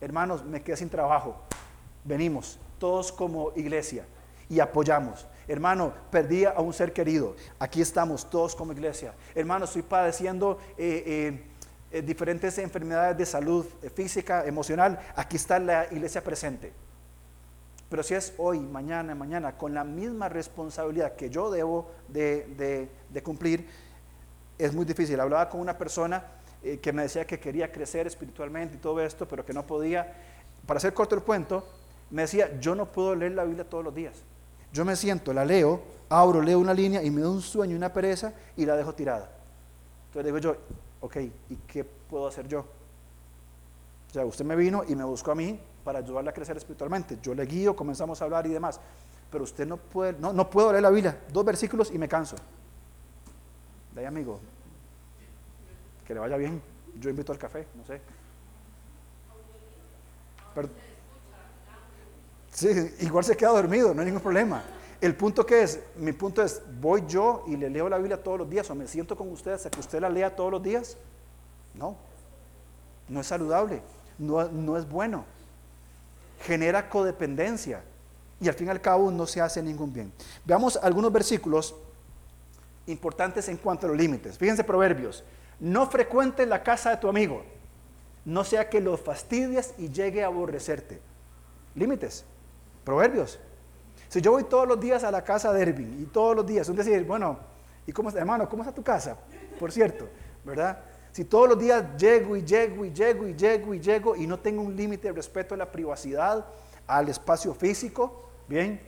Hermanos, 0.01 0.43
me 0.43 0.61
quedé 0.61 0.77
sin 0.77 0.89
trabajo. 0.89 1.35
Venimos, 2.03 2.59
todos 2.77 3.11
como 3.11 3.51
iglesia, 3.55 4.05
y 4.49 4.59
apoyamos. 4.59 5.25
Hermano, 5.47 5.93
perdí 6.11 6.45
a 6.45 6.59
un 6.59 6.73
ser 6.73 6.93
querido. 6.93 7.35
Aquí 7.57 7.81
estamos 7.81 8.29
todos 8.29 8.55
como 8.55 8.73
iglesia. 8.73 9.13
Hermano, 9.33 9.65
estoy 9.65 9.81
padeciendo 9.81 10.59
eh, 10.77 11.03
eh, 11.05 11.43
eh, 11.91 12.01
diferentes 12.01 12.57
enfermedades 12.57 13.17
de 13.17 13.25
salud 13.25 13.65
física, 13.95 14.45
emocional. 14.45 14.99
Aquí 15.15 15.37
está 15.37 15.57
la 15.57 15.85
iglesia 15.91 16.23
presente. 16.23 16.73
Pero 17.89 18.03
si 18.03 18.13
es 18.13 18.33
hoy, 18.37 18.59
mañana, 18.59 19.15
mañana, 19.15 19.57
con 19.57 19.73
la 19.73 19.83
misma 19.83 20.29
responsabilidad 20.29 21.15
que 21.15 21.29
yo 21.29 21.49
debo 21.49 21.89
de 22.07 22.89
cumplir, 23.23 23.67
es 24.59 24.73
muy 24.73 24.85
difícil. 24.85 25.19
Hablaba 25.19 25.49
con 25.49 25.61
una 25.61 25.77
persona 25.77 26.23
eh, 26.61 26.77
que 26.79 26.91
me 26.91 27.03
decía 27.03 27.25
que 27.25 27.39
quería 27.39 27.71
crecer 27.71 28.05
espiritualmente 28.05 28.75
y 28.75 28.79
todo 28.79 28.99
esto, 29.01 29.27
pero 29.27 29.45
que 29.45 29.53
no 29.53 29.65
podía. 29.65 30.13
Para 30.65 30.77
hacer 30.77 30.93
corto 30.93 31.15
el 31.15 31.23
cuento, 31.23 31.65
me 32.11 32.23
decía, 32.23 32.59
yo 32.59 32.75
no 32.75 32.85
puedo 32.91 33.15
leer 33.15 33.31
la 33.31 33.45
Biblia 33.45 33.63
todos 33.63 33.83
los 33.83 33.95
días. 33.95 34.21
Yo 34.73 34.85
me 34.85 34.95
siento, 34.95 35.33
la 35.33 35.45
leo, 35.45 35.81
abro, 36.09 36.41
leo 36.41 36.59
una 36.59 36.73
línea 36.73 37.01
y 37.01 37.09
me 37.09 37.21
da 37.21 37.29
un 37.29 37.41
sueño 37.41 37.73
y 37.73 37.77
una 37.77 37.91
pereza 37.91 38.33
y 38.57 38.65
la 38.65 38.75
dejo 38.75 38.93
tirada. 38.93 39.31
Entonces 40.07 40.25
digo 40.25 40.37
yo, 40.37 40.57
ok, 40.99 41.17
¿y 41.49 41.55
qué 41.65 41.83
puedo 41.83 42.27
hacer 42.27 42.47
yo? 42.47 42.59
O 42.59 44.13
sea, 44.13 44.25
usted 44.25 44.43
me 44.43 44.55
vino 44.55 44.83
y 44.87 44.95
me 44.95 45.05
buscó 45.05 45.31
a 45.31 45.35
mí 45.35 45.59
para 45.89 45.97
ayudarle 45.97 46.29
a 46.29 46.33
crecer 46.33 46.55
espiritualmente. 46.55 47.17
Yo 47.19 47.33
le 47.33 47.47
guío, 47.47 47.75
comenzamos 47.75 48.21
a 48.21 48.25
hablar 48.25 48.45
y 48.45 48.49
demás. 48.51 48.79
Pero 49.31 49.43
usted 49.43 49.65
no 49.65 49.77
puede, 49.77 50.13
no, 50.19 50.31
no 50.31 50.47
puedo 50.47 50.71
leer 50.71 50.83
la 50.83 50.91
Biblia, 50.91 51.19
dos 51.33 51.43
versículos 51.43 51.89
y 51.91 51.97
me 51.97 52.07
canso. 52.07 52.35
De 53.95 54.01
ahí, 54.01 54.05
amigo, 54.05 54.39
que 56.05 56.13
le 56.13 56.19
vaya 56.19 56.37
bien. 56.37 56.61
Yo 56.99 57.09
invito 57.09 57.31
al 57.31 57.39
café, 57.39 57.65
no 57.73 57.83
sé. 57.87 57.99
sí, 62.51 62.95
igual 62.99 63.23
se 63.23 63.35
queda 63.35 63.49
dormido, 63.49 63.91
no 63.91 64.01
hay 64.01 64.05
ningún 64.05 64.21
problema. 64.21 64.61
El 65.01 65.15
punto 65.15 65.43
que 65.43 65.63
es, 65.63 65.79
mi 65.95 66.11
punto 66.11 66.43
es, 66.43 66.61
voy 66.79 67.03
yo 67.07 67.45
y 67.47 67.57
le 67.57 67.67
leo 67.67 67.89
la 67.89 67.97
Biblia 67.97 68.21
todos 68.21 68.37
los 68.37 68.47
días 68.47 68.69
o 68.69 68.75
me 68.75 68.87
siento 68.87 69.17
con 69.17 69.27
ustedes 69.31 69.65
a 69.65 69.71
que 69.71 69.79
usted 69.79 69.99
la 69.99 70.09
lea 70.09 70.35
todos 70.35 70.51
los 70.51 70.61
días. 70.61 70.97
No, 71.73 71.97
no 73.07 73.21
es 73.21 73.25
saludable, 73.25 73.81
no, 74.19 74.47
no 74.49 74.77
es 74.77 74.87
bueno. 74.87 75.25
Genera 76.39 76.89
codependencia 76.89 77.83
y 78.39 78.47
al 78.47 78.53
fin 78.53 78.67
y 78.67 78.69
al 78.69 78.81
cabo 78.81 79.11
no 79.11 79.25
se 79.27 79.41
hace 79.41 79.61
ningún 79.61 79.91
bien. 79.91 80.11
Veamos 80.45 80.79
algunos 80.81 81.11
versículos 81.11 81.75
importantes 82.87 83.49
en 83.49 83.57
cuanto 83.57 83.85
a 83.85 83.89
los 83.89 83.97
límites. 83.97 84.37
Fíjense 84.37 84.63
Proverbios. 84.63 85.23
No 85.59 85.89
frecuente 85.89 86.45
la 86.45 86.63
casa 86.63 86.91
de 86.91 86.97
tu 86.97 87.09
amigo, 87.09 87.43
no 88.25 88.43
sea 88.43 88.69
que 88.69 88.79
lo 88.79 88.97
fastidies 88.97 89.73
y 89.77 89.89
llegue 89.89 90.23
a 90.23 90.27
aborrecerte. 90.27 91.01
Límites. 91.75 92.25
Proverbios. 92.83 93.39
Si 94.07 94.21
yo 94.21 94.31
voy 94.31 94.45
todos 94.45 94.67
los 94.67 94.79
días 94.79 95.03
a 95.03 95.11
la 95.11 95.23
casa 95.23 95.51
de 95.53 95.61
Ervin 95.61 96.01
y 96.01 96.05
todos 96.05 96.35
los 96.35 96.45
días, 96.45 96.67
un 96.69 96.75
decir, 96.75 97.03
bueno, 97.05 97.37
¿y 97.85 97.91
cómo 97.91 98.09
está, 98.09 98.21
hermano? 98.21 98.49
¿Cómo 98.49 98.63
está 98.63 98.73
tu 98.73 98.83
casa? 98.83 99.17
Por 99.59 99.71
cierto, 99.71 100.07
¿verdad? 100.43 100.79
Si 101.11 101.25
todos 101.25 101.49
los 101.49 101.59
días 101.59 101.97
llego 101.97 102.35
y 102.35 102.43
llego 102.43 102.85
y 102.85 102.93
llego 102.93 103.27
y 103.27 103.33
llego 103.33 103.73
y 103.73 103.79
llego 103.79 104.15
y 104.15 104.27
no 104.27 104.39
tengo 104.39 104.61
un 104.61 104.75
límite 104.75 105.07
de 105.07 105.13
respeto 105.13 105.55
a 105.55 105.57
la 105.57 105.71
privacidad, 105.71 106.45
al 106.87 107.09
espacio 107.09 107.53
físico, 107.53 108.29
bien. 108.47 108.81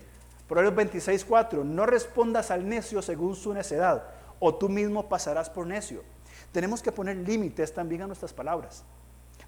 Proverbios 0.48 0.76
26, 0.76 1.24
4, 1.24 1.64
no 1.64 1.86
respondas 1.86 2.52
al 2.52 2.68
necio 2.68 3.02
según 3.02 3.36
su 3.36 3.54
necedad, 3.54 4.04
o 4.40 4.54
tú 4.56 4.68
mismo 4.68 5.08
pasarás 5.08 5.50
por 5.50 5.66
necio. 5.66 6.04
Tenemos 6.52 6.82
que 6.82 6.92
poner 6.92 7.16
límites 7.16 7.74
también 7.74 8.02
a 8.02 8.08
nuestras 8.08 8.34
palabras. 8.34 8.84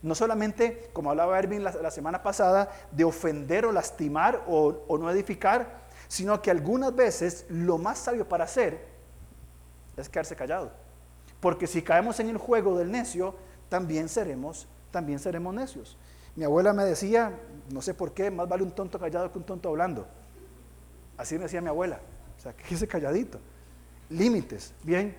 No 0.02 0.16
solamente, 0.16 0.90
como 0.94 1.12
hablaba 1.12 1.38
Erwin 1.38 1.64
la, 1.64 1.92
semana 1.92 2.24
pasada, 2.24 2.72
de 2.92 3.04
ofender 3.04 3.66
o 3.66 3.72
lastimar 3.72 4.44
o, 4.48 4.84
o 4.88 4.98
no 4.98 5.10
edificar, 5.12 5.84
sino 6.08 6.42
que 6.42 6.52
algunas 6.52 6.96
veces 6.96 7.46
lo 7.50 7.78
más 7.78 8.00
sabio 8.00 8.28
para 8.28 8.46
hacer 8.46 8.86
es 9.98 10.10
quedarse 10.10 10.36
callado. 10.36 10.83
Porque 11.44 11.68
si 11.68 11.82
caemos 11.82 12.22
en 12.22 12.30
el 12.30 12.38
juego 12.38 12.78
del 12.78 12.90
necio, 12.90 13.36
también 13.68 14.08
seremos, 14.08 14.66
también 14.92 15.20
seremos 15.20 15.54
necios. 15.54 15.98
Mi 16.38 16.46
abuela 16.46 16.72
me 16.72 16.86
decía, 16.86 17.38
no 17.70 17.82
sé 17.82 17.94
por 17.94 18.14
qué, 18.14 18.32
más 18.32 18.48
vale 18.48 18.64
un 18.64 18.72
tonto 18.72 18.98
callado 18.98 19.30
que 19.30 19.40
un 19.40 19.44
tonto 19.44 19.68
hablando. 19.68 20.08
Así 21.18 21.36
me 21.36 21.42
decía 21.42 21.60
mi 21.60 21.68
abuela. 21.68 22.00
O 22.38 22.42
sea, 22.42 22.54
que 22.54 22.74
ese 22.74 22.88
calladito. 22.88 23.42
Límites, 24.10 24.74
bien. 24.84 25.18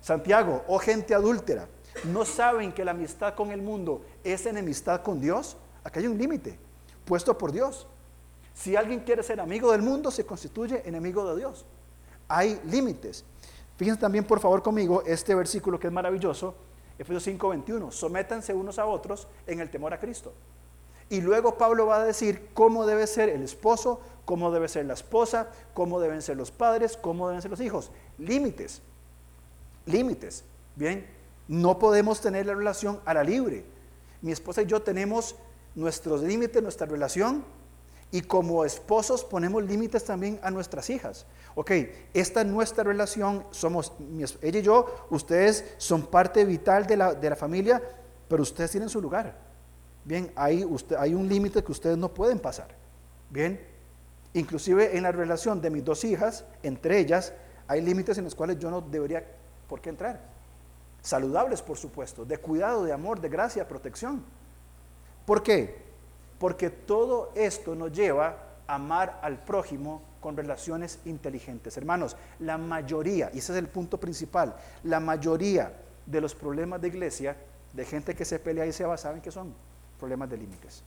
Santiago, 0.00 0.64
oh 0.66 0.80
gente 0.80 1.14
adúltera, 1.14 1.68
¿no 2.12 2.24
saben 2.24 2.72
que 2.72 2.84
la 2.84 2.90
amistad 2.90 3.36
con 3.36 3.52
el 3.52 3.62
mundo 3.62 4.04
es 4.24 4.46
enemistad 4.46 5.02
con 5.02 5.20
Dios? 5.20 5.56
Aquí 5.84 6.00
hay 6.00 6.08
un 6.08 6.18
límite 6.18 6.58
puesto 7.04 7.38
por 7.38 7.52
Dios. 7.52 7.86
Si 8.54 8.74
alguien 8.74 8.98
quiere 9.04 9.22
ser 9.22 9.38
amigo 9.38 9.70
del 9.70 9.82
mundo, 9.82 10.10
se 10.10 10.26
constituye 10.26 10.82
enemigo 10.84 11.32
de 11.32 11.38
Dios. 11.38 11.64
Hay 12.26 12.60
límites. 12.64 13.24
Fíjense 13.80 13.98
también, 13.98 14.24
por 14.24 14.40
favor, 14.40 14.62
conmigo 14.62 15.02
este 15.06 15.34
versículo 15.34 15.80
que 15.80 15.86
es 15.86 15.92
maravilloso, 15.92 16.54
Efesios 16.98 17.22
5:21. 17.26 17.90
Sométanse 17.90 18.52
unos 18.52 18.78
a 18.78 18.84
otros 18.84 19.26
en 19.46 19.58
el 19.58 19.70
temor 19.70 19.94
a 19.94 19.98
Cristo. 19.98 20.34
Y 21.08 21.22
luego 21.22 21.56
Pablo 21.56 21.86
va 21.86 22.02
a 22.02 22.04
decir 22.04 22.50
cómo 22.52 22.84
debe 22.84 23.06
ser 23.06 23.30
el 23.30 23.42
esposo, 23.42 24.02
cómo 24.26 24.50
debe 24.50 24.68
ser 24.68 24.84
la 24.84 24.92
esposa, 24.92 25.48
cómo 25.72 25.98
deben 25.98 26.20
ser 26.20 26.36
los 26.36 26.50
padres, 26.50 26.98
cómo 26.98 27.28
deben 27.28 27.40
ser 27.40 27.50
los 27.50 27.62
hijos. 27.62 27.90
Límites. 28.18 28.82
Límites. 29.86 30.44
Bien, 30.76 31.06
no 31.48 31.78
podemos 31.78 32.20
tener 32.20 32.44
la 32.44 32.54
relación 32.54 33.00
a 33.06 33.14
la 33.14 33.24
libre. 33.24 33.64
Mi 34.20 34.30
esposa 34.30 34.60
y 34.60 34.66
yo 34.66 34.82
tenemos 34.82 35.36
nuestros 35.74 36.20
límites, 36.20 36.62
nuestra 36.62 36.86
relación, 36.86 37.46
y 38.12 38.22
como 38.22 38.64
esposos 38.64 39.24
ponemos 39.24 39.62
límites 39.62 40.04
también 40.04 40.40
a 40.42 40.50
nuestras 40.50 40.90
hijas. 40.90 41.26
Ok, 41.54 41.70
esta 42.12 42.40
es 42.40 42.46
nuestra 42.46 42.84
relación, 42.84 43.44
somos 43.50 43.92
ella 44.42 44.58
y 44.58 44.62
yo, 44.62 45.06
ustedes 45.10 45.64
son 45.78 46.06
parte 46.06 46.44
vital 46.44 46.86
de 46.86 46.96
la, 46.96 47.14
de 47.14 47.30
la 47.30 47.36
familia, 47.36 47.82
pero 48.28 48.42
ustedes 48.42 48.72
tienen 48.72 48.88
su 48.88 49.00
lugar. 49.00 49.36
Bien, 50.04 50.32
hay, 50.34 50.64
usted, 50.64 50.96
hay 50.96 51.14
un 51.14 51.28
límite 51.28 51.62
que 51.62 51.72
ustedes 51.72 51.98
no 51.98 52.12
pueden 52.12 52.38
pasar. 52.38 52.68
Bien, 53.28 53.60
inclusive 54.32 54.96
en 54.96 55.04
la 55.04 55.12
relación 55.12 55.60
de 55.60 55.70
mis 55.70 55.84
dos 55.84 56.04
hijas, 56.04 56.44
entre 56.62 56.98
ellas, 56.98 57.32
hay 57.68 57.80
límites 57.80 58.18
en 58.18 58.24
los 58.24 58.34
cuales 58.34 58.58
yo 58.58 58.70
no 58.70 58.80
debería 58.80 59.24
por 59.68 59.80
qué 59.80 59.90
entrar. 59.90 60.20
Saludables, 61.02 61.62
por 61.62 61.78
supuesto, 61.78 62.24
de 62.24 62.38
cuidado, 62.38 62.84
de 62.84 62.92
amor, 62.92 63.20
de 63.20 63.28
gracia, 63.28 63.68
protección. 63.68 64.24
¿Por 65.24 65.42
qué? 65.42 65.89
Porque 66.40 66.70
todo 66.70 67.32
esto 67.34 67.74
nos 67.74 67.92
lleva 67.92 68.34
a 68.66 68.76
amar 68.76 69.20
al 69.22 69.44
prójimo 69.44 70.00
con 70.22 70.38
relaciones 70.38 70.98
inteligentes. 71.04 71.76
Hermanos, 71.76 72.16
la 72.38 72.56
mayoría, 72.56 73.30
y 73.34 73.38
ese 73.38 73.52
es 73.52 73.58
el 73.58 73.68
punto 73.68 74.00
principal, 74.00 74.56
la 74.82 75.00
mayoría 75.00 75.70
de 76.06 76.20
los 76.20 76.34
problemas 76.34 76.80
de 76.80 76.88
iglesia, 76.88 77.36
de 77.74 77.84
gente 77.84 78.14
que 78.14 78.24
se 78.24 78.38
pelea 78.38 78.64
y 78.64 78.72
se 78.72 78.86
va, 78.86 78.96
¿saben 78.96 79.20
qué 79.20 79.30
son? 79.30 79.52
Problemas 79.98 80.30
de 80.30 80.38
límites. 80.38 80.82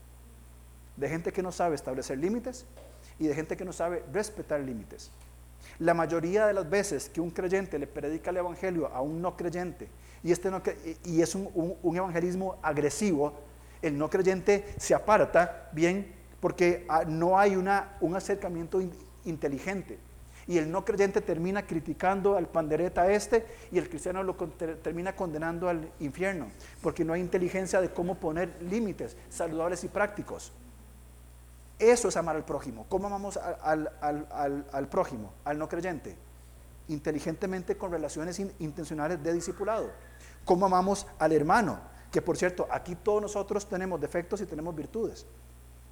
De 0.97 1.07
gente 1.07 1.31
que 1.31 1.43
no 1.43 1.51
sabe 1.51 1.75
establecer 1.75 2.17
límites 2.17 2.65
y 3.19 3.27
de 3.27 3.35
gente 3.35 3.55
que 3.55 3.63
no 3.63 3.73
sabe 3.73 4.03
respetar 4.11 4.59
límites. 4.59 5.11
La 5.77 5.93
mayoría 5.93 6.47
de 6.47 6.53
las 6.53 6.67
veces 6.67 7.09
que 7.09 7.21
un 7.21 7.29
creyente 7.29 7.77
le 7.77 7.85
predica 7.85 8.31
el 8.31 8.37
evangelio 8.37 8.87
a 8.87 9.01
un 9.01 9.21
no 9.21 9.37
creyente, 9.37 9.87
y, 10.23 10.31
este 10.31 10.49
no, 10.49 10.63
y 11.03 11.21
es 11.21 11.35
un, 11.35 11.77
un 11.83 11.95
evangelismo 11.95 12.57
agresivo, 12.63 13.33
el 13.83 13.97
no 13.97 14.09
creyente 14.09 14.73
se 14.77 14.95
aparta 14.95 15.69
bien 15.73 16.15
porque 16.39 16.85
ah, 16.89 17.03
no 17.05 17.37
hay 17.37 17.55
un 17.55 18.15
acercamiento 18.15 18.81
inteligente. 19.23 19.99
Y 20.45 20.57
el 20.57 20.69
no 20.69 20.83
creyente 20.83 21.21
termina 21.21 21.65
criticando 21.65 22.35
al 22.35 22.47
pandereta 22.47 23.09
este 23.09 23.45
y 23.71 23.77
el 23.77 23.87
cristiano 23.87 24.23
lo 24.23 24.35
termina 24.35 25.15
condenando 25.15 25.69
al 25.69 25.89
infierno, 25.99 26.47
porque 26.81 27.05
no 27.05 27.13
hay 27.13 27.21
inteligencia 27.21 27.79
de 27.79 27.91
cómo 27.91 28.15
poner 28.15 28.61
límites 28.61 29.15
saludables 29.29 29.83
y 29.85 29.87
prácticos. 29.87 30.51
Eso 31.79 32.09
es 32.09 32.17
amar 32.17 32.35
al 32.35 32.43
prójimo. 32.43 32.85
¿Cómo 32.89 33.07
amamos 33.07 33.37
al, 33.37 33.89
al 34.01 34.87
prójimo, 34.89 35.33
al 35.45 35.57
no 35.57 35.69
creyente? 35.69 36.17
Inteligentemente 36.89 37.77
con 37.77 37.91
relaciones 37.91 38.39
intencionales 38.59 39.23
de 39.23 39.33
discipulado. 39.33 39.91
¿Cómo 40.43 40.65
amamos 40.65 41.07
al 41.19 41.31
hermano? 41.31 41.92
Que 42.13 42.21
por 42.21 42.37
cierto, 42.37 42.67
aquí 42.69 42.95
todos 42.95 43.23
nosotros 43.23 43.65
tenemos 43.67 43.99
defectos 43.99 44.39
y 44.39 44.45
tenemos 44.45 44.75
virtudes. 44.75 45.25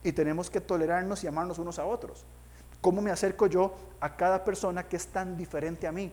Y 0.03 0.11
tenemos 0.11 0.51
que 0.51 0.61
tolerarnos 0.61 1.23
y 1.23 1.27
amarnos 1.27 1.57
unos 1.57 1.79
a 1.79 1.85
otros. 1.85 2.23
¿Cómo 2.79 3.01
me 3.01 3.09
acerco 3.09 3.47
yo 3.47 3.73
a 3.99 4.15
cada 4.15 4.45
persona 4.45 4.87
que 4.87 4.97
es 4.97 5.07
tan 5.07 5.35
diferente 5.35 5.87
a 5.87 5.91
mí? 5.91 6.11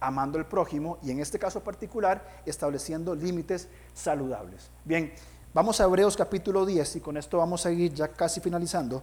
Amando 0.00 0.36
al 0.36 0.48
prójimo 0.48 0.98
y 1.00 1.12
en 1.12 1.20
este 1.20 1.38
caso 1.38 1.60
particular 1.60 2.42
estableciendo 2.44 3.14
límites 3.14 3.68
saludables. 3.94 4.68
Bien, 4.84 5.12
vamos 5.54 5.80
a 5.80 5.84
Hebreos 5.84 6.16
capítulo 6.16 6.66
10 6.66 6.96
y 6.96 7.00
con 7.00 7.16
esto 7.16 7.38
vamos 7.38 7.64
a 7.64 7.70
ir 7.70 7.94
ya 7.94 8.08
casi 8.08 8.40
finalizando. 8.40 9.00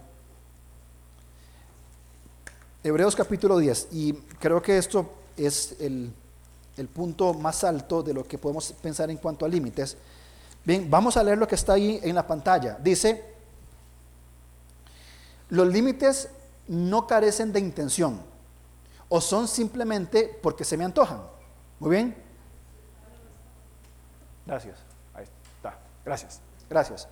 Hebreos 2.84 3.16
capítulo 3.16 3.56
10 3.56 3.88
y 3.92 4.12
creo 4.38 4.60
que 4.60 4.76
esto 4.76 5.10
es 5.38 5.76
el, 5.80 6.12
el 6.80 6.88
punto 6.88 7.34
más 7.34 7.62
alto 7.62 8.02
de 8.02 8.14
lo 8.14 8.24
que 8.24 8.38
podemos 8.38 8.72
pensar 8.72 9.10
en 9.10 9.18
cuanto 9.18 9.44
a 9.44 9.48
límites. 9.48 9.96
Bien, 10.64 10.90
vamos 10.90 11.16
a 11.16 11.22
leer 11.22 11.38
lo 11.38 11.46
que 11.46 11.54
está 11.54 11.74
ahí 11.74 12.00
en 12.02 12.14
la 12.14 12.26
pantalla. 12.26 12.78
Dice, 12.82 13.22
los 15.50 15.68
límites 15.68 16.28
no 16.68 17.06
carecen 17.06 17.52
de 17.52 17.60
intención 17.60 18.20
o 19.08 19.20
son 19.20 19.46
simplemente 19.46 20.38
porque 20.42 20.64
se 20.64 20.76
me 20.76 20.84
antojan. 20.84 21.20
Muy 21.78 21.90
bien. 21.90 22.16
Gracias. 24.46 24.78
Ahí 25.14 25.24
está. 25.56 25.78
Gracias. 26.04 26.40
Gracias. 26.68 27.08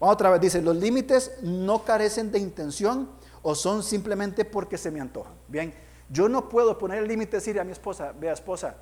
Vamos 0.00 0.14
otra 0.14 0.30
vez. 0.30 0.40
Dice, 0.40 0.60
los 0.62 0.76
límites 0.76 1.32
no 1.42 1.84
carecen 1.84 2.32
de 2.32 2.38
intención 2.38 3.08
o 3.42 3.54
son 3.54 3.82
simplemente 3.82 4.44
porque 4.44 4.78
se 4.78 4.90
me 4.90 5.00
antojan. 5.00 5.34
Bien. 5.46 5.72
Yo 6.08 6.28
no 6.28 6.48
puedo 6.48 6.76
poner 6.76 6.98
el 6.98 7.08
límite 7.08 7.36
y 7.36 7.40
decir 7.40 7.58
a 7.58 7.64
mi 7.64 7.72
esposa, 7.72 8.12
vea 8.12 8.34
esposa, 8.34 8.76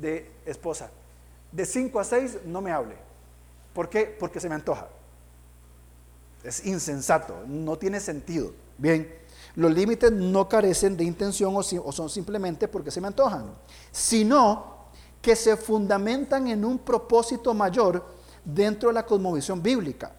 de 0.00 0.30
esposa, 0.44 0.90
de 1.52 1.64
5 1.64 2.00
a 2.00 2.04
6 2.04 2.38
no 2.44 2.60
me 2.60 2.72
hable. 2.72 2.96
¿Por 3.72 3.88
qué? 3.88 4.16
Porque 4.18 4.40
se 4.40 4.48
me 4.48 4.54
antoja. 4.54 4.88
Es 6.42 6.64
insensato, 6.66 7.44
no 7.46 7.76
tiene 7.76 8.00
sentido. 8.00 8.52
Bien, 8.76 9.12
los 9.56 9.72
límites 9.72 10.12
no 10.12 10.48
carecen 10.48 10.96
de 10.96 11.04
intención 11.04 11.54
o, 11.56 11.62
son 11.62 12.08
simplemente 12.08 12.68
porque 12.68 12.90
se 12.90 13.00
me 13.00 13.08
antojan, 13.08 13.50
sino 13.90 14.78
que 15.20 15.34
se 15.34 15.56
fundamentan 15.56 16.46
en 16.48 16.64
un 16.64 16.78
propósito 16.78 17.52
mayor 17.54 18.04
dentro 18.44 18.88
de 18.88 18.94
la 18.94 19.04
cosmovisión 19.04 19.62
bíblica. 19.62 20.12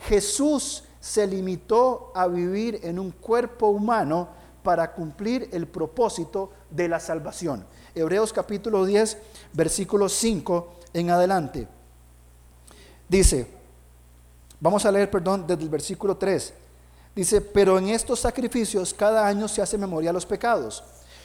Jesús 0.00 0.84
se 0.98 1.26
limitó 1.26 2.10
a 2.14 2.26
vivir 2.26 2.80
en 2.82 2.98
un 2.98 3.10
cuerpo 3.12 3.68
humano 3.68 4.28
para 4.64 4.92
cumplir 4.92 5.48
el 5.52 5.68
propósito 5.68 6.50
de 6.70 6.88
la 6.88 6.98
salvación. 6.98 7.64
Hebreos 7.94 8.32
capítulo 8.32 8.84
10, 8.84 9.18
versículo 9.52 10.08
5 10.08 10.74
en 10.92 11.10
adelante. 11.10 11.68
Dice, 13.08 13.46
Vamos 14.64 14.86
a 14.86 14.90
leer, 14.90 15.10
perdón, 15.10 15.46
desde 15.46 15.62
el 15.62 15.68
versículo 15.68 16.16
3. 16.16 16.54
Dice, 17.14 17.42
pero 17.42 17.76
en 17.76 17.88
estos 17.88 18.20
sacrificios 18.20 18.94
cada 18.94 19.26
año 19.26 19.46
se 19.46 19.60
hace 19.60 19.76
memoria 19.76 20.08
a 20.08 20.12
los 20.14 20.24
pecados, 20.24 20.82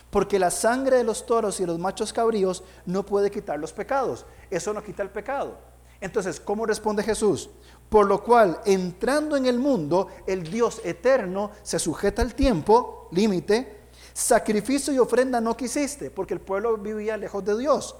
porque 0.10 0.38
la 0.38 0.52
sangre 0.52 0.98
de 0.98 1.06
los 1.06 1.26
toros 1.26 1.58
y 1.62 1.66
los 1.66 1.80
machos 1.80 2.12
cabríos 2.12 2.64
no 2.86 3.06
puede 3.06 3.32
quitar 3.32 3.58
los 3.58 3.72
pecados. 3.72 4.26
Eso 4.50 4.74
no 4.74 4.84
quita 4.84 5.04
el 5.04 5.10
pecado. 5.10 5.58
Entonces, 6.02 6.40
¿cómo 6.40 6.66
responde 6.66 7.04
Jesús? 7.04 7.50
Por 7.90 8.08
lo 8.08 8.24
cual, 8.24 8.62
entrando 8.66 9.36
en 9.36 9.46
el 9.46 9.60
mundo, 9.60 10.08
el 10.28 10.44
Dios 10.44 10.82
eterno 10.84 11.52
se 11.64 11.80
sujeta 11.80 12.22
al 12.22 12.36
tiempo, 12.36 13.10
límite, 13.12 13.90
sacrificio 14.14 14.94
y 14.94 15.00
ofrenda 15.00 15.42
no 15.42 15.58
quisiste, 15.58 16.12
porque 16.12 16.34
el 16.34 16.42
pueblo 16.42 16.78
vivía 16.78 17.18
lejos 17.18 17.44
de 17.44 17.58
Dios, 17.58 17.96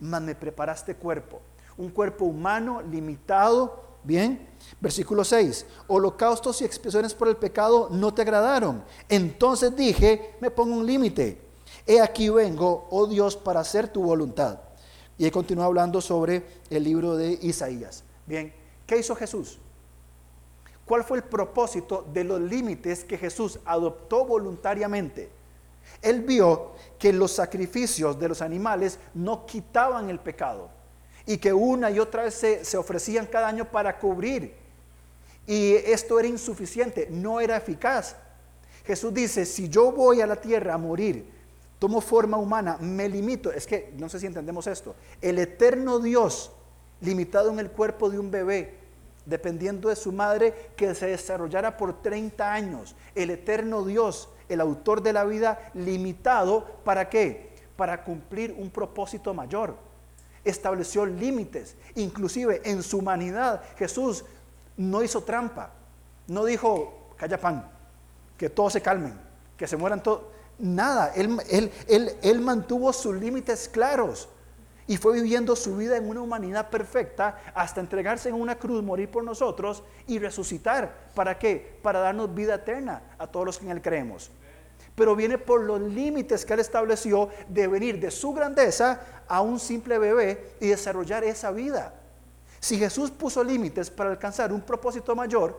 mas 0.00 0.22
me 0.22 0.34
preparaste 0.34 0.96
cuerpo, 0.96 1.40
un 1.76 1.90
cuerpo 1.90 2.24
humano 2.24 2.82
limitado, 2.82 3.98
bien, 4.02 4.54
Versículo 4.80 5.24
6, 5.24 5.66
holocaustos 5.88 6.60
y 6.60 6.64
expiaciones 6.64 7.14
por 7.14 7.28
el 7.28 7.36
pecado 7.36 7.88
no 7.90 8.12
te 8.12 8.22
agradaron. 8.22 8.84
Entonces 9.08 9.74
dije, 9.74 10.36
me 10.40 10.50
pongo 10.50 10.74
un 10.74 10.86
límite. 10.86 11.40
He 11.86 12.00
aquí 12.00 12.28
vengo, 12.28 12.86
oh 12.90 13.06
Dios, 13.06 13.36
para 13.36 13.60
hacer 13.60 13.88
tu 13.88 14.02
voluntad. 14.02 14.60
Y 15.18 15.26
he 15.26 15.30
continuado 15.30 15.68
hablando 15.68 16.00
sobre 16.00 16.42
el 16.70 16.82
libro 16.82 17.16
de 17.16 17.38
Isaías. 17.42 18.04
Bien, 18.26 18.52
¿qué 18.86 18.98
hizo 18.98 19.14
Jesús? 19.14 19.58
¿Cuál 20.84 21.04
fue 21.04 21.18
el 21.18 21.24
propósito 21.24 22.06
de 22.12 22.24
los 22.24 22.40
límites 22.40 23.04
que 23.04 23.16
Jesús 23.16 23.58
adoptó 23.64 24.24
voluntariamente? 24.26 25.30
Él 26.02 26.22
vio 26.22 26.72
que 26.98 27.12
los 27.12 27.32
sacrificios 27.32 28.18
de 28.18 28.28
los 28.28 28.42
animales 28.42 28.98
no 29.14 29.46
quitaban 29.46 30.10
el 30.10 30.18
pecado 30.18 30.70
y 31.26 31.38
que 31.38 31.52
una 31.52 31.90
y 31.90 31.98
otra 31.98 32.24
vez 32.24 32.34
se, 32.34 32.76
ofrecían 32.76 33.26
cada 33.26 33.48
año 33.48 33.70
para 33.70 33.98
cubrir. 33.98 34.54
Y 35.46 35.74
esto 35.74 36.18
era 36.18 36.28
insuficiente, 36.28 37.08
no 37.10 37.40
era 37.40 37.56
eficaz. 37.56 38.16
Jesús 38.84 39.12
dice, 39.14 39.46
si 39.46 39.68
yo 39.68 39.92
voy 39.92 40.20
a 40.20 40.26
la 40.26 40.36
tierra 40.36 40.74
a 40.74 40.78
morir, 40.78 41.32
tomo 41.84 42.00
forma 42.00 42.38
humana, 42.38 42.78
me 42.80 43.10
limito, 43.10 43.52
es 43.52 43.66
que 43.66 43.92
no 43.98 44.08
sé 44.08 44.18
si 44.18 44.24
entendemos 44.24 44.66
esto, 44.66 44.96
el 45.20 45.38
eterno 45.38 45.98
Dios 45.98 46.50
limitado 47.02 47.50
en 47.50 47.58
el 47.58 47.70
cuerpo 47.70 48.08
de 48.08 48.18
un 48.18 48.30
bebé, 48.30 48.78
dependiendo 49.26 49.90
de 49.90 49.96
su 49.96 50.10
madre, 50.10 50.70
que 50.76 50.94
se 50.94 51.08
desarrollara 51.08 51.76
por 51.76 52.00
30 52.00 52.50
años, 52.50 52.96
el 53.14 53.28
eterno 53.28 53.84
Dios, 53.84 54.30
el 54.48 54.62
autor 54.62 55.02
de 55.02 55.12
la 55.12 55.24
vida, 55.24 55.72
limitado, 55.74 56.64
¿para 56.84 57.10
qué? 57.10 57.52
Para 57.76 58.02
cumplir 58.02 58.56
un 58.56 58.70
propósito 58.70 59.34
mayor. 59.34 59.76
Estableció 60.42 61.04
límites, 61.04 61.76
inclusive 61.96 62.62
en 62.64 62.82
su 62.82 62.96
humanidad 62.96 63.62
Jesús 63.76 64.24
no 64.78 65.02
hizo 65.02 65.22
trampa, 65.22 65.74
no 66.28 66.46
dijo, 66.46 67.10
calla 67.18 67.38
pan, 67.38 67.70
que 68.38 68.48
todos 68.48 68.72
se 68.72 68.80
calmen, 68.80 69.20
que 69.58 69.66
se 69.66 69.76
mueran 69.76 70.02
todos. 70.02 70.32
Nada, 70.58 71.12
él, 71.16 71.38
él, 71.88 72.16
él, 72.22 72.40
mantuvo 72.40 72.92
sus 72.92 73.16
límites 73.16 73.68
claros 73.68 74.28
y 74.86 74.96
fue 74.96 75.14
viviendo 75.14 75.56
su 75.56 75.76
vida 75.76 75.96
en 75.96 76.08
una 76.08 76.20
humanidad 76.20 76.70
perfecta 76.70 77.40
hasta 77.54 77.80
entregarse 77.80 78.28
en 78.28 78.36
una 78.36 78.56
cruz, 78.56 78.82
morir 78.82 79.10
por 79.10 79.24
nosotros 79.24 79.82
y 80.06 80.18
resucitar. 80.18 81.10
¿Para 81.14 81.38
qué? 81.38 81.78
Para 81.82 82.00
darnos 82.00 82.34
vida 82.34 82.56
eterna 82.56 83.02
a 83.18 83.26
todos 83.26 83.46
los 83.46 83.58
que 83.58 83.64
en 83.64 83.72
Él 83.72 83.82
creemos. 83.82 84.30
Pero 84.94 85.16
viene 85.16 85.38
por 85.38 85.62
los 85.62 85.80
límites 85.80 86.44
que 86.44 86.52
Él 86.52 86.60
estableció 86.60 87.30
de 87.48 87.66
venir 87.66 87.98
de 87.98 88.10
su 88.10 88.32
grandeza 88.32 89.00
a 89.26 89.40
un 89.40 89.58
simple 89.58 89.98
bebé 89.98 90.54
y 90.60 90.68
desarrollar 90.68 91.24
esa 91.24 91.50
vida. 91.50 91.94
Si 92.60 92.78
Jesús 92.78 93.10
puso 93.10 93.42
límites 93.42 93.90
para 93.90 94.10
alcanzar 94.10 94.52
un 94.52 94.60
propósito 94.60 95.16
mayor, 95.16 95.58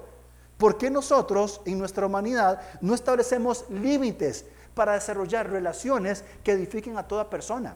¿por 0.58 0.78
qué 0.78 0.90
nosotros 0.90 1.62
en 1.66 1.80
nuestra 1.80 2.06
humanidad 2.06 2.62
no 2.80 2.94
establecemos 2.94 3.66
límites 3.70 4.46
para 4.76 4.94
desarrollar 4.94 5.50
relaciones 5.50 6.24
que 6.44 6.52
edifiquen 6.52 6.98
a 6.98 7.08
toda 7.08 7.30
persona? 7.30 7.76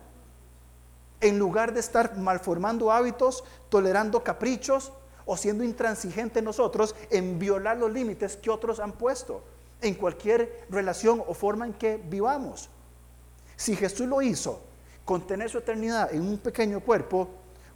En 1.22 1.40
lugar 1.40 1.74
de 1.74 1.80
estar 1.80 2.18
malformando 2.18 2.92
hábitos, 2.92 3.44
tolerando 3.70 4.24
caprichos 4.24 4.92
o 5.26 5.36
siendo 5.36 5.64
intransigentes 5.64 6.44
nosotros 6.44 6.96
en 7.10 7.40
violar 7.40 7.78
los 7.78 7.92
límites 7.92 8.38
que 8.38 8.50
otros 8.50 8.80
han 8.80 8.92
puesto 8.92 9.44
en 9.82 9.96
cualquier 9.96 10.66
relación 10.70 11.24
o 11.26 11.34
forma 11.34 11.66
en 11.66 11.74
que 11.74 11.98
vivamos. 11.98 12.70
Si 13.56 13.76
Jesús 13.76 14.08
lo 14.08 14.22
hizo, 14.22 14.62
contener 15.06 15.50
su 15.50 15.58
eternidad 15.58 16.14
en 16.14 16.22
un 16.22 16.38
pequeño 16.38 16.80
cuerpo, 16.82 17.30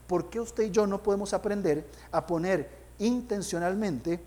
¿por 0.08 0.30
qué 0.30 0.40
usted 0.40 0.64
y 0.64 0.72
yo 0.72 0.88
no 0.88 1.02
podemos 1.02 1.34
aprender 1.34 1.88
a 2.12 2.26
poner 2.26 2.70
intencionalmente 3.00 4.20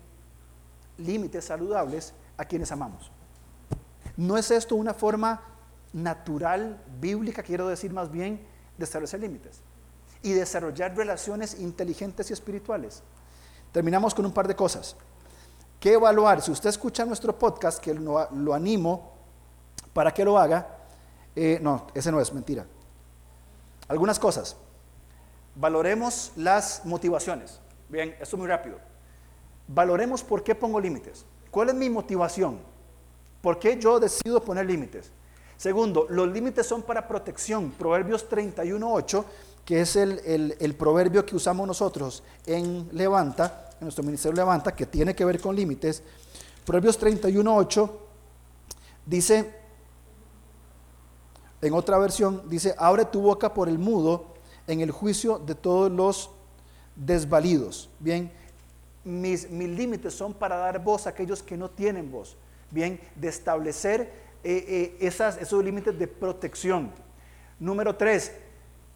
límites 0.97 1.45
saludables 1.45 2.13
a 2.37 2.45
quienes 2.45 2.71
amamos? 2.71 3.11
¿No 4.17 4.35
es 4.35 4.49
esto 4.49 4.75
una 4.75 4.95
forma 4.95 5.41
natural, 5.93 6.83
bíblica, 6.99 7.43
quiero 7.43 7.67
decir 7.67 7.93
más 7.93 8.11
bien, 8.11 8.45
de 8.77 8.83
establecer 8.83 9.19
límites 9.19 9.61
y 10.23 10.33
desarrollar 10.33 10.97
relaciones 10.97 11.59
inteligentes 11.59 12.29
y 12.31 12.33
espirituales? 12.33 13.03
Terminamos 13.71 14.15
con 14.15 14.25
un 14.25 14.33
par 14.33 14.47
de 14.47 14.55
cosas 14.55 14.95
que 15.79 15.93
evaluar. 15.93 16.41
Si 16.41 16.51
usted 16.51 16.69
escucha 16.69 17.05
nuestro 17.05 17.37
podcast, 17.37 17.79
que 17.79 17.93
lo, 17.93 18.53
animo 18.53 19.13
para 19.93 20.11
que 20.11 20.25
lo 20.25 20.39
haga, 20.39 20.67
eh, 21.35 21.59
no, 21.61 21.85
ese 21.93 22.11
no 22.11 22.19
es 22.19 22.33
mentira. 22.33 22.65
Algunas 23.87 24.17
cosas. 24.17 24.57
Valoremos 25.53 26.31
las 26.35 26.85
motivaciones. 26.85 27.59
Bien, 27.89 28.09
esto 28.19 28.35
es 28.35 28.39
muy 28.39 28.47
rápido. 28.47 28.79
Valoremos 29.67 30.23
por 30.23 30.43
qué 30.43 30.55
pongo 30.55 30.79
límites. 30.79 31.25
¿Cuál 31.51 31.69
es 31.69 31.75
mi 31.75 31.89
motivación? 31.89 32.59
¿Por 33.47 33.59
qué 33.59 33.79
yo 33.79 33.97
decido 33.97 34.43
poner 34.43 34.65
límites? 34.65 35.09
Segundo, 35.55 36.05
los 36.09 36.27
límites 36.27 36.67
son 36.67 36.81
para 36.81 37.07
protección. 37.07 37.71
Proverbios 37.71 38.29
31.8, 38.29 39.23
que 39.63 39.79
es 39.79 39.95
el, 39.95 40.57
el 40.59 40.75
proverbio 40.75 41.25
que 41.25 41.33
usamos 41.33 41.65
nosotros 41.65 42.23
en 42.45 42.89
Levanta, 42.91 43.69
en 43.79 43.85
nuestro 43.85 44.03
ministerio 44.03 44.35
levanta, 44.35 44.75
que 44.75 44.85
tiene 44.85 45.15
que 45.15 45.23
ver 45.23 45.39
con 45.39 45.55
límites. 45.55 46.03
Proverbios 46.65 46.99
31.8 46.99 47.89
dice, 49.05 49.55
en 51.61 51.73
otra 51.73 51.97
versión, 51.99 52.49
dice, 52.49 52.75
abre 52.77 53.05
tu 53.05 53.21
boca 53.21 53.53
por 53.53 53.69
el 53.69 53.79
mudo 53.79 54.33
en 54.67 54.81
el 54.81 54.91
juicio 54.91 55.39
de 55.39 55.55
todos 55.55 55.89
los 55.89 56.31
desvalidos. 56.97 57.89
Bien, 57.97 58.29
mis, 59.05 59.49
mis 59.49 59.69
límites 59.69 60.13
son 60.13 60.33
para 60.33 60.57
dar 60.57 60.83
voz 60.83 61.07
a 61.07 61.11
aquellos 61.11 61.41
que 61.41 61.55
no 61.55 61.69
tienen 61.69 62.11
voz. 62.11 62.35
Bien, 62.71 62.99
de 63.15 63.27
establecer 63.27 64.11
eh, 64.43 64.95
eh, 64.99 65.11
esos 65.39 65.63
límites 65.63 65.97
de 65.97 66.07
protección. 66.07 66.91
Número 67.59 67.95
tres, 67.95 68.33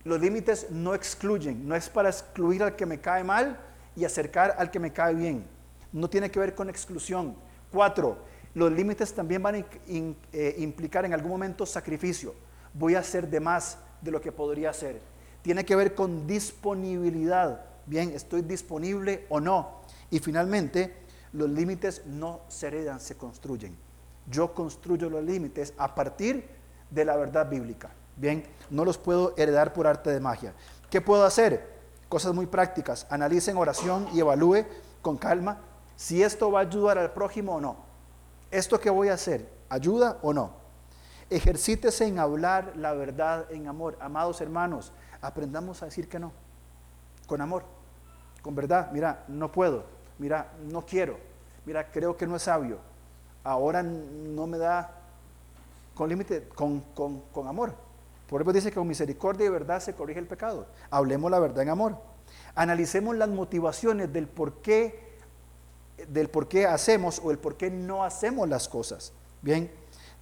los 0.03 0.19
límites 0.19 0.69
no 0.69 0.93
excluyen, 0.93 1.67
no 1.67 1.75
es 1.75 1.89
para 1.89 2.09
excluir 2.09 2.63
al 2.63 2.75
que 2.75 2.85
me 2.85 2.99
cae 2.99 3.23
mal, 3.23 3.57
y 3.95 4.05
acercar 4.05 4.55
al 4.57 4.71
que 4.71 4.79
me 4.79 4.91
cae 4.91 5.13
bien. 5.13 5.45
No 5.91 6.09
tiene 6.09 6.31
que 6.31 6.39
ver 6.39 6.55
con 6.55 6.69
exclusión. 6.69 7.35
Cuatro, 7.71 8.17
los 8.53 8.71
límites 8.71 9.13
también 9.13 9.43
van 9.43 9.55
a 9.55 9.65
eh, 9.87 10.55
implicar 10.59 11.05
en 11.05 11.13
algún 11.13 11.31
momento 11.31 11.65
sacrificio. 11.65 12.33
Voy 12.73 12.95
a 12.95 12.99
hacer 12.99 13.29
de 13.29 13.39
más 13.39 13.77
de 14.01 14.11
lo 14.11 14.21
que 14.21 14.31
podría 14.31 14.69
hacer. 14.69 15.01
Tiene 15.41 15.65
que 15.65 15.75
ver 15.75 15.95
con 15.95 16.27
disponibilidad. 16.27 17.65
Bien, 17.85 18.11
estoy 18.11 18.41
disponible 18.41 19.25
o 19.29 19.39
no. 19.39 19.81
Y 20.09 20.19
finalmente, 20.19 20.93
los 21.33 21.49
límites 21.49 22.05
no 22.05 22.41
se 22.47 22.67
heredan, 22.67 22.99
se 22.99 23.17
construyen. 23.17 23.77
Yo 24.27 24.53
construyo 24.53 25.09
los 25.09 25.23
límites 25.23 25.73
a 25.77 25.95
partir 25.95 26.49
de 26.89 27.05
la 27.05 27.15
verdad 27.15 27.49
bíblica. 27.49 27.91
Bien, 28.17 28.45
no 28.69 28.85
los 28.85 28.97
puedo 28.97 29.33
heredar 29.37 29.73
por 29.73 29.87
arte 29.87 30.11
de 30.11 30.19
magia. 30.19 30.53
¿Qué 30.89 31.01
puedo 31.01 31.23
hacer? 31.23 31.79
Cosas 32.09 32.33
muy 32.33 32.45
prácticas. 32.45 33.07
Analicen 33.09 33.57
oración 33.57 34.07
y 34.13 34.19
evalúe 34.19 34.65
con 35.01 35.17
calma 35.17 35.61
si 35.95 36.21
esto 36.21 36.51
va 36.51 36.59
a 36.59 36.63
ayudar 36.63 36.97
al 36.97 37.13
prójimo 37.13 37.55
o 37.55 37.61
no. 37.61 37.77
¿Esto 38.51 38.79
que 38.79 38.89
voy 38.89 39.07
a 39.07 39.13
hacer 39.13 39.49
ayuda 39.69 40.17
o 40.21 40.33
no? 40.33 40.51
Ejercítese 41.29 42.05
en 42.05 42.19
hablar 42.19 42.73
la 42.75 42.91
verdad 42.91 43.45
en 43.51 43.67
amor. 43.67 43.97
Amados 44.01 44.41
hermanos, 44.41 44.91
aprendamos 45.21 45.81
a 45.81 45.85
decir 45.85 46.09
que 46.09 46.19
no. 46.19 46.33
Con 47.25 47.39
amor. 47.39 47.63
Con 48.41 48.53
verdad. 48.53 48.91
Mira, 48.91 49.23
no 49.29 49.51
puedo. 49.51 49.85
Mira, 50.21 50.51
no 50.69 50.85
quiero. 50.85 51.17
Mira, 51.65 51.91
creo 51.91 52.15
que 52.15 52.27
no 52.27 52.35
es 52.35 52.43
sabio. 52.43 52.77
Ahora 53.43 53.81
no 53.81 54.45
me 54.45 54.59
da 54.59 55.01
con 55.95 56.07
límite, 56.07 56.47
con, 56.49 56.81
con, 56.93 57.21
con 57.31 57.47
amor. 57.47 57.73
Dice 58.53 58.69
que 58.69 58.75
con 58.75 58.87
misericordia 58.87 59.47
y 59.47 59.49
verdad 59.49 59.81
se 59.81 59.95
corrige 59.95 60.19
el 60.19 60.27
pecado. 60.27 60.67
Hablemos 60.91 61.31
la 61.31 61.39
verdad 61.39 61.63
en 61.63 61.69
amor. 61.69 61.97
Analicemos 62.53 63.15
las 63.15 63.29
motivaciones 63.29 64.13
del 64.13 64.27
por 64.27 64.61
qué, 64.61 65.17
del 66.07 66.29
por 66.29 66.47
qué 66.47 66.67
hacemos 66.67 67.19
o 67.23 67.31
el 67.31 67.39
por 67.39 67.57
qué 67.57 67.71
no 67.71 68.03
hacemos 68.03 68.47
las 68.47 68.69
cosas. 68.69 69.13
Bien, 69.41 69.71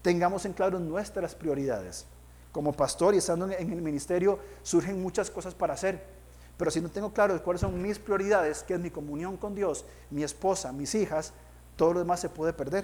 tengamos 0.02 0.46
en 0.46 0.54
claro 0.54 0.80
nuestras 0.80 1.36
prioridades. 1.36 2.06
Como 2.54 2.72
pastor 2.72 3.16
y 3.16 3.18
estando 3.18 3.52
en 3.52 3.74
el 3.74 3.82
ministerio 3.82 4.40
surgen 4.64 5.02
muchas 5.02 5.30
cosas 5.30 5.54
para 5.54 5.74
hacer. 5.74 6.19
Pero 6.60 6.72
si 6.72 6.82
no 6.82 6.90
tengo 6.90 7.14
claro 7.14 7.42
cuáles 7.42 7.62
son 7.62 7.82
mis 7.82 7.98
prioridades, 8.00 8.64
que 8.64 8.74
es 8.74 8.82
mi 8.82 8.92
comunión 8.92 9.38
con 9.38 9.56
Dios, 9.56 9.86
mi 10.10 10.24
esposa, 10.24 10.74
mis 10.74 10.94
hijas, 10.94 11.32
todo 11.78 11.94
lo 11.94 12.00
demás 12.00 12.20
se 12.20 12.28
puede 12.28 12.52
perder. 12.52 12.84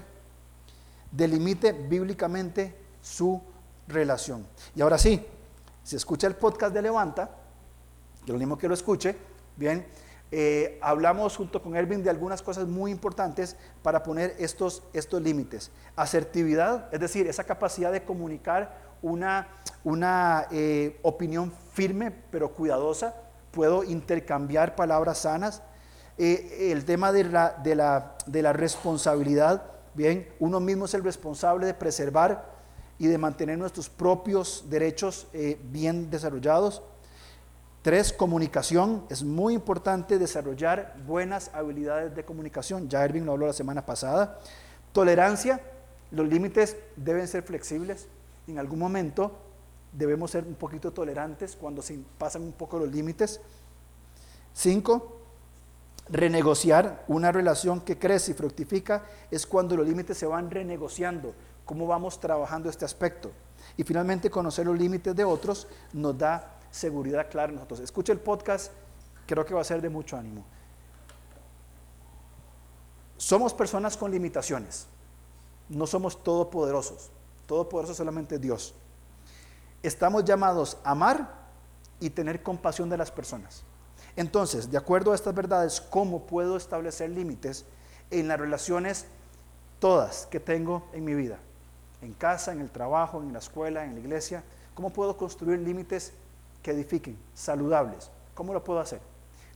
Delimite 1.12 1.74
bíblicamente 1.74 2.74
su 3.02 3.42
relación. 3.86 4.48
Y 4.76 4.82
ahora 4.82 4.98
sí, 4.98 5.28
si 5.84 5.98
escucha 5.98 6.26
el 6.26 6.36
podcast 6.38 6.74
de 6.74 6.84
Levanta, 6.84 7.32
yo 8.26 8.32
lo 8.32 8.40
mismo 8.40 8.58
que 8.58 8.70
lo 8.70 8.76
escuche, 8.76 9.18
bien, 9.58 9.86
eh, 10.32 10.80
hablamos 10.82 11.36
junto 11.36 11.62
con 11.62 11.76
Erwin 11.76 12.02
de 12.02 12.10
algunas 12.10 12.42
cosas 12.42 12.68
muy 12.68 12.92
importantes 12.92 13.58
para 13.84 14.04
poner 14.04 14.38
estos, 14.40 14.84
estos 14.94 15.22
límites. 15.22 15.70
Asertividad, 15.98 16.88
es 16.94 17.02
decir, 17.02 17.28
esa 17.28 17.44
capacidad 17.44 17.92
de 17.92 18.06
comunicar 18.06 18.96
una, 19.02 19.50
una 19.84 20.48
eh, 20.50 20.98
opinión 21.02 21.52
firme 21.74 22.12
pero 22.32 22.54
cuidadosa. 22.54 23.25
Puedo 23.56 23.86
intercambiar 23.86 24.76
palabras 24.76 25.20
sanas. 25.20 25.64
Eh, 26.18 26.72
el 26.74 26.84
tema 26.84 27.14
de 27.14 27.24
la, 27.24 27.52
de, 27.64 27.74
la, 27.74 28.18
de 28.26 28.42
la 28.42 28.52
responsabilidad, 28.52 29.64
bien, 29.94 30.28
uno 30.40 30.60
mismo 30.60 30.84
es 30.86 30.94
el 30.94 31.06
responsable 31.06 31.66
de 31.66 31.74
preservar 31.74 32.54
y 33.00 33.08
de 33.08 33.18
mantener 33.18 33.58
nuestros 33.58 33.90
propios 33.90 34.66
derechos 34.70 35.28
eh, 35.32 35.58
bien 35.72 36.10
desarrollados. 36.10 36.84
Tres, 37.82 38.12
comunicación. 38.12 39.06
Es 39.10 39.24
muy 39.24 39.54
importante 39.54 40.20
desarrollar 40.20 40.94
buenas 41.08 41.50
habilidades 41.54 42.14
de 42.14 42.26
comunicación. 42.26 42.90
Ya 42.90 43.06
Erwin 43.06 43.26
lo 43.26 43.32
habló 43.32 43.48
la 43.48 43.54
semana 43.54 43.86
pasada. 43.86 44.38
Tolerancia. 44.92 45.62
Los 46.12 46.28
límites 46.28 46.76
deben 46.98 47.26
ser 47.30 47.44
flexibles. 47.44 48.10
En 48.48 48.60
algún 48.60 48.80
momento 48.80 49.45
debemos 49.98 50.32
ser 50.32 50.46
un 50.46 50.56
poquito 50.56 50.92
tolerantes 50.92 51.56
cuando 51.56 51.82
se 51.82 52.00
pasan 52.18 52.44
un 52.44 52.52
poco 52.52 52.80
los 52.80 52.92
límites. 52.92 53.40
Cinco, 54.54 55.22
renegociar 56.10 57.04
una 57.08 57.32
relación 57.32 57.82
que 57.82 57.98
crece 57.98 58.32
y 58.32 58.34
fructifica 58.34 59.06
es 59.32 59.46
cuando 59.46 59.76
los 59.76 59.88
límites 59.88 60.18
se 60.18 60.26
van 60.26 60.52
renegociando, 60.52 61.34
cómo 61.64 61.88
vamos 61.88 62.20
trabajando 62.20 62.70
este 62.70 62.86
aspecto. 62.86 63.32
Y 63.78 63.84
finalmente 63.84 64.30
conocer 64.30 64.66
los 64.66 64.78
límites 64.78 65.16
de 65.16 65.24
otros 65.24 65.68
nos 65.94 66.18
da 66.18 66.60
seguridad 66.72 67.30
clara 67.30 67.52
nosotros. 67.52 67.80
Escucha 67.80 68.12
el 68.12 68.20
podcast, 68.20 68.72
creo 69.26 69.46
que 69.46 69.54
va 69.54 69.62
a 69.62 69.66
ser 69.66 69.82
de 69.82 69.90
mucho 69.90 70.18
ánimo. 70.18 70.46
Somos 73.18 73.54
personas 73.54 73.96
con 73.96 74.12
limitaciones, 74.12 74.88
no 75.70 75.88
somos 75.88 76.22
todopoderosos, 76.22 77.10
todopoderoso 77.48 77.94
solamente 77.96 78.38
Dios. 78.38 78.76
Estamos 79.86 80.26
llamados 80.26 80.78
a 80.84 80.92
amar 80.92 81.30
y 82.00 82.10
tener 82.10 82.42
compasión 82.42 82.90
de 82.90 82.98
las 82.98 83.12
personas. 83.12 83.64
Entonces, 84.16 84.72
de 84.72 84.78
acuerdo 84.80 85.12
a 85.12 85.16
estas 85.16 85.36
verdades, 85.36 85.80
¿cómo 85.80 86.26
puedo 86.26 86.58
establecer 86.58 87.12
límites 87.12 87.66
en 88.10 88.28
las 88.28 88.40
relaciones 88.40 89.06
todas 89.80 90.26
que 90.26 90.40
tengo 90.40 90.88
en 90.92 91.06
mi 91.06 91.14
vida? 91.14 91.38
En 92.02 92.14
casa, 92.14 92.52
en 92.52 92.62
el 92.62 92.72
trabajo, 92.72 93.22
en 93.22 93.32
la 93.32 93.38
escuela, 93.38 93.86
en 93.86 93.94
la 93.94 94.00
iglesia. 94.00 94.44
¿Cómo 94.74 94.90
puedo 94.90 95.18
construir 95.18 95.60
límites 95.60 96.14
que 96.64 96.72
edifiquen, 96.72 97.16
saludables. 97.36 98.10
¿Cómo 98.34 98.52
lo 98.52 98.64
puedo 98.64 98.80
hacer? 98.80 99.00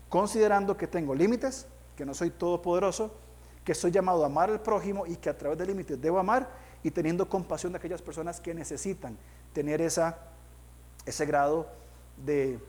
Considerando 0.10 0.78
que 0.78 0.86
tengo 0.86 1.16
límites, 1.16 1.66
que 1.98 2.06
no 2.06 2.14
soy 2.14 2.30
todopoderoso, 2.30 3.12
que 3.66 3.74
soy 3.74 3.90
llamado 3.90 4.22
a 4.22 4.28
amar 4.28 4.52
al 4.52 4.62
prójimo 4.62 5.08
y 5.08 5.16
que 5.16 5.32
a 5.32 5.36
través 5.36 5.58
de 5.58 5.66
límites 5.66 6.00
debo 6.00 6.20
amar 6.20 6.48
y 6.84 6.92
teniendo 6.92 7.28
compasión 7.28 7.72
de 7.72 7.80
aquellas 7.80 8.04
personas 8.04 8.40
que 8.40 8.54
necesitan 8.54 9.18
tener 9.54 9.82
esa, 9.82 10.18
ese 11.06 11.26
grado 11.26 11.68
de, 12.18 12.60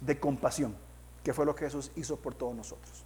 de 0.00 0.18
compasión, 0.18 0.76
que 1.24 1.32
fue 1.32 1.44
lo 1.44 1.54
que 1.54 1.64
Jesús 1.64 1.90
hizo 1.96 2.16
por 2.16 2.34
todos 2.34 2.54
nosotros. 2.54 3.04